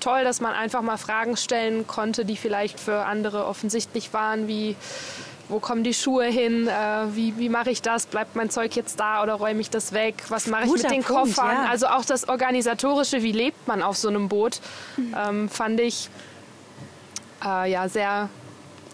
toll, 0.00 0.24
dass 0.24 0.40
man 0.40 0.52
einfach 0.52 0.82
mal 0.82 0.96
Fragen 0.96 1.36
stellen 1.36 1.86
konnte, 1.86 2.24
die 2.24 2.36
vielleicht 2.36 2.78
für 2.78 3.04
andere 3.04 3.46
offensichtlich 3.46 4.12
waren, 4.12 4.46
wie 4.46 4.76
wo 5.48 5.60
kommen 5.60 5.84
die 5.84 5.94
Schuhe 5.94 6.26
hin, 6.26 6.68
äh, 6.68 6.72
wie, 7.14 7.36
wie 7.38 7.48
mache 7.48 7.70
ich 7.70 7.82
das, 7.82 8.06
bleibt 8.06 8.36
mein 8.36 8.50
Zeug 8.50 8.74
jetzt 8.74 8.98
da 8.98 9.22
oder 9.22 9.34
räume 9.34 9.60
ich 9.60 9.70
das 9.70 9.92
weg, 9.92 10.24
was 10.28 10.46
mache 10.46 10.64
ich 10.64 10.70
Guter 10.70 10.88
mit 10.88 10.98
den 10.98 11.04
Punkt, 11.04 11.36
Koffern. 11.36 11.64
ja. 11.64 11.70
Also 11.70 11.86
auch 11.86 12.04
das 12.04 12.28
Organisatorische, 12.28 13.22
wie 13.22 13.32
lebt 13.32 13.66
man 13.68 13.82
auf 13.82 13.96
so 13.96 14.08
einem 14.08 14.28
Boot, 14.28 14.60
ähm, 14.98 15.48
fand 15.48 15.80
ich 15.80 16.10
äh, 17.44 17.70
ja 17.70 17.88
sehr 17.88 18.28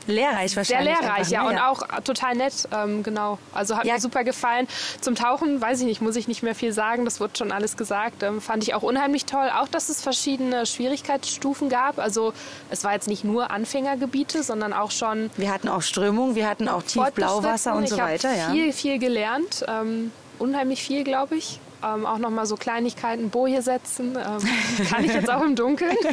Lehrreich 0.06 0.50
sehr 0.52 0.56
wahrscheinlich. 0.58 0.98
lehrreich, 1.00 1.18
einfach, 1.18 1.30
ja, 1.32 1.42
ne? 1.44 1.48
und 1.50 1.58
auch 1.58 1.82
total 2.04 2.34
nett, 2.34 2.68
ähm, 2.72 3.02
genau. 3.02 3.38
Also 3.52 3.76
hat 3.76 3.84
Ja. 3.84 3.94
mir 3.94 4.00
super 4.00 4.24
gefallen. 4.24 4.66
Zum 5.00 5.14
Tauchen, 5.14 5.60
weiß 5.60 5.80
ich 5.80 5.86
nicht, 5.86 6.00
muss 6.02 6.16
ich 6.16 6.28
nicht 6.28 6.42
mehr 6.42 6.54
viel 6.54 6.72
sagen, 6.72 7.04
das 7.04 7.20
wurde 7.20 7.32
schon 7.36 7.52
alles 7.52 7.76
gesagt. 7.76 8.22
Ähm, 8.22 8.40
fand 8.40 8.62
ich 8.62 8.74
auch 8.74 8.82
unheimlich 8.82 9.24
toll. 9.26 9.50
Auch, 9.56 9.68
dass 9.68 9.88
es 9.88 10.02
verschiedene 10.02 10.66
Schwierigkeitsstufen 10.66 11.68
gab. 11.68 11.98
Also 11.98 12.32
es 12.70 12.84
war 12.84 12.92
jetzt 12.94 13.08
nicht 13.08 13.24
nur 13.24 13.50
Anfängergebiete, 13.50 14.42
sondern 14.42 14.72
auch 14.72 14.90
schon 14.90 15.30
Wir 15.36 15.52
hatten 15.52 15.68
auch 15.68 15.82
Strömung, 15.82 16.34
wir 16.34 16.48
hatten 16.48 16.68
auch 16.68 16.82
Tiefblauwasser 16.82 17.74
und 17.74 17.88
so 17.88 17.94
ich 17.96 18.00
hab 18.00 18.08
weiter. 18.10 18.34
Ja. 18.34 18.50
viel, 18.50 18.72
viel 18.72 18.98
gelernt. 18.98 19.64
Ähm, 19.68 20.12
unheimlich 20.38 20.82
viel, 20.82 21.04
glaube 21.04 21.36
ich. 21.36 21.60
Ähm, 21.84 22.06
auch 22.06 22.18
nochmal 22.18 22.46
so 22.46 22.56
Kleinigkeiten, 22.56 23.30
Boje 23.30 23.62
setzen. 23.62 24.16
Ähm, 24.16 24.86
kann 24.90 25.04
ich 25.04 25.12
jetzt 25.12 25.30
auch 25.30 25.42
im 25.42 25.56
Dunkeln. 25.56 25.96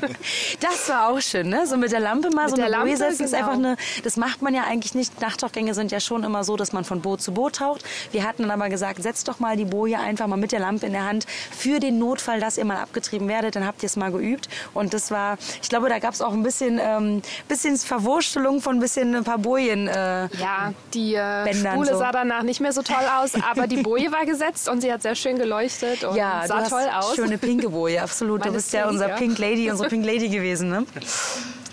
Das 0.59 0.89
war 0.89 1.09
auch 1.09 1.21
schön, 1.21 1.49
ne? 1.49 1.65
So 1.67 1.77
mit 1.77 1.91
der 1.91 1.99
Lampe 1.99 2.29
mal 2.31 2.47
Mit 2.47 2.55
so 2.55 2.61
eine 2.61 2.65
Boje 2.75 2.91
Lampe, 2.91 2.97
setzen 2.97 3.23
ist 3.25 3.31
genau. 3.31 3.43
einfach 3.45 3.57
eine. 3.57 3.77
Das 4.03 4.17
macht 4.17 4.41
man 4.41 4.53
ja 4.53 4.63
eigentlich 4.63 4.93
nicht. 4.95 5.21
Nachtauchgänge 5.21 5.73
sind 5.73 5.91
ja 5.91 5.99
schon 5.99 6.23
immer 6.23 6.43
so, 6.43 6.57
dass 6.57 6.73
man 6.73 6.83
von 6.83 7.01
Boot 7.01 7.21
zu 7.21 7.31
Boot 7.33 7.57
taucht. 7.57 7.83
Wir 8.11 8.23
hatten 8.23 8.43
dann 8.43 8.51
aber 8.51 8.69
gesagt, 8.69 9.01
setzt 9.01 9.27
doch 9.27 9.39
mal 9.39 9.55
die 9.55 9.65
Boje 9.65 9.99
einfach 9.99 10.27
mal 10.27 10.37
mit 10.37 10.51
der 10.51 10.59
Lampe 10.59 10.85
in 10.87 10.93
der 10.93 11.05
Hand 11.05 11.25
für 11.55 11.79
den 11.79 11.99
Notfall, 11.99 12.39
dass 12.39 12.57
ihr 12.57 12.65
mal 12.65 12.77
abgetrieben 12.77 13.27
werdet. 13.27 13.55
Dann 13.55 13.65
habt 13.65 13.83
ihr 13.83 13.87
es 13.87 13.95
mal 13.95 14.11
geübt. 14.11 14.49
Und 14.73 14.93
das 14.93 15.11
war, 15.11 15.37
ich 15.61 15.69
glaube, 15.69 15.89
da 15.89 15.99
gab 15.99 16.13
es 16.13 16.21
auch 16.21 16.33
ein 16.33 16.43
bisschen, 16.43 16.79
ähm, 16.81 17.21
bisschen 17.47 17.77
Verwurstelung 17.77 18.61
von 18.61 18.77
ein 18.77 18.79
bisschen 18.79 19.15
ein 19.15 19.23
paar 19.23 19.37
Bojen. 19.37 19.87
Äh, 19.87 20.27
Ja, 20.37 20.73
die 20.93 21.13
äh, 21.15 21.43
Bändern 21.45 21.73
Spule 21.73 21.93
so. 21.93 21.99
sah 21.99 22.11
danach 22.11 22.43
nicht 22.43 22.59
mehr 22.59 22.73
so 22.73 22.81
toll 22.81 23.05
aus, 23.19 23.31
aber 23.49 23.67
die 23.67 23.77
Boje 23.77 24.11
war 24.11 24.25
gesetzt 24.25 24.67
und 24.69 24.81
sie 24.81 24.91
hat 24.91 25.01
sehr 25.01 25.15
schön 25.15 25.37
geleuchtet 25.59 26.03
und 26.03 26.15
ja, 26.15 26.43
sah 26.45 26.55
du 26.55 26.61
hast 26.61 26.69
toll 26.69 26.89
aus. 26.93 27.15
schöne 27.15 27.37
pinke 27.37 27.69
Boje, 27.69 28.01
absolut. 28.01 28.41
Du 28.41 28.45
Meine 28.45 28.57
bist 28.57 28.73
ja 28.73 28.87
unser. 28.87 29.09
Pink 29.09 29.37
Lady, 29.37 29.69
unsere 29.69 29.89
Pink 29.89 30.05
Lady 30.05 30.29
gewesen, 30.29 30.69
ne? 30.69 30.85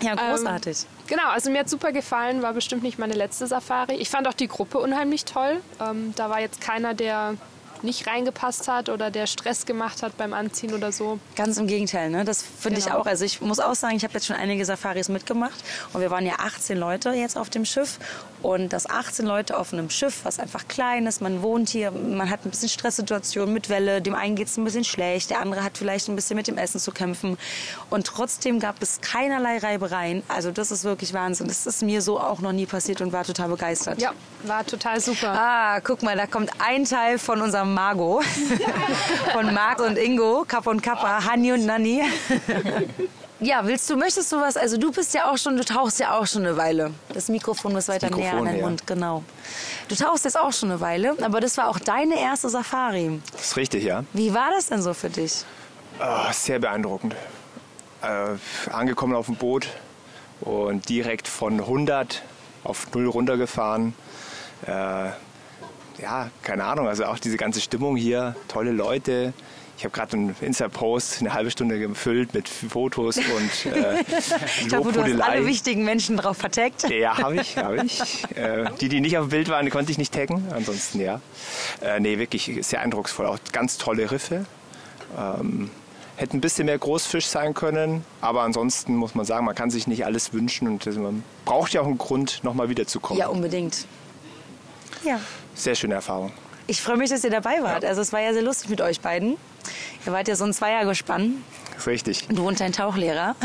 Ja, 0.01 0.15
großartig. 0.15 0.85
Genau, 1.07 1.29
also 1.29 1.49
mir 1.49 1.59
hat 1.59 1.69
super 1.69 1.91
gefallen, 1.91 2.41
war 2.41 2.53
bestimmt 2.53 2.83
nicht 2.83 2.99
meine 2.99 3.13
letzte 3.13 3.47
Safari. 3.47 3.95
Ich 3.95 4.09
fand 4.09 4.27
auch 4.27 4.33
die 4.33 4.47
Gruppe 4.47 4.77
unheimlich 4.79 5.25
toll. 5.25 5.61
Ähm, 5.81 6.13
da 6.15 6.29
war 6.29 6.39
jetzt 6.39 6.61
keiner, 6.61 6.93
der 6.93 7.35
nicht 7.83 8.07
reingepasst 8.07 8.67
hat 8.67 8.89
oder 8.89 9.11
der 9.11 9.27
Stress 9.27 9.65
gemacht 9.65 10.03
hat 10.03 10.17
beim 10.17 10.33
Anziehen 10.33 10.73
oder 10.73 10.91
so. 10.91 11.19
Ganz 11.35 11.57
im 11.57 11.67
Gegenteil, 11.67 12.09
ne? 12.09 12.25
Das 12.25 12.41
finde 12.43 12.79
ich 12.79 12.85
Genau. 12.85 12.99
auch. 12.99 13.05
Also 13.05 13.25
ich 13.25 13.41
muss 13.41 13.59
auch 13.59 13.75
sagen, 13.75 13.95
ich 13.97 14.03
habe 14.03 14.13
jetzt 14.13 14.25
schon 14.27 14.35
einige 14.35 14.63
Safaris 14.65 15.09
mitgemacht 15.09 15.63
und 15.93 16.01
wir 16.01 16.11
waren 16.11 16.25
ja 16.25 16.35
18 16.39 16.77
Leute 16.77 17.11
jetzt 17.11 17.37
auf 17.37 17.49
dem 17.49 17.65
Schiff 17.65 17.99
und 18.43 18.71
das 18.73 18.89
18 18.89 19.25
Leute 19.25 19.57
auf 19.57 19.73
einem 19.73 19.89
Schiff, 19.89 20.19
was 20.23 20.39
einfach 20.39 20.67
klein 20.67 21.07
ist, 21.07 21.21
man 21.21 21.41
wohnt 21.41 21.69
hier, 21.69 21.91
man 21.91 22.29
hat 22.29 22.45
ein 22.45 22.49
bisschen 22.51 22.69
Stresssituation 22.69 23.51
mit 23.51 23.69
Welle, 23.69 24.01
dem 24.01 24.15
einen 24.15 24.35
geht 24.35 24.47
es 24.47 24.57
ein 24.57 24.63
bisschen 24.63 24.83
schlecht, 24.83 25.29
der 25.31 25.41
andere 25.41 25.63
hat 25.63 25.77
vielleicht 25.77 26.07
ein 26.07 26.15
bisschen 26.15 26.35
mit 26.37 26.47
dem 26.47 26.57
Essen 26.57 26.79
zu 26.79 26.91
kämpfen 26.91 27.37
und 27.89 28.05
trotzdem 28.05 28.59
gab 28.59 28.81
es 28.81 29.01
keinerlei 29.01 29.57
Reibereien. 29.57 30.23
Also 30.27 30.51
das 30.51 30.71
ist 30.71 30.83
wirklich 30.83 31.13
Wahnsinn. 31.13 31.47
Das 31.47 31.65
ist 31.65 31.81
mir 31.81 32.01
so 32.01 32.19
auch 32.19 32.39
noch 32.39 32.51
nie 32.53 32.65
passiert 32.65 33.01
und 33.01 33.11
war 33.11 33.23
total 33.23 33.49
begeistert. 33.49 34.01
Ja, 34.01 34.11
war 34.43 34.65
total 34.65 34.99
super. 34.99 35.33
Ah, 35.37 35.79
guck 35.81 36.03
mal, 36.03 36.15
da 36.15 36.27
kommt 36.27 36.51
ein 36.59 36.85
Teil 36.85 37.17
von 37.19 37.41
unserem 37.41 37.66
Margo. 37.73 38.21
von 39.33 39.53
Marc 39.53 39.79
und 39.85 39.97
Ingo, 39.97 40.45
Kappa 40.47 40.71
und 40.71 40.81
Kappa, 40.81 41.23
Hani 41.25 41.53
und 41.53 41.65
Nanni. 41.65 42.01
ja, 43.39 43.65
willst 43.65 43.89
du, 43.89 43.95
möchtest 43.95 44.31
du 44.31 44.37
was? 44.37 44.57
Also 44.57 44.77
du 44.77 44.91
bist 44.91 45.13
ja 45.13 45.31
auch 45.31 45.37
schon, 45.37 45.57
du 45.57 45.63
tauchst 45.63 45.99
ja 45.99 46.17
auch 46.17 46.25
schon 46.25 46.45
eine 46.45 46.57
Weile. 46.57 46.91
Das 47.13 47.29
Mikrofon 47.29 47.73
muss 47.73 47.87
weiter 47.87 48.09
näher 48.09 48.31
an 48.31 48.43
Mikrofon, 48.43 48.45
deinen 48.45 48.59
ja. 48.59 48.65
Mund, 48.65 48.87
genau. 48.87 49.23
Du 49.87 49.95
tauchst 49.95 50.25
jetzt 50.25 50.39
auch 50.39 50.51
schon 50.51 50.71
eine 50.71 50.81
Weile, 50.81 51.15
aber 51.21 51.39
das 51.39 51.57
war 51.57 51.69
auch 51.69 51.79
deine 51.79 52.19
erste 52.19 52.49
Safari. 52.49 53.21
Das 53.31 53.41
ist 53.41 53.57
richtig, 53.57 53.83
ja. 53.83 54.03
Wie 54.13 54.33
war 54.33 54.49
das 54.51 54.67
denn 54.67 54.81
so 54.81 54.93
für 54.93 55.09
dich? 55.09 55.43
Ah, 55.99 56.31
sehr 56.33 56.59
beeindruckend. 56.59 57.15
Äh, 58.01 58.71
angekommen 58.71 59.15
auf 59.15 59.25
dem 59.27 59.35
Boot 59.35 59.67
und 60.41 60.87
direkt 60.89 61.27
von 61.27 61.59
100 61.59 62.21
auf 62.63 62.87
0 62.93 63.07
runtergefahren. 63.07 63.93
Äh, 64.65 65.09
ja, 66.01 66.29
keine 66.43 66.63
Ahnung, 66.65 66.87
also 66.87 67.05
auch 67.05 67.19
diese 67.19 67.37
ganze 67.37 67.61
Stimmung 67.61 67.95
hier, 67.95 68.35
tolle 68.47 68.71
Leute. 68.71 69.33
Ich 69.77 69.83
habe 69.83 69.93
gerade 69.93 70.17
einen 70.17 70.35
Insta-Post 70.41 71.19
eine 71.19 71.33
halbe 71.33 71.51
Stunde 71.51 71.77
gefüllt 71.77 72.33
mit 72.33 72.49
Fotos 72.49 73.17
und 73.17 73.65
äh, 73.73 74.03
Ich 74.59 74.67
glaube, 74.69 74.91
du 74.91 75.03
hast 75.03 75.21
alle 75.21 75.45
wichtigen 75.45 75.83
Menschen 75.83 76.17
drauf 76.17 76.37
verteckt. 76.37 76.89
Ja, 76.89 77.15
habe 77.19 77.35
ich, 77.35 77.57
habe 77.57 77.85
ich. 77.85 78.25
Äh, 78.35 78.71
die, 78.81 78.89
die 78.89 79.01
nicht 79.01 79.19
auf 79.19 79.27
dem 79.27 79.29
Bild 79.29 79.49
waren, 79.49 79.65
die 79.65 79.71
konnte 79.71 79.91
ich 79.91 79.99
nicht 79.99 80.13
taggen. 80.13 80.47
Ansonsten 80.51 80.99
ja. 80.99 81.21
Äh, 81.81 81.99
nee, 81.99 82.17
wirklich 82.17 82.57
sehr 82.61 82.81
eindrucksvoll. 82.81 83.27
Auch 83.27 83.37
ganz 83.51 83.77
tolle 83.77 84.09
Riffe. 84.09 84.45
Ähm, 85.15 85.69
hätte 86.15 86.35
ein 86.35 86.41
bisschen 86.41 86.65
mehr 86.65 86.79
Großfisch 86.79 87.27
sein 87.27 87.53
können, 87.53 88.03
aber 88.19 88.41
ansonsten 88.41 88.95
muss 88.95 89.13
man 89.13 89.25
sagen, 89.25 89.45
man 89.45 89.53
kann 89.53 89.69
sich 89.69 89.85
nicht 89.85 90.05
alles 90.05 90.33
wünschen 90.33 90.67
und 90.67 90.85
man 90.97 91.23
braucht 91.45 91.73
ja 91.73 91.81
auch 91.81 91.85
einen 91.85 91.99
Grund, 91.99 92.43
nochmal 92.43 92.69
wiederzukommen. 92.69 93.19
Ja, 93.21 93.27
unbedingt. 93.27 93.85
Ja. 95.03 95.19
Sehr 95.57 95.73
schöne 95.73 95.95
Erfahrung. 95.95 96.31
Ich 96.67 96.81
freue 96.81 96.97
mich, 96.97 97.09
dass 97.09 97.23
ihr 97.23 97.31
dabei 97.31 97.63
wart. 97.63 97.83
Also 97.83 98.01
es 98.01 98.13
war 98.13 98.21
ja 98.21 98.31
sehr 98.31 98.43
lustig 98.43 98.69
mit 98.69 98.79
euch 98.81 99.01
beiden. 99.01 99.37
Ihr 100.05 100.13
wart 100.13 100.27
ja 100.27 100.35
so 100.35 100.43
ein 100.43 100.53
Zweiergespann. 100.53 101.43
Richtig. 101.85 102.27
Du 102.29 102.47
und 102.47 102.59
dein 102.59 102.73
Tauchlehrer. 102.73 103.35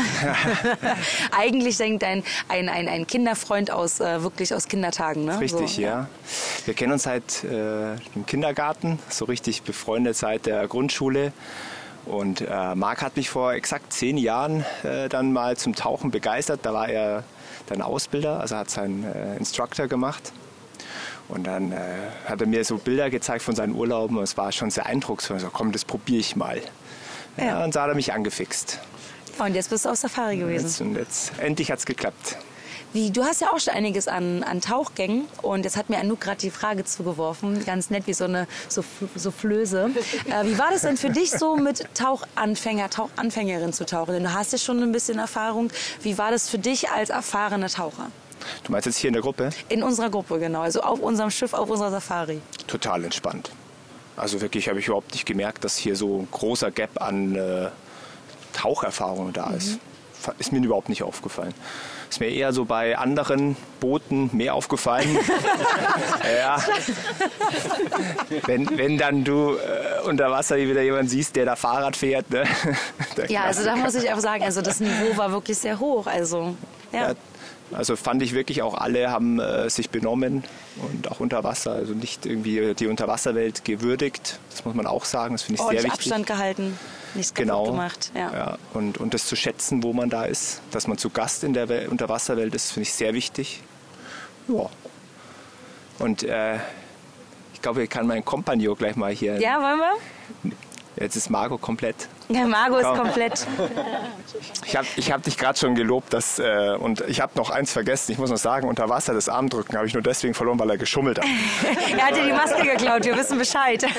Eigentlich 1.31 1.77
denkt 1.77 2.03
ein, 2.03 2.23
ein, 2.49 2.69
ein, 2.69 2.87
ein 2.87 3.07
Kinderfreund 3.07 3.71
aus, 3.71 3.99
äh, 3.99 4.21
wirklich 4.21 4.53
aus 4.53 4.67
Kindertagen, 4.67 5.25
ne? 5.25 5.39
Richtig, 5.39 5.75
so, 5.75 5.81
ja. 5.81 6.07
Wir 6.65 6.73
kennen 6.73 6.93
uns 6.93 7.03
seit 7.03 7.43
äh, 7.43 7.95
dem 8.13 8.25
Kindergarten, 8.27 8.99
so 9.09 9.25
richtig 9.25 9.63
befreundet 9.63 10.15
seit 10.15 10.45
der 10.45 10.67
Grundschule. 10.67 11.33
Und 12.05 12.41
äh, 12.41 12.75
Marc 12.75 13.01
hat 13.01 13.15
mich 13.15 13.29
vor 13.29 13.53
exakt 13.53 13.93
zehn 13.93 14.17
Jahren 14.17 14.65
äh, 14.83 15.09
dann 15.09 15.31
mal 15.31 15.57
zum 15.57 15.73
Tauchen 15.73 16.11
begeistert. 16.11 16.59
Da 16.63 16.73
war 16.73 16.89
er 16.89 17.23
dann 17.67 17.81
Ausbilder, 17.81 18.39
also 18.41 18.57
hat 18.57 18.69
seinen 18.69 19.03
äh, 19.03 19.37
Instructor 19.37 19.87
gemacht. 19.87 20.33
Und 21.29 21.47
dann 21.47 21.71
äh, 21.71 21.77
hat 22.25 22.41
er 22.41 22.47
mir 22.47 22.63
so 22.63 22.77
Bilder 22.77 23.09
gezeigt 23.09 23.43
von 23.43 23.55
seinen 23.55 23.73
Urlauben 23.73 24.17
und 24.17 24.23
es 24.23 24.37
war 24.37 24.51
schon 24.51 24.69
sehr 24.69 24.85
eindrucksvoll. 24.85 25.39
So, 25.39 25.49
komm, 25.51 25.71
das 25.71 25.85
probiere 25.85 26.19
ich 26.19 26.35
mal. 26.35 26.61
Ja. 27.37 27.43
Ja. 27.45 27.63
und 27.63 27.73
so 27.73 27.81
hat 27.81 27.89
er 27.89 27.95
mich 27.95 28.13
angefixt. 28.13 28.79
Und 29.39 29.55
jetzt 29.55 29.69
bist 29.69 29.85
du 29.85 29.89
auf 29.89 29.97
Safari 29.97 30.37
gewesen. 30.37 30.65
Jetzt, 30.65 30.81
und 30.81 30.95
jetzt 30.95 31.31
endlich 31.39 31.71
hat 31.71 31.79
es 31.79 31.85
geklappt. 31.85 32.37
Wie, 32.93 33.09
du 33.09 33.23
hast 33.23 33.41
ja 33.41 33.51
auch 33.51 33.59
schon 33.59 33.73
einiges 33.73 34.07
an, 34.07 34.43
an 34.43 34.61
Tauchgängen 34.61 35.25
und 35.41 35.63
jetzt 35.65 35.77
hat 35.77 35.89
mir 35.89 35.97
Anouk 35.97 36.21
gerade 36.21 36.37
die 36.37 36.51
Frage 36.51 36.85
zugeworfen, 36.85 37.65
ganz 37.65 37.89
nett 37.89 38.05
wie 38.05 38.13
so 38.13 38.25
eine 38.25 38.47
so, 38.69 38.83
so 39.15 39.31
Flöse. 39.31 39.89
Äh, 40.29 40.45
wie 40.45 40.59
war 40.59 40.69
das 40.69 40.83
denn 40.83 40.95
für 40.95 41.09
dich 41.09 41.31
so 41.31 41.55
mit 41.55 41.87
Tauchanfänger, 41.95 42.91
Tauchanfängerin 42.91 43.73
zu 43.73 43.87
tauchen? 43.87 44.13
Denn 44.13 44.23
du 44.23 44.33
hast 44.33 44.51
ja 44.51 44.59
schon 44.59 44.83
ein 44.83 44.91
bisschen 44.91 45.17
Erfahrung. 45.17 45.71
Wie 46.03 46.19
war 46.19 46.29
das 46.29 46.49
für 46.49 46.59
dich 46.59 46.91
als 46.91 47.09
erfahrener 47.09 47.69
Taucher? 47.69 48.11
Du 48.63 48.71
meinst 48.71 48.85
jetzt 48.85 48.97
hier 48.97 49.09
in 49.09 49.13
der 49.13 49.21
Gruppe? 49.21 49.49
In 49.69 49.83
unserer 49.83 50.09
Gruppe, 50.09 50.39
genau. 50.39 50.61
Also 50.61 50.81
auf 50.81 50.99
unserem 50.99 51.29
Schiff, 51.31 51.53
auf 51.53 51.69
unserer 51.69 51.91
Safari. 51.91 52.41
total 52.67 53.03
entspannt. 53.03 53.51
Also 54.15 54.41
wirklich 54.41 54.69
habe 54.69 54.79
ich 54.79 54.87
überhaupt 54.87 55.11
nicht 55.13 55.25
gemerkt, 55.25 55.63
dass 55.63 55.75
hier 55.77 55.95
so 55.95 56.19
ein 56.19 56.27
großer 56.31 56.69
Gap 56.71 57.01
an 57.01 57.35
äh, 57.35 57.69
Taucherfahrung 58.53 59.33
da 59.33 59.49
ist. 59.51 59.79
Fa- 60.13 60.35
Ist 60.37 60.51
mir 60.51 60.59
überhaupt 60.63 60.89
nicht 60.89 61.01
aufgefallen. 61.03 61.53
Ist 62.09 62.19
mir 62.19 62.29
eher 62.29 62.53
so 62.53 62.63
bei 62.65 62.95
anderen 62.95 63.57
Booten 63.79 64.29
mehr 64.33 64.53
aufgefallen. 64.53 65.17
ja. 66.37 66.57
wenn, 68.45 68.77
wenn 68.77 68.97
dann 68.97 69.23
du 69.23 69.55
äh, 69.55 70.07
unter 70.07 70.29
Wasser 70.31 70.57
wieder 70.57 70.81
jemanden 70.81 71.07
siehst, 71.07 71.35
der 71.35 71.45
da 71.45 71.55
Fahrrad 71.55 71.95
fährt. 71.95 72.29
Ne? 72.29 72.43
Ja, 73.29 73.43
also 73.43 73.63
da 73.63 73.75
muss 73.75 73.93
ich 73.95 74.11
auch 74.11 74.19
sagen, 74.19 74.43
also 74.43 74.61
das 74.61 74.79
Niveau 74.79 75.15
war 75.17 75.31
wirklich 75.31 75.57
sehr 75.57 75.79
hoch. 75.79 76.07
Also 76.07 76.55
ja. 76.91 77.09
Ja, 77.09 77.13
also 77.73 77.95
fand 77.95 78.21
ich 78.21 78.33
wirklich 78.33 78.61
auch 78.61 78.75
alle 78.75 79.09
haben 79.11 79.39
äh, 79.39 79.69
sich 79.69 79.89
benommen 79.89 80.43
und 80.81 81.09
auch 81.11 81.19
unter 81.19 81.43
Wasser, 81.43 81.73
also 81.73 81.93
nicht 81.93 82.25
irgendwie 82.25 82.73
die 82.73 82.87
Unterwasserwelt 82.87 83.65
gewürdigt. 83.65 84.39
Das 84.49 84.65
muss 84.65 84.73
man 84.75 84.85
auch 84.87 85.05
sagen, 85.05 85.33
das 85.35 85.43
finde 85.43 85.55
ich 85.55 85.59
sehr 85.59 85.67
ordentlich 85.67 85.85
wichtig. 85.85 86.11
Abstand 86.11 86.27
gehalten, 86.27 86.79
nichts 87.15 87.33
Genau. 87.33 87.65
gemacht. 87.65 88.11
Ja. 88.15 88.31
Ja, 88.33 88.57
und, 88.73 88.97
und 88.97 89.13
das 89.13 89.25
zu 89.27 89.35
schätzen, 89.35 89.83
wo 89.83 89.93
man 89.93 90.09
da 90.09 90.25
ist, 90.25 90.61
dass 90.71 90.87
man 90.87 90.97
zu 90.97 91.09
Gast 91.09 91.43
in 91.43 91.53
der 91.53 91.69
Wel 91.69 91.87
Unterwasserwelt 91.89 92.53
ist, 92.55 92.71
finde 92.71 92.87
ich 92.87 92.93
sehr 92.93 93.13
wichtig. 93.13 93.61
Ja. 94.47 94.69
Und 95.99 96.23
äh, 96.23 96.55
ich 97.53 97.61
glaube, 97.61 97.83
ich 97.83 97.89
kann 97.89 98.07
meinen 98.07 98.25
Kompagnon 98.25 98.75
gleich 98.75 98.95
mal 98.95 99.11
hier. 99.13 99.39
ja, 99.39 99.61
wollen 99.61 99.79
wir? 99.79 100.51
Jetzt 101.03 101.17
ist 101.17 101.29
Margot 101.29 101.59
komplett. 101.59 102.07
Ja, 102.29 102.47
Margot 102.47 102.79
ist 102.79 102.93
komplett. 102.95 103.45
Ich 104.65 104.75
habe 104.77 104.87
ich 104.95 105.11
hab 105.11 105.21
dich 105.21 105.37
gerade 105.37 105.59
schon 105.59 105.75
gelobt 105.75 106.13
dass, 106.13 106.39
äh, 106.39 106.75
und 106.79 107.01
ich 107.07 107.19
habe 107.21 107.33
noch 107.35 107.49
eins 107.49 107.71
vergessen. 107.71 108.13
Ich 108.13 108.17
muss 108.17 108.29
noch 108.29 108.37
sagen, 108.37 108.67
unter 108.67 108.89
Wasser 108.89 109.13
das 109.13 109.29
Armdrücken 109.29 109.75
habe 109.75 109.85
ich 109.85 109.93
nur 109.93 110.01
deswegen 110.01 110.33
verloren, 110.33 110.57
weil 110.59 110.69
er 110.69 110.77
geschummelt 110.77 111.19
hat. 111.19 111.25
er 111.97 112.07
hat 112.07 112.15
dir 112.15 112.23
die 112.23 112.31
Maske 112.31 112.63
geklaut, 112.63 113.03
wir 113.05 113.17
wissen 113.17 113.37
Bescheid. 113.37 113.85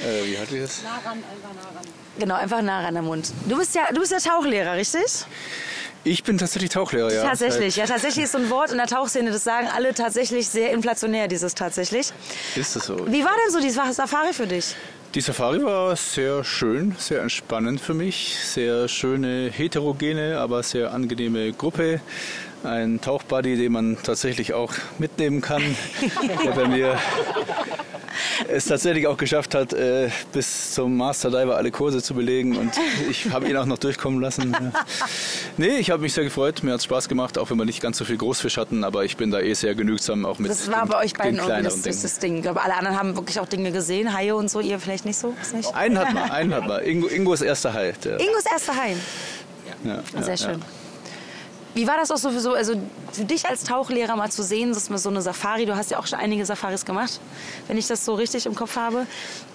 Äh, 0.00 0.26
wie 0.26 0.38
hatte 0.38 0.54
ich 0.54 0.62
das? 0.62 0.80
Genau, 2.20 2.36
einfach 2.36 2.62
nah 2.62 2.82
ran 2.82 2.96
am 2.96 3.06
Mund. 3.06 3.32
Du 3.48 3.58
bist 3.58 3.74
ja, 3.74 3.88
du 3.92 3.98
bist 3.98 4.12
ja 4.12 4.18
Tauchlehrer, 4.18 4.74
richtig? 4.74 5.24
Ich 6.04 6.22
bin 6.22 6.38
tatsächlich 6.38 6.70
Tauchlehrer, 6.70 7.12
ja. 7.12 7.24
tatsächlich, 7.24 7.76
ja, 7.76 7.86
tatsächlich 7.86 8.24
ist 8.24 8.32
so 8.32 8.38
ein 8.38 8.50
Wort 8.50 8.70
in 8.70 8.78
der 8.78 8.86
Tauchszene, 8.86 9.30
das 9.30 9.44
sagen 9.44 9.68
alle 9.74 9.92
tatsächlich 9.94 10.48
sehr 10.48 10.70
inflationär, 10.70 11.28
dieses 11.28 11.54
tatsächlich. 11.54 12.12
Ist 12.54 12.76
das 12.76 12.86
so? 12.86 12.96
Wie 13.10 13.24
war 13.24 13.32
denn 13.44 13.52
so 13.52 13.60
die 13.60 13.70
Safari 13.70 14.32
für 14.32 14.46
dich? 14.46 14.74
Die 15.14 15.22
Safari 15.22 15.62
war 15.64 15.96
sehr 15.96 16.44
schön, 16.44 16.94
sehr 16.98 17.22
entspannend 17.22 17.80
für 17.80 17.94
mich. 17.94 18.36
Sehr 18.44 18.88
schöne, 18.88 19.50
heterogene, 19.50 20.38
aber 20.38 20.62
sehr 20.62 20.92
angenehme 20.92 21.52
Gruppe. 21.52 22.00
Ein 22.62 23.00
Tauchbuddy, 23.00 23.56
den 23.56 23.72
man 23.72 23.96
tatsächlich 24.02 24.52
auch 24.52 24.74
mitnehmen 24.98 25.40
kann, 25.40 25.62
der 26.44 26.50
bei 26.52 26.68
mir 26.68 26.98
es 28.48 28.66
tatsächlich 28.66 29.06
auch 29.06 29.16
geschafft 29.16 29.54
hat, 29.54 29.72
äh, 29.72 30.10
bis 30.32 30.74
zum 30.74 30.96
Master 30.96 31.30
Diver 31.30 31.56
alle 31.56 31.70
Kurse 31.70 32.02
zu 32.02 32.14
belegen 32.14 32.56
und 32.56 32.72
ich 33.10 33.30
habe 33.30 33.48
ihn 33.48 33.56
auch 33.56 33.66
noch 33.66 33.78
durchkommen 33.78 34.20
lassen. 34.20 34.52
Ja. 34.52 34.72
Nee, 35.56 35.78
ich 35.78 35.90
habe 35.90 36.02
mich 36.02 36.12
sehr 36.12 36.24
gefreut, 36.24 36.62
mir 36.62 36.72
hat 36.72 36.78
es 36.78 36.84
Spaß 36.84 37.08
gemacht, 37.08 37.36
auch 37.38 37.50
wenn 37.50 37.56
wir 37.56 37.64
nicht 37.64 37.80
ganz 37.80 37.98
so 37.98 38.04
viel 38.04 38.16
Großfisch 38.16 38.56
hatten, 38.56 38.84
aber 38.84 39.04
ich 39.04 39.16
bin 39.16 39.30
da 39.30 39.40
eh 39.40 39.54
sehr 39.54 39.74
genügsam, 39.74 40.24
auch 40.24 40.38
mit 40.38 40.50
Das 40.50 40.70
war 40.70 40.86
bei 40.86 40.98
euch 40.98 41.14
beiden 41.14 41.36
den 41.36 41.48
irgendwie 41.48 41.64
das, 41.64 42.02
das, 42.02 42.18
Ding. 42.18 42.36
Ich 42.36 42.42
glaube, 42.42 42.62
alle 42.62 42.74
anderen 42.74 42.98
haben 42.98 43.16
wirklich 43.16 43.40
auch 43.40 43.46
Dinge 43.46 43.72
gesehen, 43.72 44.12
Haie 44.14 44.34
und 44.34 44.50
so, 44.50 44.60
ihr 44.60 44.78
vielleicht 44.78 45.04
nicht 45.04 45.18
so. 45.18 45.34
Ist 45.40 45.54
nicht? 45.54 45.74
Einen 45.74 45.98
hat 45.98 46.12
man, 46.14 46.30
einen 46.30 46.54
hat 46.54 46.66
man. 46.66 46.84
Ingo, 46.84 47.08
Ingos 47.08 47.42
erster 47.42 47.72
Hai. 47.72 47.92
Der, 48.04 48.20
Ingos 48.20 48.44
erster 48.50 48.76
Hai. 48.76 48.96
ja, 49.84 50.02
ja, 50.14 50.22
Sehr 50.22 50.36
schön. 50.36 50.62
Wie 51.78 51.86
war 51.86 51.96
das 51.96 52.10
auch 52.10 52.16
so 52.16 52.30
für, 52.30 52.40
so, 52.40 52.54
also 52.54 52.74
für 53.12 53.24
dich 53.24 53.48
als 53.48 53.62
Tauchlehrer 53.62 54.16
mal 54.16 54.32
zu 54.32 54.42
sehen, 54.42 54.74
dass 54.74 54.90
man 54.90 54.98
so 54.98 55.10
eine 55.10 55.22
Safari, 55.22 55.64
du 55.64 55.76
hast 55.76 55.92
ja 55.92 56.00
auch 56.00 56.08
schon 56.08 56.18
einige 56.18 56.44
Safaris 56.44 56.84
gemacht, 56.84 57.20
wenn 57.68 57.78
ich 57.78 57.86
das 57.86 58.04
so 58.04 58.14
richtig 58.14 58.46
im 58.46 58.56
Kopf 58.56 58.74
habe. 58.74 59.06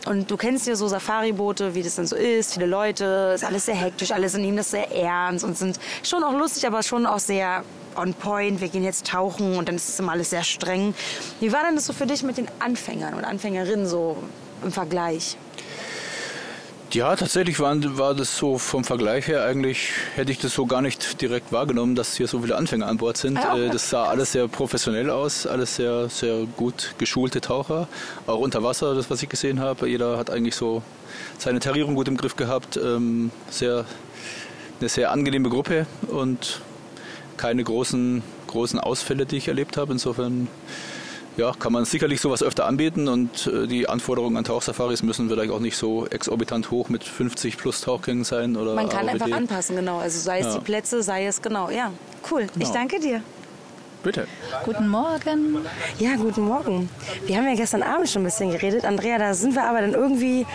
Und 0.06 0.32
du 0.32 0.38
kennst 0.38 0.66
ja 0.66 0.78
so 0.78 0.88
Safari-Boote, 0.88 1.76
wie 1.76 1.84
das 1.84 1.96
dann 1.96 2.08
so 2.08 2.16
ist, 2.16 2.54
viele 2.54 2.66
Leute, 2.66 3.34
ist 3.36 3.44
alles 3.44 3.66
sehr 3.66 3.76
hektisch, 3.76 4.12
alle 4.12 4.30
nehmen 4.40 4.56
das 4.56 4.72
sehr 4.72 4.90
ernst 4.90 5.44
und 5.44 5.58
sind 5.58 5.78
schon 6.02 6.24
auch 6.24 6.32
lustig, 6.32 6.66
aber 6.66 6.82
schon 6.82 7.06
auch 7.06 7.20
sehr 7.20 7.66
on 7.98 8.14
point. 8.14 8.62
Wir 8.62 8.70
gehen 8.70 8.86
jetzt 8.86 9.06
tauchen 9.06 9.58
und 9.58 9.68
dann 9.68 9.76
ist 9.76 9.90
es 9.90 10.00
immer 10.00 10.14
alles 10.14 10.30
sehr 10.30 10.46
streng. 10.46 10.96
Wie 11.42 11.52
war 11.52 11.66
denn 11.66 11.76
das 11.76 11.88
so 11.88 11.92
für 11.92 12.06
dich 12.06 12.24
mit 12.24 12.38
den 12.38 12.48
Anfängern 12.60 13.16
und 13.16 13.26
Anfängerinnen 13.26 13.86
so 13.86 14.16
im 14.64 14.72
Vergleich? 14.72 15.36
Ja, 16.94 17.16
tatsächlich 17.16 17.60
waren, 17.60 17.98
war 17.98 18.14
das 18.14 18.38
so 18.38 18.60
vom 18.60 18.84
Vergleich 18.84 19.28
her 19.28 19.44
eigentlich, 19.46 19.90
hätte 20.16 20.32
ich 20.32 20.38
das 20.38 20.54
so 20.54 20.68
gar 20.68 20.84
nicht 20.84 21.20
direkt 21.22 21.52
wahrgenommen, 21.52 21.96
dass 21.96 22.16
hier 22.18 22.28
so 22.28 22.42
viele 22.42 22.56
Anfänger 22.56 22.86
an 22.86 22.98
Bord 22.98 23.18
sind. 23.18 23.38
Ah, 23.38 23.54
okay. 23.54 23.66
Äh, 23.66 23.70
Das 23.72 23.90
sah 23.90 24.04
alles 24.04 24.34
sehr 24.34 24.48
professionell 24.48 25.10
aus, 25.10 25.48
alles 25.48 25.76
sehr, 25.76 26.08
sehr 26.10 26.46
gut 26.56 26.94
geschulte 27.00 27.42
Taucher. 27.42 27.88
Auch 28.28 28.38
unter 28.38 28.62
Wasser, 28.62 28.94
das 28.94 29.10
was 29.10 29.24
ich 29.24 29.30
gesehen 29.30 29.60
habe. 29.60 29.90
Jeder 29.90 30.18
hat 30.20 30.30
eigentlich 30.30 30.56
so 30.56 30.84
seine 31.40 31.60
Tarierung 31.60 31.96
gut 31.96 32.08
im 32.08 32.16
Griff 32.16 32.36
gehabt. 32.36 32.78
Ähm, 32.78 33.32
Sehr, 33.50 33.86
eine 34.80 34.90
sehr 34.90 35.12
angenehme 35.12 35.50
Gruppe 35.50 35.88
und 36.10 36.62
keine 37.38 37.64
großen, 37.64 38.22
großen 38.48 38.80
Ausfälle, 38.80 39.26
die 39.26 39.38
ich 39.38 39.48
erlebt 39.48 39.78
habe. 39.78 39.94
Insofern 39.94 40.48
ja, 41.38 41.52
kann 41.58 41.74
man 41.74 41.86
sicherlich 41.86 42.22
sowas 42.22 42.44
öfter 42.44 42.66
anbieten 42.66 43.08
und 43.08 43.48
äh, 43.48 43.68
die 43.68 43.90
Anforderungen 43.90 44.38
an 44.38 44.44
Tauchsafaris 44.44 45.02
müssen 45.04 45.30
vielleicht 45.30 45.52
auch 45.52 45.60
nicht 45.60 45.78
so 45.78 46.06
exorbitant 46.08 46.70
hoch 46.72 46.90
mit 46.90 47.04
50 47.04 47.58
plus 47.58 47.82
Tauchgängen 47.82 48.24
sein. 48.24 48.56
Oder 48.56 48.76
Man 48.76 48.90
kann 48.90 49.10
einfach 49.10 49.32
anpassen, 49.32 49.76
genau. 49.76 49.98
Also 50.00 50.20
sei 50.20 50.40
es 50.40 50.48
Ja. 50.48 50.54
die 50.56 50.60
Plätze, 50.64 51.02
sei 51.04 51.26
es 51.26 51.42
genau. 51.42 51.70
Ja, 51.70 51.92
cool. 52.32 52.44
Ich 52.44 52.52
Genau. 52.54 52.74
danke 52.74 53.00
dir. 53.00 53.22
Bitte. 54.04 54.28
Guten 54.66 54.90
Morgen. 54.90 55.60
Ja, 55.98 56.16
guten 56.18 56.42
Morgen. 56.42 56.90
Wir 57.26 57.38
haben 57.38 57.48
ja 57.48 57.56
gestern 57.56 57.84
Abend 57.84 58.10
schon 58.10 58.22
ein 58.22 58.26
bisschen 58.26 58.52
geredet. 58.52 58.84
Andrea, 58.84 59.18
da 59.18 59.34
sind 59.34 59.56
wir 59.56 59.64
aber 59.64 59.80
dann 59.80 59.94
irgendwie 59.94 60.46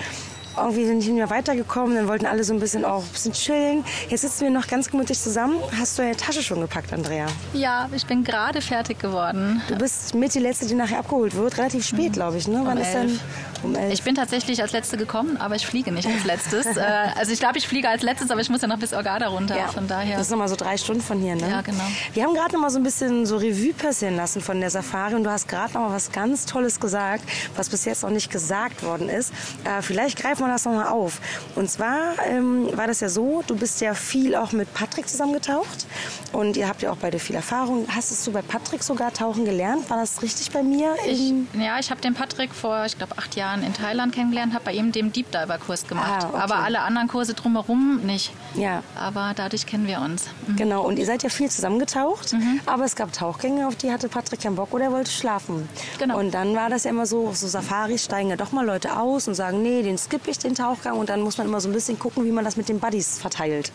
irgendwie 0.63 0.87
sind 0.87 0.99
nicht 0.99 1.11
mehr 1.11 1.31
weitergekommen. 1.31 1.95
Dann 1.97 2.09
wollten 2.09 2.27
alle 2.27 2.45
so 2.45 2.53
ein 2.53 2.61
bisschen 2.61 2.85
auch 2.85 3.03
ein 3.03 3.09
bisschen 3.09 3.33
chillen. 3.33 3.85
Jetzt 4.09 4.23
sitzen 4.23 4.43
wir 4.43 4.51
noch 4.51 4.67
ganz 4.67 4.91
gemütlich 4.91 5.19
zusammen. 5.19 5.57
Hast 5.79 5.99
du 5.99 6.03
deine 6.03 6.17
Tasche 6.17 6.43
schon 6.43 6.61
gepackt, 6.61 6.93
Andrea? 6.93 7.27
Ja, 7.53 7.89
ich 7.95 8.07
bin 8.07 8.25
gerade 8.25 8.61
fertig 8.61 8.99
geworden. 8.99 9.63
Du 9.69 9.77
bist 9.77 10.15
mit 10.15 10.35
die 10.35 10.41
Letzte, 10.41 10.67
die 10.67 10.75
nachher 10.75 10.99
abgeholt 11.01 11.35
wird. 11.35 11.59
Relativ 11.59 11.87
spät, 11.87 12.13
glaube 12.15 12.39
ich. 12.39 12.49
Ne? 12.49 12.61
Wann 12.65 12.79
Um 12.79 12.83
ist 12.83 12.93
denn? 12.93 13.21
Um 13.63 13.75
elf. 13.75 13.93
Ich 13.93 14.03
bin 14.03 14.15
tatsächlich 14.15 14.61
als 14.63 14.73
Letzte 14.73 14.97
gekommen, 14.97 15.37
aber 15.37 15.55
ich 15.55 15.67
fliege 15.67 15.91
nicht 15.93 16.09
als 16.09 16.25
Letztes. 16.25 16.67
äh, 16.77 16.81
also 17.17 17.33
ich 17.33 17.39
glaube, 17.39 17.59
ich 17.59 17.67
fliege 17.67 17.89
als 17.89 18.03
Letztes, 18.03 18.31
aber 18.31 18.41
ich 18.41 18.51
muss 18.51 18.63
ja 18.63 18.69
noch 18.69 18.79
bis 18.79 18.93
Orgada 18.93 19.29
runter. 19.29 19.57
Ja, 19.57 19.69
Von 19.69 19.89
daher. 19.89 20.17
Das 20.17 20.27
ist 20.27 20.31
nochmal 20.31 20.49
so 20.49 20.57
drei 20.57 20.77
Stunden 20.77 21.03
von 21.03 21.19
hier, 21.19 21.35
ne? 21.35 21.49
Ja, 21.51 21.61
genau. 21.61 21.85
Wir 22.13 22.25
haben 22.25 22.35
gerade 22.35 22.53
noch 22.55 22.61
mal 22.61 22.71
so 22.71 22.79
ein 22.79 22.83
bisschen 22.83 23.27
so 23.27 23.37
Revue 23.37 23.73
passieren 23.73 24.17
lassen 24.17 24.41
von 24.41 24.61
der 24.61 24.71
Safari 24.71 25.15
und 25.15 25.25
du 25.25 25.31
hast 25.31 25.49
gerade 25.49 25.75
noch 25.75 25.89
mal 25.89 25.95
was 25.95 26.13
ganz 26.13 26.47
Tolles 26.47 26.81
gesagt, 26.81 27.25
was 27.57 27.69
bis 27.69 27.85
jetzt 27.85 28.03
noch 28.03 28.11
nicht 28.11 28.31
gesagt 28.31 28.83
worden 28.83 29.09
ist. 29.09 29.33
Äh, 29.65 29.83
vielleicht 29.83 30.19
greifen 30.19 30.45
wir 30.45 30.49
das 30.49 30.65
noch 30.65 30.73
mal 30.73 30.89
auf. 30.89 31.21
Und 31.55 31.71
zwar 31.71 32.15
ähm, 32.27 32.69
war 32.77 32.87
das 32.87 33.01
ja 33.01 33.09
so, 33.09 33.43
du 33.47 33.57
bist 33.57 33.81
ja 33.81 33.95
viel 33.95 34.35
auch 34.35 34.53
mit 34.53 34.73
Patrick 34.75 35.09
zusammengetaucht 35.09 35.87
und 36.33 36.57
ihr 36.57 36.69
habt 36.69 36.83
ja 36.83 36.93
auch 36.93 36.97
beide 36.97 37.19
viel 37.19 37.37
Erfahrung. 37.37 37.87
Hast 37.95 38.27
du 38.27 38.33
bei 38.33 38.43
Patrick 38.43 38.83
sogar 38.83 39.13
tauchen 39.13 39.45
gelernt? 39.45 39.89
War 39.91 39.99
das 39.99 40.23
richtig 40.23 40.51
bei 40.51 40.63
mir? 40.63 40.95
Ich, 41.07 41.33
ja, 41.59 41.79
ich 41.79 41.91
habe 41.91 42.01
den 42.01 42.15
Patrick 42.15 42.55
vor, 42.55 42.85
ich 42.85 42.97
glaube, 42.97 43.17
acht 43.19 43.37
Jahren 43.37 43.48
in 43.55 43.73
Thailand 43.75 44.15
kennengelernt, 44.15 44.55
habe 44.55 44.65
bei 44.67 44.73
ihm 44.73 44.93
den 44.93 45.13
Deep 45.13 45.31
Diver 45.31 45.59
Kurs 45.59 45.87
gemacht. 45.87 46.25
Ah, 46.25 46.29
okay. 46.29 46.39
Aber 46.39 46.57
alle 46.57 46.81
anderen 46.81 47.09
Kurse 47.09 47.35
drumherum 47.35 48.01
nicht. 48.05 48.33
Ja. 48.55 48.83
Aber 48.97 49.33
dadurch 49.35 49.67
kennen 49.67 49.87
wir 49.87 50.01
uns. 50.01 50.27
Mhm. 50.47 50.57
Genau, 50.57 50.83
und 50.83 50.99
ihr 50.99 51.07
seid 51.07 51.23
ja 51.23 51.29
viel 51.29 51.51
zusammengetaucht, 51.51 52.35
aber 52.67 52.85
es 52.85 52.97
gab 52.97 53.13
Tauchgänge, 53.13 53.67
auf 53.67 53.77
die 53.77 53.93
hatte 53.93 54.09
Patrick 54.09 54.41
keinen 54.41 54.57
Bock 54.57 54.73
oder 54.73 54.85
er 54.85 54.93
wollte 54.93 55.11
schlafen. 55.11 55.69
Genau. 55.99 56.19
Und 56.19 56.33
dann 56.33 56.55
war 56.55 56.71
das 56.71 56.85
ja 56.85 56.91
immer 56.91 57.07
so, 57.07 57.33
so 57.33 57.47
Safaris 57.47 58.05
steigen 58.05 58.31
ja 58.31 58.37
doch 58.37 58.53
mal 58.53 58.65
Leute 58.65 58.97
aus 58.99 59.29
und 59.29 59.35
sagen, 59.35 59.63
nee, 59.63 59.83
den 59.83 59.99
skippe 59.99 60.31
ich, 60.31 60.39
den 60.39 60.55
Tauchgang. 60.55 60.97
Und 60.97 61.09
dann 61.09 61.21
muss 61.21 61.39
man 61.39 61.47
immer 61.47 61.61
so 61.61 61.69
ein 61.69 61.73
bisschen 61.73 61.99
gucken, 61.99 62.25
wie 62.25 62.33
man 62.33 62.45
das 62.45 62.57
mit 62.57 62.69
den 62.69 62.81
Buddies 62.81 63.19
verteilt. 63.19 63.73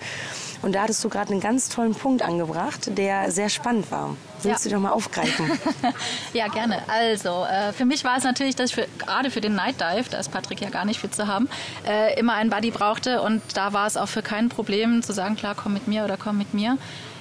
Und 0.62 0.74
da 0.76 0.84
hattest 0.84 1.04
du 1.04 1.10
gerade 1.10 1.32
einen 1.32 1.42
ganz 1.42 1.70
tollen 1.70 1.94
Punkt 1.94 2.22
angebracht, 2.22 2.98
der 2.98 3.32
sehr 3.32 3.50
spannend 3.50 3.92
war. 3.92 4.16
Willst 4.44 4.66
Ja. 4.66 4.70
du 4.70 4.76
doch 4.76 4.82
mal 4.82 4.92
aufgreifen? 4.92 5.52
Ja, 6.34 6.48
gerne. 6.48 6.82
Also, 6.88 7.46
äh, 7.46 7.74
für 7.74 7.86
mich 7.86 8.04
war 8.04 8.18
es 8.18 8.24
natürlich, 8.24 8.56
dass 8.56 8.72
ich 8.72 8.76
für, 8.76 8.88
gerade 8.98 9.30
für 9.32 9.42
den 9.42 9.56
Night 9.56 9.80
Dive, 9.80 10.06
da 10.10 10.18
ist 10.18 10.32
Patrick 10.32 10.62
ja 10.62 10.70
gar 10.70 10.86
nicht 10.86 11.00
für 11.00 11.10
zu 11.12 11.28
haben, 11.28 11.48
äh, 11.88 12.18
immer 12.20 12.34
einen 12.34 12.50
Buddy 12.50 12.72
brauchte. 12.72 13.22
Und 13.22 13.42
da 13.56 13.72
war 13.74 13.86
es 13.88 13.98
auch 13.98 14.08
für 14.10 14.22
kein 14.24 14.50
Problem 14.50 15.04
zu 15.04 15.14
sagen, 15.14 15.36
klar, 15.36 15.56
komm 15.56 15.74
mit 15.74 15.88
mir 15.88 16.04
oder 16.04 16.18
komm 16.18 16.38
mit 16.38 16.54
mir. 16.54 16.78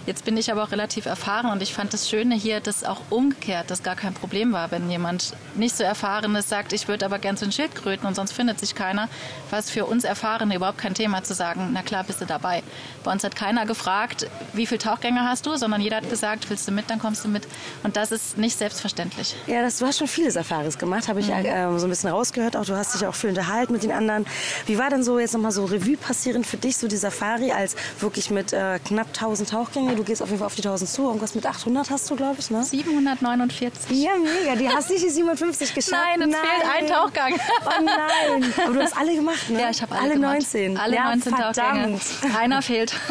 Jetzt 0.06 0.24
bin 0.24 0.36
ich 0.36 0.50
aber 0.50 0.64
auch 0.64 0.72
relativ 0.72 1.06
erfahren 1.06 1.50
und 1.50 1.62
ich 1.62 1.72
fand 1.72 1.92
das 1.92 2.08
Schöne 2.08 2.34
hier, 2.34 2.60
dass 2.60 2.82
auch 2.84 3.00
umgekehrt 3.10 3.70
das 3.70 3.82
gar 3.82 3.94
kein 3.94 4.14
Problem 4.14 4.52
war, 4.52 4.70
wenn 4.70 4.90
jemand 4.90 5.34
nicht 5.54 5.76
so 5.76 5.84
erfahren 5.84 6.34
ist, 6.34 6.48
sagt, 6.48 6.72
ich 6.72 6.88
würde 6.88 7.04
aber 7.04 7.18
gern 7.18 7.36
zu 7.36 7.44
den 7.44 7.52
Schildkröten 7.52 8.06
und 8.06 8.14
sonst 8.16 8.32
findet 8.32 8.58
sich 8.58 8.74
keiner, 8.74 9.08
war 9.50 9.58
es 9.58 9.70
für 9.70 9.84
uns 9.86 10.04
Erfahrene 10.04 10.56
überhaupt 10.56 10.78
kein 10.78 10.94
Thema 10.94 11.22
zu 11.22 11.34
sagen, 11.34 11.70
na 11.72 11.82
klar, 11.82 12.02
bist 12.04 12.20
du 12.20 12.24
dabei. 12.26 12.62
Bei 13.04 13.12
uns 13.12 13.22
hat 13.22 13.36
keiner 13.36 13.64
gefragt, 13.66 14.26
wie 14.52 14.66
viele 14.66 14.78
Tauchgänge 14.78 15.20
hast 15.22 15.46
du, 15.46 15.56
sondern 15.56 15.80
jeder 15.80 15.96
hat 15.98 16.10
gesagt, 16.10 16.50
willst 16.50 16.66
du 16.66 16.72
mit, 16.72 16.90
dann 16.90 16.98
kommst 16.98 17.24
du 17.24 17.28
mit. 17.28 17.46
Und 17.84 17.96
das 17.96 18.10
ist 18.12 18.38
nicht 18.38 18.58
selbstverständlich. 18.58 19.36
Ja, 19.46 19.62
das, 19.62 19.78
du 19.78 19.86
hast 19.86 19.98
schon 19.98 20.08
viele 20.08 20.30
Safaris 20.30 20.78
gemacht, 20.78 21.08
habe 21.08 21.20
ich 21.20 21.28
Mhm. 21.28 21.46
äh, 21.46 21.78
so 21.78 21.86
ein 21.86 21.90
bisschen 21.90 22.10
rausgehört. 22.10 22.56
Auch 22.56 22.64
du 22.64 22.76
hast 22.76 22.94
dich 22.94 23.06
auch 23.06 23.14
viel 23.14 23.30
unterhalten 23.30 23.72
mit 23.72 23.82
den 23.82 23.92
anderen. 23.92 24.26
Wie 24.66 24.78
war 24.78 24.90
denn 24.90 25.02
so 25.04 25.18
jetzt 25.18 25.32
nochmal 25.34 25.52
so 25.52 25.64
Revue 25.64 25.96
passierend 25.96 26.46
für 26.46 26.56
dich, 26.56 26.76
so 26.76 26.88
die 26.88 26.96
Safari 26.96 27.52
als 27.52 27.76
wirklich 28.00 28.30
mit 28.30 28.52
äh, 28.52 28.78
knapp 28.84 29.08
1000 29.08 29.48
Tauchgänge? 29.92 29.96
Du 29.96 30.04
gehst 30.04 30.22
auf 30.22 30.28
jeden 30.28 30.38
Fall 30.38 30.46
auf 30.46 30.54
die 30.54 30.62
1000 30.62 30.90
zu. 30.90 31.06
Irgendwas 31.06 31.34
mit 31.34 31.46
800 31.46 31.90
hast 31.90 32.10
du, 32.10 32.16
glaube 32.16 32.36
ich, 32.38 32.50
ne? 32.50 32.64
749. 32.64 33.90
Ja, 33.90 34.12
mega. 34.18 34.56
Die 34.56 34.68
hast 34.68 34.90
nicht 34.90 35.04
die 35.04 35.10
750 35.10 35.74
geschafft. 35.74 36.02
Nein, 36.04 36.22
uns 36.28 36.36
fehlt 36.36 36.64
ein 36.74 36.86
Tauchgang. 36.86 37.34
Oh 37.64 37.84
nein. 37.84 38.52
Aber 38.64 38.74
du 38.74 38.82
hast 38.82 38.96
alle 38.96 39.14
gemacht, 39.14 39.50
ne? 39.50 39.60
Ja, 39.60 39.70
ich 39.70 39.82
habe 39.82 39.92
alle, 39.94 40.02
alle 40.02 40.14
gemacht. 40.14 40.32
19. 40.34 40.76
Alle 40.76 40.96
ja, 40.96 41.04
19 41.04 41.32
Tauchgänge. 41.32 41.98
verdammt. 41.98 42.02
Keiner 42.34 42.62
fehlt. 42.62 42.94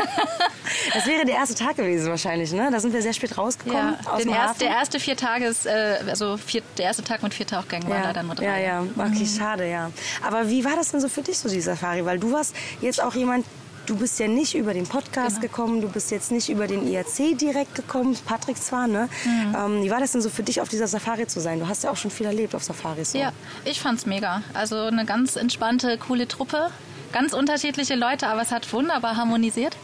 Das 0.93 1.05
wäre 1.05 1.25
der 1.25 1.35
erste 1.35 1.53
Tag 1.53 1.75
gewesen 1.75 2.09
wahrscheinlich, 2.09 2.53
ne? 2.53 2.69
Da 2.71 2.79
sind 2.79 2.93
wir 2.93 3.01
sehr 3.01 3.11
spät 3.11 3.37
rausgekommen. 3.37 3.97
Ja, 4.03 4.11
aus 4.11 4.21
dem 4.23 4.31
erst, 4.31 4.61
der 4.61 4.69
erste 4.69 4.99
vier 5.01 5.17
Tages, 5.17 5.65
äh, 5.65 5.97
also 6.07 6.37
vier, 6.37 6.61
der 6.77 6.85
erste 6.85 7.03
Tag 7.03 7.21
mit 7.23 7.33
vier 7.33 7.45
Tauchgängen 7.45 7.89
war 7.89 7.97
ja, 7.97 8.03
leider 8.05 8.23
nur 8.23 8.35
drei. 8.35 8.45
Ja, 8.45 8.57
ja, 8.57 8.85
okay, 8.97 9.25
schade, 9.25 9.69
ja. 9.69 9.91
Aber 10.25 10.49
wie 10.49 10.63
war 10.63 10.75
das 10.77 10.91
denn 10.91 11.01
so 11.01 11.09
für 11.09 11.21
dich, 11.23 11.37
so 11.37 11.49
die 11.49 11.59
Safari? 11.59 12.05
Weil 12.05 12.19
du 12.19 12.31
warst 12.31 12.55
jetzt 12.79 13.03
auch 13.03 13.13
jemand, 13.15 13.45
du 13.85 13.95
bist 13.95 14.19
ja 14.19 14.27
nicht 14.27 14.55
über 14.55 14.73
den 14.73 14.85
Podcast 14.85 15.41
gekommen, 15.41 15.81
du 15.81 15.89
bist 15.89 16.11
jetzt 16.11 16.31
nicht 16.31 16.49
über 16.49 16.67
den 16.67 16.87
IRC 16.87 17.37
direkt 17.37 17.75
gekommen, 17.75 18.17
Patrick 18.25 18.57
zwar, 18.57 18.87
ne? 18.87 19.09
Ähm, 19.25 19.83
wie 19.83 19.89
war 19.89 19.99
das 19.99 20.11
denn 20.11 20.21
so 20.21 20.29
für 20.29 20.43
dich, 20.43 20.61
auf 20.61 20.69
dieser 20.69 20.87
Safari 20.87 21.27
zu 21.27 21.39
sein? 21.39 21.59
Du 21.59 21.67
hast 21.67 21.83
ja 21.83 21.91
auch 21.91 21.97
schon 21.97 22.11
viel 22.11 22.25
erlebt 22.25 22.55
auf 22.55 22.63
Safaris. 22.63 23.11
So. 23.11 23.17
Ja, 23.17 23.31
ich 23.65 23.79
fand's 23.81 24.05
mega. 24.05 24.43
Also 24.53 24.77
eine 24.77 25.05
ganz 25.05 25.35
entspannte, 25.35 25.97
coole 25.97 26.27
Truppe. 26.27 26.69
Ganz 27.11 27.33
unterschiedliche 27.33 27.95
Leute, 27.95 28.27
aber 28.27 28.41
es 28.41 28.51
hat 28.51 28.71
wunderbar 28.71 29.17
harmonisiert. 29.17 29.75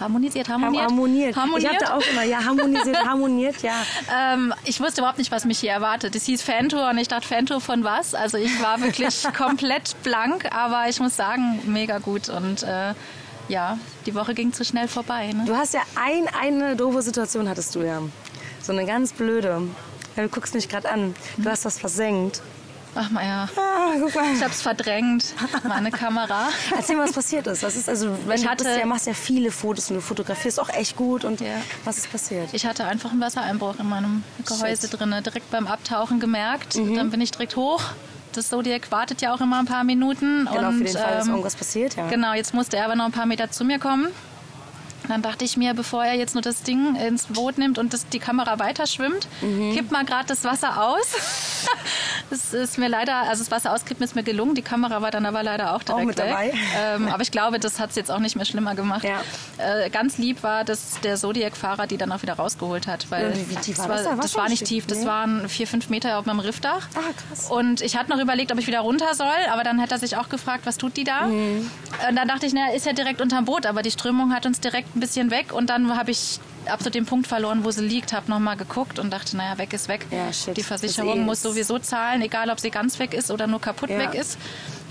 harmonisiert, 0.00 0.48
harmoniert. 0.48 0.84
Harmoniert. 0.84 1.36
harmoniert. 1.36 1.72
Ich 1.72 1.80
hatte 1.80 1.94
auch 1.94 2.02
immer, 2.10 2.24
ja, 2.24 2.44
harmonisiert, 2.44 3.04
harmoniert, 3.04 3.62
ja. 3.62 3.74
Ähm, 4.34 4.52
ich 4.64 4.80
wusste 4.80 5.00
überhaupt 5.00 5.18
nicht, 5.18 5.30
was 5.30 5.44
mich 5.44 5.60
hier 5.60 5.70
erwartet. 5.70 6.16
Es 6.16 6.24
hieß 6.24 6.42
Fantour 6.42 6.90
und 6.90 6.98
ich 6.98 7.08
dachte, 7.08 7.28
Fantour 7.28 7.60
von 7.60 7.84
was? 7.84 8.14
Also 8.14 8.36
ich 8.38 8.60
war 8.60 8.80
wirklich 8.80 9.22
komplett 9.36 9.94
blank, 10.02 10.52
aber 10.52 10.88
ich 10.88 10.98
muss 10.98 11.16
sagen, 11.16 11.60
mega 11.66 11.98
gut 11.98 12.28
und 12.28 12.64
äh, 12.64 12.94
ja, 13.48 13.78
die 14.06 14.14
Woche 14.14 14.34
ging 14.34 14.52
zu 14.52 14.64
schnell 14.64 14.88
vorbei. 14.88 15.32
Ne? 15.32 15.44
Du 15.46 15.54
hast 15.56 15.74
ja 15.74 15.80
ein, 15.94 16.28
eine 16.40 16.76
doofe 16.76 17.02
Situation 17.02 17.48
hattest 17.48 17.74
du 17.74 17.82
ja. 17.82 18.00
So 18.62 18.72
eine 18.72 18.84
ganz 18.86 19.12
blöde. 19.12 19.62
Ja, 20.16 20.22
du 20.22 20.28
guckst 20.28 20.54
mich 20.54 20.68
gerade 20.68 20.88
an. 20.90 21.14
Du 21.36 21.48
hast 21.48 21.64
was 21.64 21.78
versenkt. 21.78 22.42
Ach 22.98 23.10
mal 23.10 23.24
ja. 23.26 23.46
Ah. 23.56 23.92
Ich 24.34 24.42
hab's 24.42 24.62
verdrängt, 24.62 25.34
meine 25.68 25.90
Kamera. 25.90 26.48
Erzähl 26.74 26.96
mal, 26.96 27.04
was 27.06 27.12
passiert 27.12 27.46
ist. 27.46 27.62
Was 27.62 27.76
ist 27.76 27.90
also, 27.90 28.16
wenn 28.26 28.36
Ich 28.36 28.44
du 28.44 28.48
hatte- 28.48 28.64
bist, 28.64 28.78
ja, 28.78 28.86
machst 28.86 29.06
ja 29.06 29.12
viele 29.12 29.50
Fotos 29.50 29.90
und 29.90 29.96
du 29.96 30.00
fotografierst 30.02 30.58
auch 30.58 30.70
echt 30.70 30.96
gut. 30.96 31.24
Und 31.24 31.40
was 31.84 31.98
ist 31.98 32.10
passiert? 32.10 32.48
Ich 32.54 32.64
hatte 32.64 32.86
einfach 32.86 33.10
einen 33.12 33.20
Wassereinbruch 33.20 33.78
in 33.78 33.88
meinem 33.90 34.24
Gehäuse 34.46 34.88
drin, 34.88 35.14
direkt 35.22 35.50
beim 35.50 35.66
Abtauchen 35.66 36.20
gemerkt. 36.20 36.76
Dann 36.76 37.10
bin 37.10 37.20
ich 37.20 37.30
direkt 37.32 37.56
hoch. 37.56 37.82
Das 38.36 38.50
Zodiac 38.50 38.92
wartet 38.92 39.22
ja 39.22 39.34
auch 39.34 39.40
immer 39.40 39.58
ein 39.58 39.64
paar 39.64 39.82
Minuten. 39.82 40.46
Genau, 40.52 40.68
und, 40.68 40.78
für 40.78 40.84
den 40.84 40.96
Fall, 40.96 41.14
dass 41.14 41.26
ähm, 41.26 41.32
irgendwas 41.32 41.56
passiert, 41.56 41.96
ja. 41.96 42.06
Genau, 42.08 42.34
jetzt 42.34 42.52
musste 42.52 42.76
er 42.76 42.84
aber 42.84 42.94
noch 42.94 43.06
ein 43.06 43.12
paar 43.12 43.24
Meter 43.24 43.50
zu 43.50 43.64
mir 43.64 43.78
kommen. 43.78 44.08
Dann 45.08 45.22
dachte 45.22 45.44
ich 45.44 45.56
mir, 45.56 45.74
bevor 45.74 46.04
er 46.04 46.14
jetzt 46.14 46.34
nur 46.34 46.42
das 46.42 46.62
Ding 46.62 46.96
ins 46.96 47.26
Boot 47.26 47.58
nimmt 47.58 47.78
und 47.78 47.92
das, 47.92 48.08
die 48.08 48.18
Kamera 48.18 48.58
weiter 48.58 48.86
schwimmt, 48.86 49.28
Mhm. 49.40 49.74
kipp 49.74 49.90
mal 49.90 50.04
gerade 50.04 50.26
das 50.26 50.44
Wasser 50.44 50.82
aus. 50.82 51.14
Es 52.30 52.52
ist 52.52 52.76
mir 52.78 52.88
leider, 52.88 53.14
also 53.18 53.42
das 53.44 53.50
Wasser 53.52 53.72
auskippen 53.72 54.02
ist 54.04 54.16
mir 54.16 54.24
gelungen. 54.24 54.54
Die 54.56 54.62
Kamera 54.62 55.00
war 55.00 55.10
dann 55.12 55.26
aber 55.26 55.42
leider 55.44 55.74
auch 55.76 55.82
direkt 55.84 56.06
mit 56.06 56.18
weg. 56.18 56.26
dabei. 56.28 56.52
Ähm, 56.76 57.06
aber 57.08 57.22
ich 57.22 57.30
glaube, 57.30 57.60
das 57.60 57.78
hat 57.78 57.90
es 57.90 57.96
jetzt 57.96 58.10
auch 58.10 58.18
nicht 58.18 58.34
mehr 58.34 58.44
schlimmer 58.44 58.74
gemacht. 58.74 59.04
Äh, 59.04 59.90
ganz 59.90 60.18
lieb 60.18 60.42
war, 60.42 60.64
dass 60.64 61.00
der 61.02 61.16
Zodiac-Fahrer 61.16 61.86
die 61.86 61.96
dann 61.96 62.10
auch 62.10 62.22
wieder 62.22 62.34
rausgeholt 62.34 62.86
hat. 62.88 63.06
Weil 63.10 63.30
Ja, 63.30 63.36
wie- 63.50 63.54
tief 63.56 63.78
war 63.78 63.88
das, 63.88 63.98
das 63.98 64.04
da? 64.04 64.10
war, 64.16 64.22
das 64.22 64.34
war 64.34 64.48
nicht 64.48 64.64
tief, 64.64 64.86
das 64.86 64.98
nee? 65.00 65.06
waren 65.06 65.48
vier, 65.48 65.66
fünf 65.68 65.88
Meter 65.88 66.18
auf 66.18 66.26
meinem 66.26 66.40
Riffdach. 66.40 66.88
Ah, 66.96 67.00
krass. 67.28 67.48
Und 67.50 67.80
ich 67.80 67.96
hatte 67.96 68.10
noch 68.10 68.18
überlegt, 68.18 68.50
ob 68.50 68.58
ich 68.58 68.66
wieder 68.66 68.80
runter 68.80 69.14
soll, 69.14 69.28
aber 69.52 69.62
dann 69.62 69.78
hätte 69.78 69.94
er 69.94 69.98
sich 69.98 70.16
auch 70.16 70.28
gefragt, 70.28 70.66
was 70.66 70.78
tut 70.78 70.96
die 70.96 71.04
da? 71.04 71.22
Mhm. 71.26 71.70
Und 72.08 72.16
dann 72.16 72.26
dachte 72.26 72.46
ich, 72.46 72.52
na, 72.52 72.72
ist 72.72 72.86
ja 72.86 72.92
direkt 72.92 73.20
unterm 73.20 73.44
Boot, 73.44 73.66
aber 73.66 73.82
die 73.82 73.90
Strömung 73.92 74.34
hat 74.34 74.46
uns 74.46 74.60
direkt 74.60 74.95
ein 74.96 75.00
bisschen 75.00 75.30
weg 75.30 75.52
und 75.52 75.70
dann 75.70 75.96
habe 75.96 76.10
ich 76.10 76.40
ab 76.66 76.80
so 76.82 76.90
dem 76.90 77.06
Punkt 77.06 77.26
verloren, 77.28 77.64
wo 77.64 77.70
sie 77.70 77.84
liegt, 77.84 78.12
habe 78.12 78.28
nochmal 78.30 78.56
geguckt 78.56 78.98
und 78.98 79.10
dachte, 79.12 79.36
naja, 79.36 79.56
weg 79.58 79.72
ist 79.72 79.88
weg. 79.88 80.06
Ja, 80.10 80.32
shit. 80.32 80.56
Die 80.56 80.62
Versicherung 80.64 81.18
eh- 81.18 81.24
muss 81.24 81.42
sowieso 81.42 81.78
zahlen, 81.78 82.22
egal 82.22 82.50
ob 82.50 82.58
sie 82.58 82.70
ganz 82.70 82.98
weg 82.98 83.14
ist 83.14 83.30
oder 83.30 83.46
nur 83.46 83.60
kaputt 83.60 83.90
Ja. 83.90 83.98
weg 83.98 84.14
ist. 84.14 84.36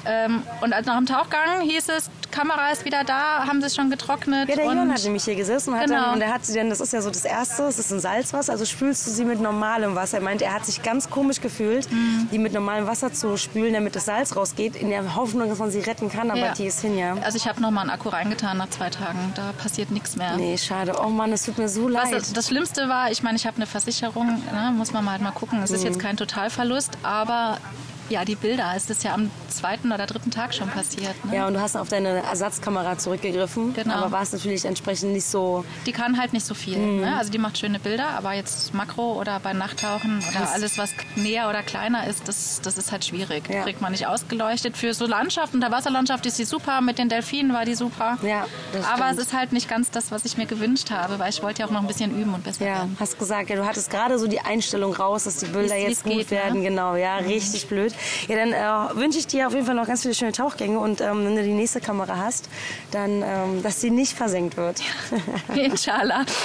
Ähm, 0.06 0.44
und 0.62 0.72
als 0.72 0.86
nach 0.86 0.96
dem 0.98 1.06
Tauchgang 1.08 1.62
hieß 1.62 1.90
es, 1.90 2.10
Kamera 2.36 2.70
ist 2.72 2.84
wieder 2.84 3.06
da, 3.06 3.46
haben 3.48 3.62
sie 3.62 3.68
es 3.68 3.76
schon 3.76 3.90
getrocknet. 3.90 4.50
Ja, 4.50 4.56
der 4.56 4.66
Jörn 4.66 4.92
hat 4.92 5.02
nämlich 5.04 5.24
hier 5.24 5.36
gesessen 5.36 5.74
und, 5.74 5.80
Genau. 5.80 6.02
dann, 6.02 6.14
und 6.16 6.22
er 6.22 6.34
hat 6.34 6.46
sie 6.46 6.54
dann, 6.54 6.70
das 6.70 6.82
ist 6.82 6.92
ja 6.92 7.02
so 7.02 7.10
das 7.10 7.24
Erste, 7.24 7.64
es 7.64 7.80
ist 7.80 7.92
ein 7.94 8.02
Salzwasser, 8.02 8.52
also 8.52 8.66
spülst 8.66 9.08
du 9.08 9.12
sie 9.12 9.24
mit 9.24 9.40
normalem 9.40 9.96
Wasser. 9.96 10.18
Er 10.18 10.24
meint, 10.24 10.42
er 10.42 10.54
hat 10.54 10.66
sich 10.66 10.84
ganz 10.84 11.10
komisch 11.10 11.40
gefühlt, 11.40 11.90
Mhm. 11.92 12.28
die 12.32 12.38
mit 12.38 12.52
normalem 12.52 12.88
Wasser 12.88 13.14
zu 13.14 13.38
spülen, 13.38 13.74
damit 13.74 13.96
das 13.96 14.06
Salz 14.06 14.36
rausgeht, 14.36 14.76
in 14.76 14.90
der 14.90 15.16
Hoffnung, 15.16 15.48
dass 15.48 15.60
man 15.60 15.72
sie 15.72 15.80
retten 15.80 16.10
kann, 16.12 16.30
aber 16.30 16.40
Ja. 16.40 16.54
die 16.54 16.66
ist 16.66 16.82
hin, 16.82 16.98
ja. 16.98 17.16
Also 17.24 17.38
ich 17.38 17.48
habe 17.48 17.62
nochmal 17.62 17.84
einen 17.84 17.92
Akku 17.92 18.10
reingetan 18.10 18.58
nach 18.58 18.70
zwei 18.70 18.90
Tagen, 18.90 19.32
da 19.36 19.54
passiert 19.58 19.92
nichts 19.92 20.18
mehr. 20.18 20.36
Nee, 20.36 20.58
schade. 20.58 20.94
Oh 21.02 21.08
Mann, 21.10 21.32
es 21.32 21.44
tut 21.44 21.58
mir 21.58 21.70
so 21.70 21.88
leid. 21.88 22.12
Was, 22.14 22.34
das 22.34 22.48
Schlimmste 22.48 22.90
war, 22.90 23.12
ich 23.12 23.24
meine, 23.24 23.38
ich 23.38 23.48
habe 23.48 23.56
eine 23.56 23.66
Versicherung, 23.66 24.28
ne, 24.52 24.74
muss 24.76 24.92
man 24.92 25.06
mal 25.06 25.12
halt 25.12 25.22
mal 25.22 25.32
gucken. 25.32 25.64
Es 25.64 25.72
ist 25.72 25.82
Mhm. 25.82 25.88
jetzt 25.88 26.00
kein 26.00 26.18
Totalverlust, 26.18 26.98
aber 27.04 27.60
ja, 28.08 28.24
die 28.24 28.36
Bilder, 28.36 28.72
es 28.76 28.88
ist 28.92 29.04
ja 29.04 29.16
am 29.16 29.32
zweiten 29.50 29.92
oder 29.92 30.06
dritten 30.06 30.30
Tag 30.30 30.54
schon 30.54 30.70
passiert. 30.70 31.16
Ne? 31.26 31.36
Ja, 31.38 31.48
und 31.48 31.56
du 31.56 31.60
hast 31.62 31.76
auf 31.76 31.90
deine 31.90 32.22
Ersatzkamera 32.26 32.98
zurückgegriffen, 32.98 33.74
Genau. 33.74 33.94
aber 33.96 34.12
war 34.12 34.22
es 34.22 34.32
natürlich 34.34 34.66
entsprechend 34.66 35.14
nicht 35.14 35.26
so... 35.26 35.64
Die 35.86 35.92
kann 35.92 36.20
halt 36.20 36.34
nicht 36.34 36.46
so 36.46 36.54
viel. 36.54 36.78
Mhm. 36.78 37.02
Ne? 37.02 37.18
Also 37.18 37.32
die 37.32 37.38
macht 37.38 37.58
schöne 37.58 37.80
Bilder, 37.80 38.10
aber 38.18 38.34
jetzt 38.34 38.74
Makro 38.74 39.14
oder 39.20 39.40
bei 39.40 39.54
Nachttauchen 39.54 40.20
oder 40.20 40.40
Krass. 40.40 40.54
alles, 40.54 40.78
was 40.78 40.92
näher 41.16 41.50
oder 41.50 41.64
kleiner 41.64 42.08
ist, 42.08 42.28
das, 42.28 42.62
das 42.62 42.78
ist 42.78 42.92
halt 42.92 43.06
schwierig. 43.06 43.44
Kriegt 43.46 43.82
man 43.82 43.92
nicht 43.92 44.08
ausgeleuchtet. 44.08 44.78
Für 44.78 44.94
so 44.94 45.06
Landschaften, 45.06 45.62
der 45.62 45.72
Wasserlandschaft 45.72 46.26
ist 46.26 46.38
sie 46.38 46.46
super, 46.46 46.82
mit 46.82 46.98
den 46.98 47.10
Delfinen 47.10 47.54
war 47.54 47.66
die 47.66 47.76
super. 47.76 48.18
Ja, 48.22 48.46
das 48.74 48.86
aber 48.86 49.10
es 49.12 49.18
ist 49.18 49.34
halt 49.34 49.52
nicht 49.54 49.70
ganz 49.70 49.92
das, 49.92 50.12
was 50.12 50.26
ich 50.26 50.38
mir 50.38 50.46
gewünscht 50.46 50.92
habe, 50.92 51.20
weil 51.20 51.30
ich 51.30 51.42
wollte 51.44 51.62
ja 51.62 51.68
auch 51.68 51.72
noch 51.72 51.82
ein 51.82 51.88
bisschen 51.88 52.12
üben 52.20 52.34
und 52.34 52.44
besser 52.44 52.66
Ja, 52.66 52.74
werden. 52.78 52.98
hast 53.00 53.18
gesagt, 53.20 53.50
ja, 53.50 53.56
du 53.56 53.66
hattest 53.66 53.90
gerade 53.90 54.18
so 54.20 54.28
die 54.28 54.40
Einstellung 54.40 54.94
raus, 54.94 55.24
dass 55.26 55.38
die 55.38 55.46
Bilder 55.48 55.76
Wie's- 55.76 55.88
jetzt 55.90 56.04
gut 56.04 56.14
geht, 56.14 56.32
ne? 56.32 56.38
werden. 56.38 56.64
Genau, 56.64 56.96
ja, 56.96 57.22
Mhm. 57.22 57.28
richtig 57.28 57.68
blöd. 57.68 57.94
Ja, 58.28 58.36
dann 58.36 58.52
äh, 58.54 59.00
wünsche 59.00 59.20
ich 59.20 59.28
dir 59.28 59.48
auf 59.48 59.54
jeden 59.54 59.66
Fall 59.66 59.76
noch 59.76 59.88
ganz 59.88 60.02
viele 60.02 60.14
schöne 60.14 60.32
Tauchgänge 60.32 60.80
und 60.80 61.02
ähm, 61.02 61.26
wenn 61.26 61.36
du 61.36 61.44
die 61.44 61.54
nächste 61.54 61.80
Kamera 61.82 62.15
hast, 62.18 62.50
dann, 62.92 63.22
ähm, 63.24 63.64
dass 63.64 63.82
sie 63.82 63.90
nicht 63.92 64.14
versenkt 64.14 64.58
wird. 64.58 64.82
Inshallah. 65.56 66.26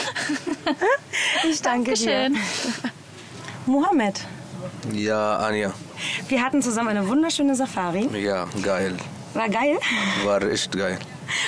Ich 1.51 1.61
danke 1.63 1.93
Dankeschön. 1.93 2.35
dir. 2.35 2.41
Mohammed, 3.67 4.21
Ja, 4.93 5.37
Anja. 5.39 5.73
wir 6.29 6.43
hatten 6.43 6.63
zusammen 6.63 6.89
eine 6.91 7.07
wunderschöne 7.09 7.55
Safari. 7.55 8.09
Ja, 8.19 8.47
geil. 8.63 8.97
War 9.35 9.49
geil, 9.49 9.79
War 10.25 10.43
echt 10.43 10.73
geil. 10.77 10.99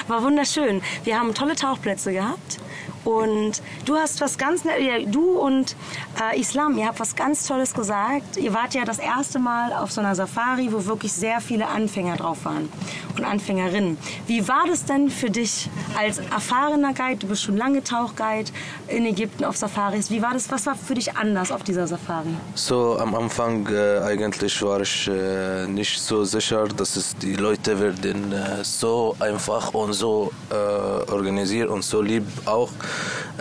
war 0.08 0.22
wunderschön. 0.22 0.82
Wir 1.04 1.18
haben 1.18 1.34
tolle 1.34 1.56
Tauchplätze 1.56 2.12
gehabt. 2.12 2.58
Und 3.04 3.62
du 3.84 3.96
hast 3.96 4.20
was 4.20 4.38
ganz, 4.38 4.62
du 5.06 5.38
und 5.38 5.76
äh, 6.20 6.38
Islam, 6.40 6.78
ihr 6.78 6.86
habt 6.86 7.00
was 7.00 7.16
ganz 7.16 7.46
Tolles 7.46 7.74
gesagt. 7.74 8.36
Ihr 8.36 8.54
wart 8.54 8.74
ja 8.74 8.84
das 8.84 8.98
erste 8.98 9.38
Mal 9.38 9.72
auf 9.72 9.92
so 9.92 10.00
einer 10.00 10.14
Safari, 10.14 10.72
wo 10.72 10.84
wirklich 10.86 11.12
sehr 11.12 11.40
viele 11.40 11.66
Anfänger 11.66 12.16
drauf 12.16 12.44
waren 12.44 12.68
und 13.16 13.24
Anfängerinnen. 13.24 13.98
Wie 14.26 14.46
war 14.48 14.64
das 14.66 14.84
denn 14.84 15.10
für 15.10 15.30
dich 15.30 15.68
als 15.98 16.18
erfahrener 16.18 16.94
Guide? 16.94 17.16
Du 17.16 17.26
bist 17.26 17.42
schon 17.42 17.56
lange 17.56 17.82
Tauchguide 17.82 18.50
in 18.88 19.06
Ägypten 19.06 19.44
auf 19.44 19.56
Safaris. 19.56 20.10
Wie 20.10 20.22
war 20.22 20.32
das? 20.32 20.50
Was 20.50 20.66
war 20.66 20.74
für 20.74 20.94
dich 20.94 21.16
anders 21.16 21.50
auf 21.50 21.62
dieser 21.62 21.86
Safari? 21.86 22.34
So 22.54 22.98
am 22.98 23.14
Anfang 23.14 23.66
äh, 23.68 24.00
eigentlich 24.00 24.62
war 24.62 24.80
ich 24.80 25.08
äh, 25.08 25.66
nicht 25.66 26.00
so 26.00 26.24
sicher, 26.24 26.68
dass 26.68 26.96
es 26.96 27.16
die 27.16 27.34
Leute 27.34 27.78
werden 27.80 28.32
äh, 28.32 28.62
so 28.62 29.16
einfach 29.18 29.74
und 29.74 29.92
so 29.92 30.32
äh, 30.50 30.54
organisiert 30.54 31.68
und 31.68 31.82
so 31.82 32.00
lieb 32.00 32.24
auch. 32.46 32.70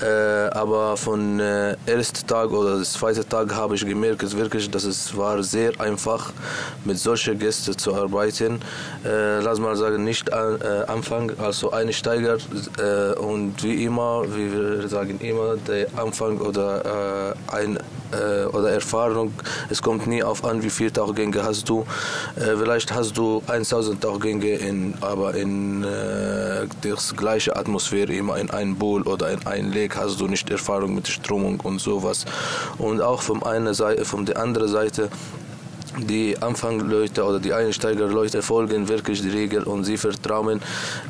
Äh, 0.02 0.49
aber 0.52 0.97
von 0.97 1.39
äh, 1.39 1.76
ersten 1.86 2.26
Tag 2.26 2.52
oder 2.52 2.82
zweiten 2.84 3.28
Tag 3.28 3.54
habe 3.54 3.76
ich 3.76 3.86
gemerkt 3.86 4.36
wirklich, 4.38 4.70
dass 4.72 4.84
es 4.84 5.16
war 5.16 5.43
sehr 5.43 5.80
einfach 5.80 6.32
mit 6.86 6.97
solchen 6.97 7.38
Gästen 7.38 7.78
zu 7.78 7.93
arbeiten. 7.93 8.62
Äh, 9.04 9.39
lass 9.41 9.60
mal 9.60 9.76
sagen 9.76 10.04
nicht 10.04 10.32
an, 10.32 10.60
äh, 10.62 10.86
Anfang, 10.88 11.32
also 11.39 11.72
Einsteiger 11.72 12.38
äh, 12.78 13.20
und 13.20 13.62
wie 13.64 13.84
immer, 13.84 14.24
wie 14.36 14.52
wir 14.54 14.88
sagen 14.88 15.20
immer, 15.20 15.58
der 15.58 15.88
Anfang 15.97 16.39
oder 16.39 17.36
äh, 17.52 17.56
ein 17.56 17.78
äh, 18.14 18.45
oder 18.45 18.72
Erfahrung. 18.72 19.34
Es 19.70 19.82
kommt 19.82 20.07
nie 20.07 20.24
auf 20.24 20.43
an, 20.43 20.64
wie 20.64 20.70
viele 20.70 20.93
Tauchgänge 20.93 21.43
hast 21.43 21.68
du. 21.70 21.86
Äh, 22.36 22.55
vielleicht 22.57 22.93
hast 22.93 23.18
du 23.18 23.41
1000 23.47 24.01
Tauchgänge, 24.01 24.55
in, 24.55 24.93
aber 25.01 25.36
in 25.36 25.84
äh, 25.84 26.68
der 26.84 26.95
gleiche 27.16 27.55
Atmosphäre 27.55 28.14
immer 28.14 28.38
in 28.38 28.49
einem 28.49 28.76
Pool 28.76 29.03
oder 29.03 29.30
in 29.30 29.45
einem 29.45 29.72
Lake 29.72 29.99
hast 29.99 30.20
du 30.20 30.28
nicht 30.28 30.49
Erfahrung 30.49 30.95
mit 30.95 31.07
Strömung 31.07 31.59
und 31.62 31.80
sowas. 31.80 32.26
Und 32.78 33.01
auch 33.01 33.22
von 33.22 33.43
einer 33.43 33.74
Seite, 33.74 34.05
von 34.05 34.26
der 34.26 34.38
anderen 34.38 34.70
Seite 34.70 35.09
die 35.98 36.38
Anfangleute 36.42 37.24
oder 37.24 37.39
die 37.39 37.54
Einsteigerleute 37.54 38.42
folgen 38.42 38.88
wirklich 38.88 39.22
die 39.22 39.30
Regel 39.30 39.64
und 39.64 39.84
sie 39.84 39.98
vertrauen 39.98 40.62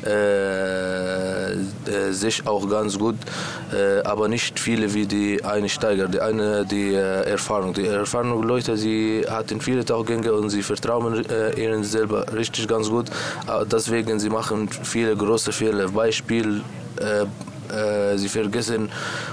äh, 0.04 1.52
äh, 1.52 1.56
sich 2.10 2.46
auch 2.46 2.68
ganz 2.68 2.98
gut, 2.98 3.16
äh, 3.72 4.00
aber 4.02 4.28
nicht 4.28 4.58
viele 4.58 4.92
wie 4.94 5.06
die 5.06 5.44
Einsteiger, 5.44 6.08
die 6.08 6.20
eine 6.20 6.64
die 6.64 6.94
äh, 6.94 7.30
Erfahrung. 7.30 7.74
Die 7.74 7.86
erfahrenen 7.86 8.42
Leute, 8.42 8.76
sie 8.76 9.24
hatten 9.28 9.60
viele 9.60 9.84
Tauchgänge 9.84 10.32
und 10.32 10.50
sie 10.50 10.62
vertrauen 10.62 11.24
äh, 11.26 11.62
ihnen 11.62 11.84
selber 11.84 12.26
richtig 12.32 12.68
ganz 12.68 12.88
gut. 12.88 13.08
Äh, 13.08 13.66
deswegen 13.66 14.18
sie 14.18 14.30
machen 14.30 14.68
viele 14.68 15.16
große 15.16 15.52
Fehler. 15.52 15.88
Beispiel 15.88 16.62
äh, 17.72 18.18
sie 18.18 18.28
vergessen 18.28 18.90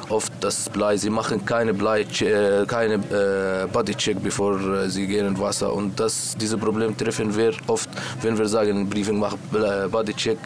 oft 0.09 0.31
das 0.39 0.69
Blei. 0.69 0.97
Sie 0.97 1.09
machen 1.09 1.45
keine 1.45 1.73
Blei, 1.73 2.01
äh, 2.01 2.65
keine 2.65 2.95
äh, 2.95 3.67
Bodycheck, 3.71 4.21
bevor 4.21 4.59
äh, 4.59 4.89
sie 4.89 5.07
gehen 5.07 5.27
in 5.27 5.39
Wasser. 5.39 5.73
Und 5.73 5.99
das, 5.99 6.35
diese 6.39 6.57
Problem 6.57 6.95
treffen 6.95 7.35
wir 7.35 7.53
oft, 7.67 7.89
wenn 8.21 8.37
wir 8.37 8.47
sagen, 8.47 8.89
Briefing 8.89 9.19
macht 9.19 9.37
äh, 9.53 9.87
Bodycheck. 9.87 10.37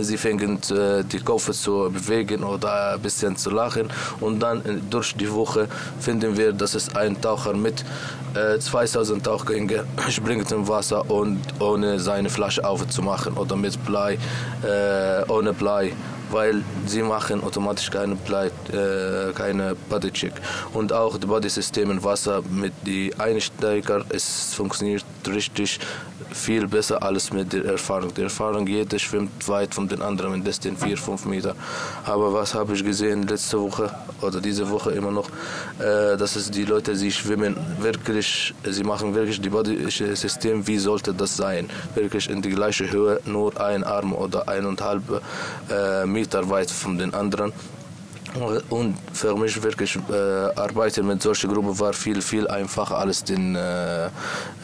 Sie 0.00 0.16
fangen 0.16 0.58
die 1.12 1.20
Köpfe 1.20 1.52
zu 1.52 1.88
bewegen 1.92 2.42
oder 2.42 2.94
ein 2.94 3.00
bisschen 3.00 3.36
zu 3.36 3.50
lachen 3.50 3.88
und 4.18 4.40
dann 4.40 4.60
durch 4.90 5.14
die 5.14 5.32
Woche 5.32 5.68
finden 6.00 6.36
wir, 6.36 6.52
dass 6.52 6.74
es 6.74 6.96
ein 6.96 7.18
Taucher 7.20 7.54
mit 7.54 7.84
äh, 8.34 8.58
2000 8.58 9.22
Tauchgänge 9.24 9.84
springt 10.10 10.50
im 10.50 10.66
Wasser 10.66 11.08
und 11.08 11.40
ohne 11.60 12.00
seine 12.00 12.28
Flasche 12.28 12.64
aufzumachen 12.64 13.34
oder 13.34 13.54
mit 13.54 13.82
Blei, 13.86 14.18
ohne 15.28 15.52
Blei 15.52 15.92
weil 16.30 16.62
sie 16.86 17.02
machen 17.02 17.42
automatisch 17.42 17.90
keine, 17.90 18.16
Blei, 18.16 18.46
äh, 18.72 19.32
keine 19.34 19.74
Bodycheck. 19.88 20.32
Und 20.72 20.92
auch 20.92 21.18
das 21.18 21.28
Bodysystem 21.28 21.90
im 21.90 22.04
Wasser 22.04 22.42
mit 22.48 22.72
den 22.86 23.18
Einsteiger, 23.18 24.04
es 24.08 24.54
funktioniert 24.54 25.04
richtig 25.26 25.78
viel 26.32 26.66
besser 26.66 27.02
als 27.02 27.32
mit 27.32 27.52
der 27.52 27.64
Erfahrung. 27.64 28.12
Die 28.14 28.22
Erfahrung, 28.22 28.66
jeder 28.66 28.98
schwimmt 28.98 29.48
weit 29.48 29.74
von 29.74 29.88
den 29.88 30.02
anderen, 30.02 30.32
mindestens 30.32 30.82
4, 30.82 30.96
5 30.96 31.24
Meter. 31.26 31.54
Aber 32.04 32.32
was 32.32 32.54
habe 32.54 32.74
ich 32.74 32.84
gesehen 32.84 33.26
letzte 33.26 33.60
Woche 33.60 33.90
oder 34.22 34.40
diese 34.40 34.68
Woche 34.70 34.92
immer 34.92 35.10
noch, 35.10 35.28
äh, 35.78 36.16
dass 36.16 36.36
es 36.36 36.50
die 36.50 36.64
Leute, 36.64 36.96
sie 36.96 37.10
schwimmen 37.10 37.56
wirklich, 37.80 38.54
sie 38.64 38.84
machen 38.84 39.14
wirklich 39.14 39.40
die 39.40 39.50
Bodysystem, 39.50 40.66
wie 40.66 40.78
sollte 40.78 41.12
das 41.12 41.36
sein? 41.36 41.68
Wirklich 41.94 42.30
in 42.30 42.42
die 42.42 42.50
gleiche 42.50 42.90
Höhe, 42.90 43.20
nur 43.24 43.60
ein 43.60 43.84
Arm 43.84 44.12
oder 44.12 44.48
eineinhalb 44.48 45.22
äh, 45.70 46.06
Meter 46.06 46.48
weit 46.48 46.70
von 46.70 46.98
den 46.98 47.14
anderen. 47.14 47.52
Und 48.70 48.96
für 49.12 49.36
mich 49.36 49.62
wirklich 49.62 49.98
äh, 50.10 50.14
arbeiten 50.56 51.06
mit 51.06 51.22
solchen 51.22 51.52
Gruppen 51.52 51.78
war 51.78 51.92
viel, 51.92 52.20
viel 52.20 52.46
einfacher 52.48 52.98
als 52.98 53.24
den, 53.24 53.54
äh, 53.54 54.10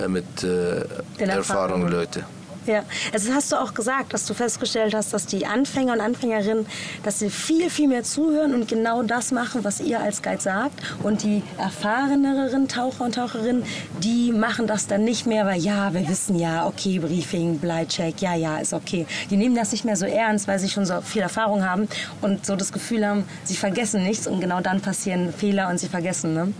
mit 0.08 0.42
äh, 0.42 0.84
erfahrenen 1.18 1.88
Leuten. 1.88 2.24
Ja, 2.66 2.84
also 3.12 3.32
hast 3.32 3.50
du 3.50 3.56
auch 3.56 3.74
gesagt, 3.74 4.14
dass 4.14 4.24
du 4.26 4.34
festgestellt 4.34 4.94
hast, 4.94 5.12
dass 5.12 5.26
die 5.26 5.46
Anfänger 5.46 5.94
und 5.94 6.00
Anfängerinnen, 6.00 6.66
dass 7.02 7.18
sie 7.18 7.28
viel, 7.28 7.70
viel 7.70 7.88
mehr 7.88 8.04
zuhören 8.04 8.54
und 8.54 8.68
genau 8.68 9.02
das 9.02 9.32
machen, 9.32 9.64
was 9.64 9.80
ihr 9.80 10.00
als 10.00 10.22
Guide 10.22 10.40
sagt. 10.40 10.80
Und 11.02 11.24
die 11.24 11.42
erfahreneren 11.58 12.68
Taucher 12.68 13.04
und 13.04 13.16
Taucherinnen, 13.16 13.64
die 14.02 14.30
machen 14.30 14.68
das 14.68 14.86
dann 14.86 15.04
nicht 15.04 15.26
mehr, 15.26 15.44
weil 15.44 15.60
ja, 15.60 15.92
wir 15.92 16.08
wissen 16.08 16.38
ja, 16.38 16.66
okay, 16.66 17.00
Briefing, 17.00 17.58
Bleicheck, 17.58 18.20
ja, 18.20 18.34
ja, 18.34 18.58
ist 18.58 18.72
okay. 18.72 19.06
Die 19.30 19.36
nehmen 19.36 19.56
das 19.56 19.72
nicht 19.72 19.84
mehr 19.84 19.96
so 19.96 20.06
ernst, 20.06 20.46
weil 20.46 20.60
sie 20.60 20.68
schon 20.68 20.86
so 20.86 21.00
viel 21.00 21.22
Erfahrung 21.22 21.64
haben 21.64 21.88
und 22.20 22.46
so 22.46 22.54
das 22.54 22.72
Gefühl 22.72 23.06
haben, 23.06 23.24
sie 23.42 23.56
vergessen 23.56 24.04
nichts 24.04 24.28
und 24.28 24.40
genau 24.40 24.60
dann 24.60 24.80
passieren 24.80 25.32
Fehler 25.32 25.68
und 25.68 25.78
sie 25.78 25.88
vergessen, 25.88 26.34
ne? 26.34 26.52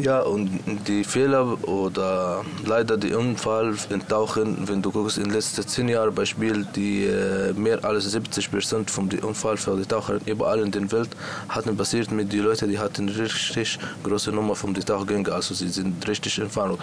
Ja, 0.00 0.20
und 0.20 0.60
die 0.86 1.02
Fehler 1.02 1.58
oder 1.66 2.44
leider 2.64 2.96
die 2.96 3.12
Unfall 3.14 3.74
in 3.90 4.06
Tauchen, 4.06 4.68
wenn 4.68 4.80
du 4.80 4.92
guckst 4.92 5.18
in 5.18 5.24
den 5.24 5.32
letzten 5.32 5.66
zehn 5.66 5.88
Jahren 5.88 6.14
Beispiel, 6.14 6.64
die 6.76 7.06
äh, 7.06 7.52
mehr 7.54 7.84
als 7.84 8.04
70 8.04 8.48
Prozent 8.48 8.92
von 8.92 9.08
den 9.08 9.18
Unfall 9.24 9.56
für 9.56 9.76
die 9.76 9.84
Taucher 9.84 10.20
überall 10.24 10.60
in 10.60 10.70
der 10.70 10.92
Welt 10.92 11.10
hatten 11.48 11.76
passiert 11.76 12.12
mit 12.12 12.32
den 12.32 12.44
Leuten, 12.44 12.68
die 12.68 12.78
hatten 12.78 13.08
richtig 13.08 13.80
große 14.04 14.30
Nummer 14.30 14.54
von 14.54 14.72
den 14.72 14.84
Tauchgängen, 14.84 15.32
also 15.32 15.52
sie 15.52 15.68
sind 15.68 16.06
richtig 16.06 16.38
erfahren. 16.38 16.78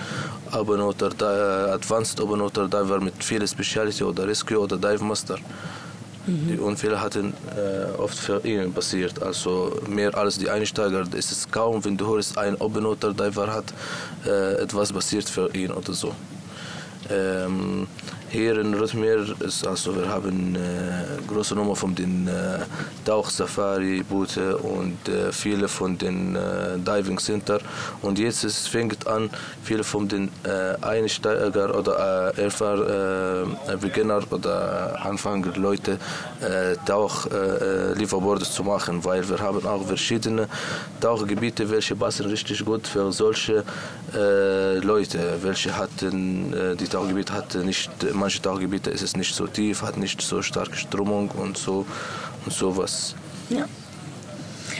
Open 0.51 0.81
Water, 0.81 1.73
Advanced 1.73 2.19
Open 2.19 2.41
Water 2.41 2.67
Diver 2.67 2.99
mit 2.99 3.23
vielen 3.23 3.47
Speciality 3.47 4.03
oder 4.03 4.27
Rescue 4.27 4.59
oder 4.59 4.75
Dive 4.75 5.05
Master. 5.05 5.37
Mhm. 6.27 6.47
Die 6.47 6.57
Unfälle 6.57 7.01
hatten 7.01 7.33
äh, 7.55 7.97
oft 7.97 8.17
für 8.17 8.45
ihn 8.45 8.73
passiert. 8.73 9.21
Also 9.21 9.79
mehr 9.87 10.15
als 10.17 10.37
die 10.37 10.49
Einsteiger 10.49 11.05
ist 11.13 11.31
es 11.31 11.49
kaum, 11.49 11.83
wenn 11.85 11.97
du 11.97 12.07
hörst, 12.07 12.37
ein 12.37 12.55
Open 12.59 12.85
Water 12.85 13.13
Diver 13.13 13.47
hat 13.53 13.73
äh, 14.25 14.61
etwas 14.61 14.91
passiert 14.91 15.29
für 15.29 15.53
ihn 15.55 15.71
oder 15.71 15.93
so. 15.93 16.13
Ähm, 17.09 17.87
hier 18.35 18.57
in 18.59 18.73
Rotmeer 18.73 19.23
ist 19.39 19.65
also 19.65 19.95
wir 19.95 20.09
haben 20.09 20.55
äh, 20.55 20.59
große 21.25 21.55
Nummer 21.55 21.75
von 21.75 21.95
den 21.95 22.27
äh, 22.27 22.59
Tauch-Safari-Boote 23.05 24.57
und 24.57 25.07
äh, 25.07 25.31
viele 25.31 25.67
von 25.69 25.97
den 25.97 26.35
äh, 26.35 26.77
Diving 26.77 27.17
Center. 27.17 27.59
Und 28.01 28.19
jetzt 28.19 28.43
es 28.43 28.67
fängt 28.67 29.07
an 29.07 29.29
viele 29.63 29.83
von 29.83 30.07
den 30.07 30.29
äh, 30.43 30.75
Einsteiger 30.83 31.77
oder 31.79 32.33
äh, 32.37 32.47
äh, 32.47 33.77
Beginner 33.77 34.21
oder 34.29 34.99
Anfänger 35.05 35.55
Leute 35.55 35.97
äh, 36.41 36.75
Tauch 36.85 37.27
äh, 37.27 37.93
Lieferborde 37.93 38.43
zu 38.43 38.63
machen, 38.63 39.03
weil 39.05 39.27
wir 39.29 39.39
haben 39.39 39.65
auch 39.65 39.85
verschiedene 39.85 40.49
Tauchgebiete, 40.99 41.69
welche 41.69 41.95
passen 41.95 42.25
richtig 42.25 42.65
gut 42.65 42.85
für 42.85 43.11
solche 43.13 43.63
äh, 44.13 44.77
Leute, 44.79 45.19
welche 45.41 45.77
hatten 45.77 46.53
äh, 46.53 46.75
die 46.75 46.87
Tauchgebiete 46.87 47.31
hatten 47.33 47.65
nicht 47.65 47.91
manche 48.25 48.41
Tauchgebiete 48.41 48.89
ist 48.89 49.03
es 49.03 49.15
nicht 49.15 49.35
so 49.35 49.45
tief, 49.45 49.83
hat 49.83 49.97
nicht 49.97 50.19
so 50.19 50.41
starke 50.41 50.75
Strömung 50.75 51.29
und 51.29 51.59
so 51.59 51.85
und 52.43 52.51
sowas. 52.51 53.13
Ja. 53.49 53.67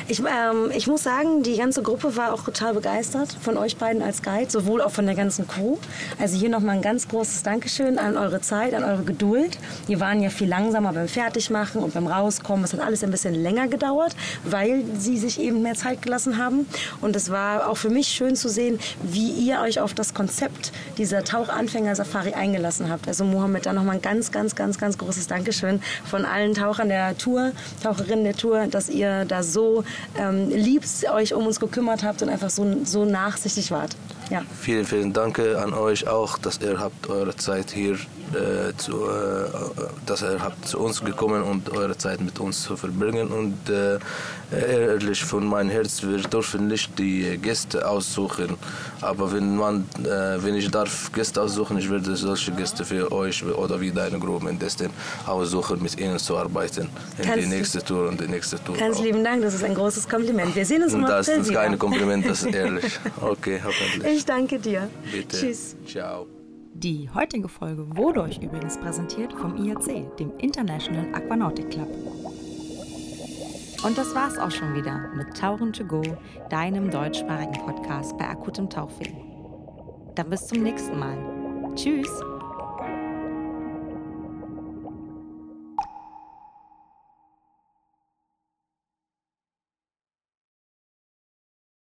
Ich, 0.07 0.19
ähm, 0.19 0.69
ich 0.75 0.85
muss 0.85 1.01
sagen, 1.01 1.41
die 1.41 1.57
ganze 1.57 1.81
Gruppe 1.81 2.15
war 2.15 2.31
auch 2.31 2.43
total 2.43 2.75
begeistert 2.75 3.35
von 3.41 3.57
euch 3.57 3.77
beiden 3.77 4.03
als 4.03 4.21
Guide, 4.21 4.51
sowohl 4.51 4.83
auch 4.83 4.91
von 4.91 5.07
der 5.07 5.15
ganzen 5.15 5.47
Crew. 5.47 5.77
Also 6.19 6.37
hier 6.37 6.49
nochmal 6.49 6.75
ein 6.75 6.83
ganz 6.83 7.07
großes 7.07 7.41
Dankeschön 7.41 7.97
an 7.97 8.15
eure 8.15 8.39
Zeit, 8.39 8.75
an 8.75 8.83
eure 8.83 9.01
Geduld. 9.01 9.57
Wir 9.87 9.99
waren 9.99 10.21
ja 10.21 10.29
viel 10.29 10.47
langsamer 10.47 10.93
beim 10.93 11.07
Fertigmachen 11.07 11.81
und 11.81 11.95
beim 11.95 12.05
Rauskommen. 12.05 12.63
Es 12.65 12.73
hat 12.73 12.81
alles 12.81 13.03
ein 13.03 13.09
bisschen 13.09 13.33
länger 13.33 13.67
gedauert, 13.67 14.15
weil 14.43 14.83
sie 14.95 15.17
sich 15.17 15.39
eben 15.39 15.63
mehr 15.63 15.73
Zeit 15.73 16.03
gelassen 16.03 16.37
haben. 16.37 16.67
Und 17.01 17.15
es 17.15 17.31
war 17.31 17.67
auch 17.67 17.77
für 17.77 17.89
mich 17.89 18.09
schön 18.09 18.35
zu 18.35 18.47
sehen, 18.47 18.77
wie 19.01 19.31
ihr 19.31 19.61
euch 19.61 19.79
auf 19.79 19.95
das 19.95 20.13
Konzept 20.13 20.71
dieser 20.99 21.23
Tauchanfänger-Safari 21.23 22.33
eingelassen 22.35 22.91
habt. 22.91 23.07
Also 23.07 23.25
Mohammed, 23.25 23.65
da 23.65 23.73
nochmal 23.73 23.95
ein 23.95 24.03
ganz, 24.03 24.31
ganz, 24.31 24.55
ganz, 24.55 24.77
ganz 24.77 24.99
großes 24.99 25.25
Dankeschön 25.25 25.81
von 26.05 26.25
allen 26.25 26.53
Tauchern 26.53 26.89
der 26.89 27.17
Tour, 27.17 27.53
Taucherinnen 27.81 28.23
der 28.23 28.35
Tour, 28.35 28.67
dass 28.67 28.87
ihr 28.87 29.25
da 29.25 29.41
so 29.41 29.83
ähm, 30.17 30.49
lieb 30.49 30.83
euch 31.11 31.33
um 31.33 31.45
uns 31.45 31.59
gekümmert 31.59 32.03
habt 32.03 32.21
und 32.21 32.29
einfach 32.29 32.49
so, 32.49 32.83
so 32.83 33.05
nachsichtig 33.05 33.71
wart. 33.71 33.95
Ja. 34.29 34.41
Vielen, 34.59 34.85
vielen 34.85 35.13
Dank 35.13 35.39
an 35.39 35.73
euch 35.73 36.07
auch, 36.07 36.37
dass 36.37 36.59
ihr 36.61 36.79
habt 36.79 37.09
eure 37.09 37.35
Zeit 37.35 37.71
hier 37.71 37.97
äh, 38.33 38.75
zu, 38.77 39.05
äh, 39.05 39.47
dass 40.05 40.21
ihr 40.23 40.39
habt 40.41 40.67
zu 40.67 40.79
uns 40.79 41.03
gekommen 41.03 41.43
und 41.43 41.69
eure 41.69 41.97
Zeit 41.97 42.21
mit 42.21 42.39
uns 42.39 42.63
zu 42.63 42.75
verbringen 42.75 43.27
und 43.27 43.69
äh, 43.69 43.99
ehrlich 44.51 45.23
von 45.23 45.45
meinem 45.45 45.69
Herz, 45.69 46.03
wir 46.03 46.17
dürfen 46.17 46.67
nicht 46.67 46.97
die 46.97 47.37
Gäste 47.37 47.87
aussuchen, 47.87 48.55
aber 49.01 49.31
wenn 49.31 49.55
man, 49.55 49.85
äh, 50.03 50.43
wenn 50.43 50.55
ich 50.55 50.69
darf 50.71 51.11
Gäste 51.13 51.41
aussuchen, 51.41 51.77
ich 51.77 51.89
werde 51.89 52.15
solche 52.15 52.51
Gäste 52.51 52.83
für 52.85 53.11
euch 53.11 53.43
oder 53.45 53.79
wie 53.79 53.91
deine 53.91 54.19
Gruppe 54.19 54.49
in 54.49 54.59
Destin 54.59 54.89
aussuchen, 55.25 55.81
mit 55.81 55.99
ihnen 55.99 56.19
zu 56.19 56.37
arbeiten 56.37 56.89
in 57.17 57.25
Kannst 57.25 57.45
die 57.45 57.49
nächste 57.49 57.83
Tour 57.83 58.09
und 58.09 58.19
die 58.19 58.27
nächste 58.27 58.63
Tour. 58.63 58.75
Ganz 58.77 58.97
auch. 58.97 59.03
lieben 59.03 59.23
Dank, 59.23 59.41
das 59.41 59.53
ist 59.53 59.63
ein 59.63 59.75
großes 59.75 60.07
Kompliment. 60.07 60.55
Wir 60.55 60.65
sehen 60.65 60.83
uns 60.83 60.93
Und 60.93 61.01
im 61.01 61.07
das 61.07 61.29
April 61.29 61.41
ist 61.41 61.53
kein 61.53 61.79
Kompliment, 61.79 62.25
das 62.27 62.43
ist 62.43 62.55
ehrlich. 62.55 62.99
Okay, 63.21 63.61
hoffentlich. 63.63 64.14
Ich 64.15 64.23
danke 64.23 64.59
dir. 64.59 64.89
Bitte. 65.11 65.37
Tschüss. 65.37 65.75
Ciao. 65.85 66.27
Die 66.73 67.09
heutige 67.13 67.49
Folge 67.49 67.85
wurde 67.97 68.21
euch 68.21 68.41
übrigens 68.41 68.77
präsentiert 68.77 69.33
vom 69.33 69.57
IAC, 69.57 70.15
dem 70.17 70.31
International 70.37 71.13
Aquanautic 71.13 71.69
Club. 71.71 71.89
Und 73.83 73.97
das 73.97 74.15
war's 74.15 74.37
auch 74.37 74.51
schon 74.51 74.73
wieder 74.73 75.11
mit 75.15 75.37
Tauchen 75.37 75.73
to 75.73 75.83
go, 75.83 76.01
deinem 76.49 76.89
deutschsprachigen 76.89 77.65
Podcast 77.65 78.17
bei 78.17 78.25
akutem 78.25 78.69
Tauchfilm. 78.69 79.17
Dann 80.15 80.29
bis 80.29 80.47
zum 80.47 80.63
nächsten 80.63 80.97
Mal. 80.97 81.17
Tschüss! 81.75 82.34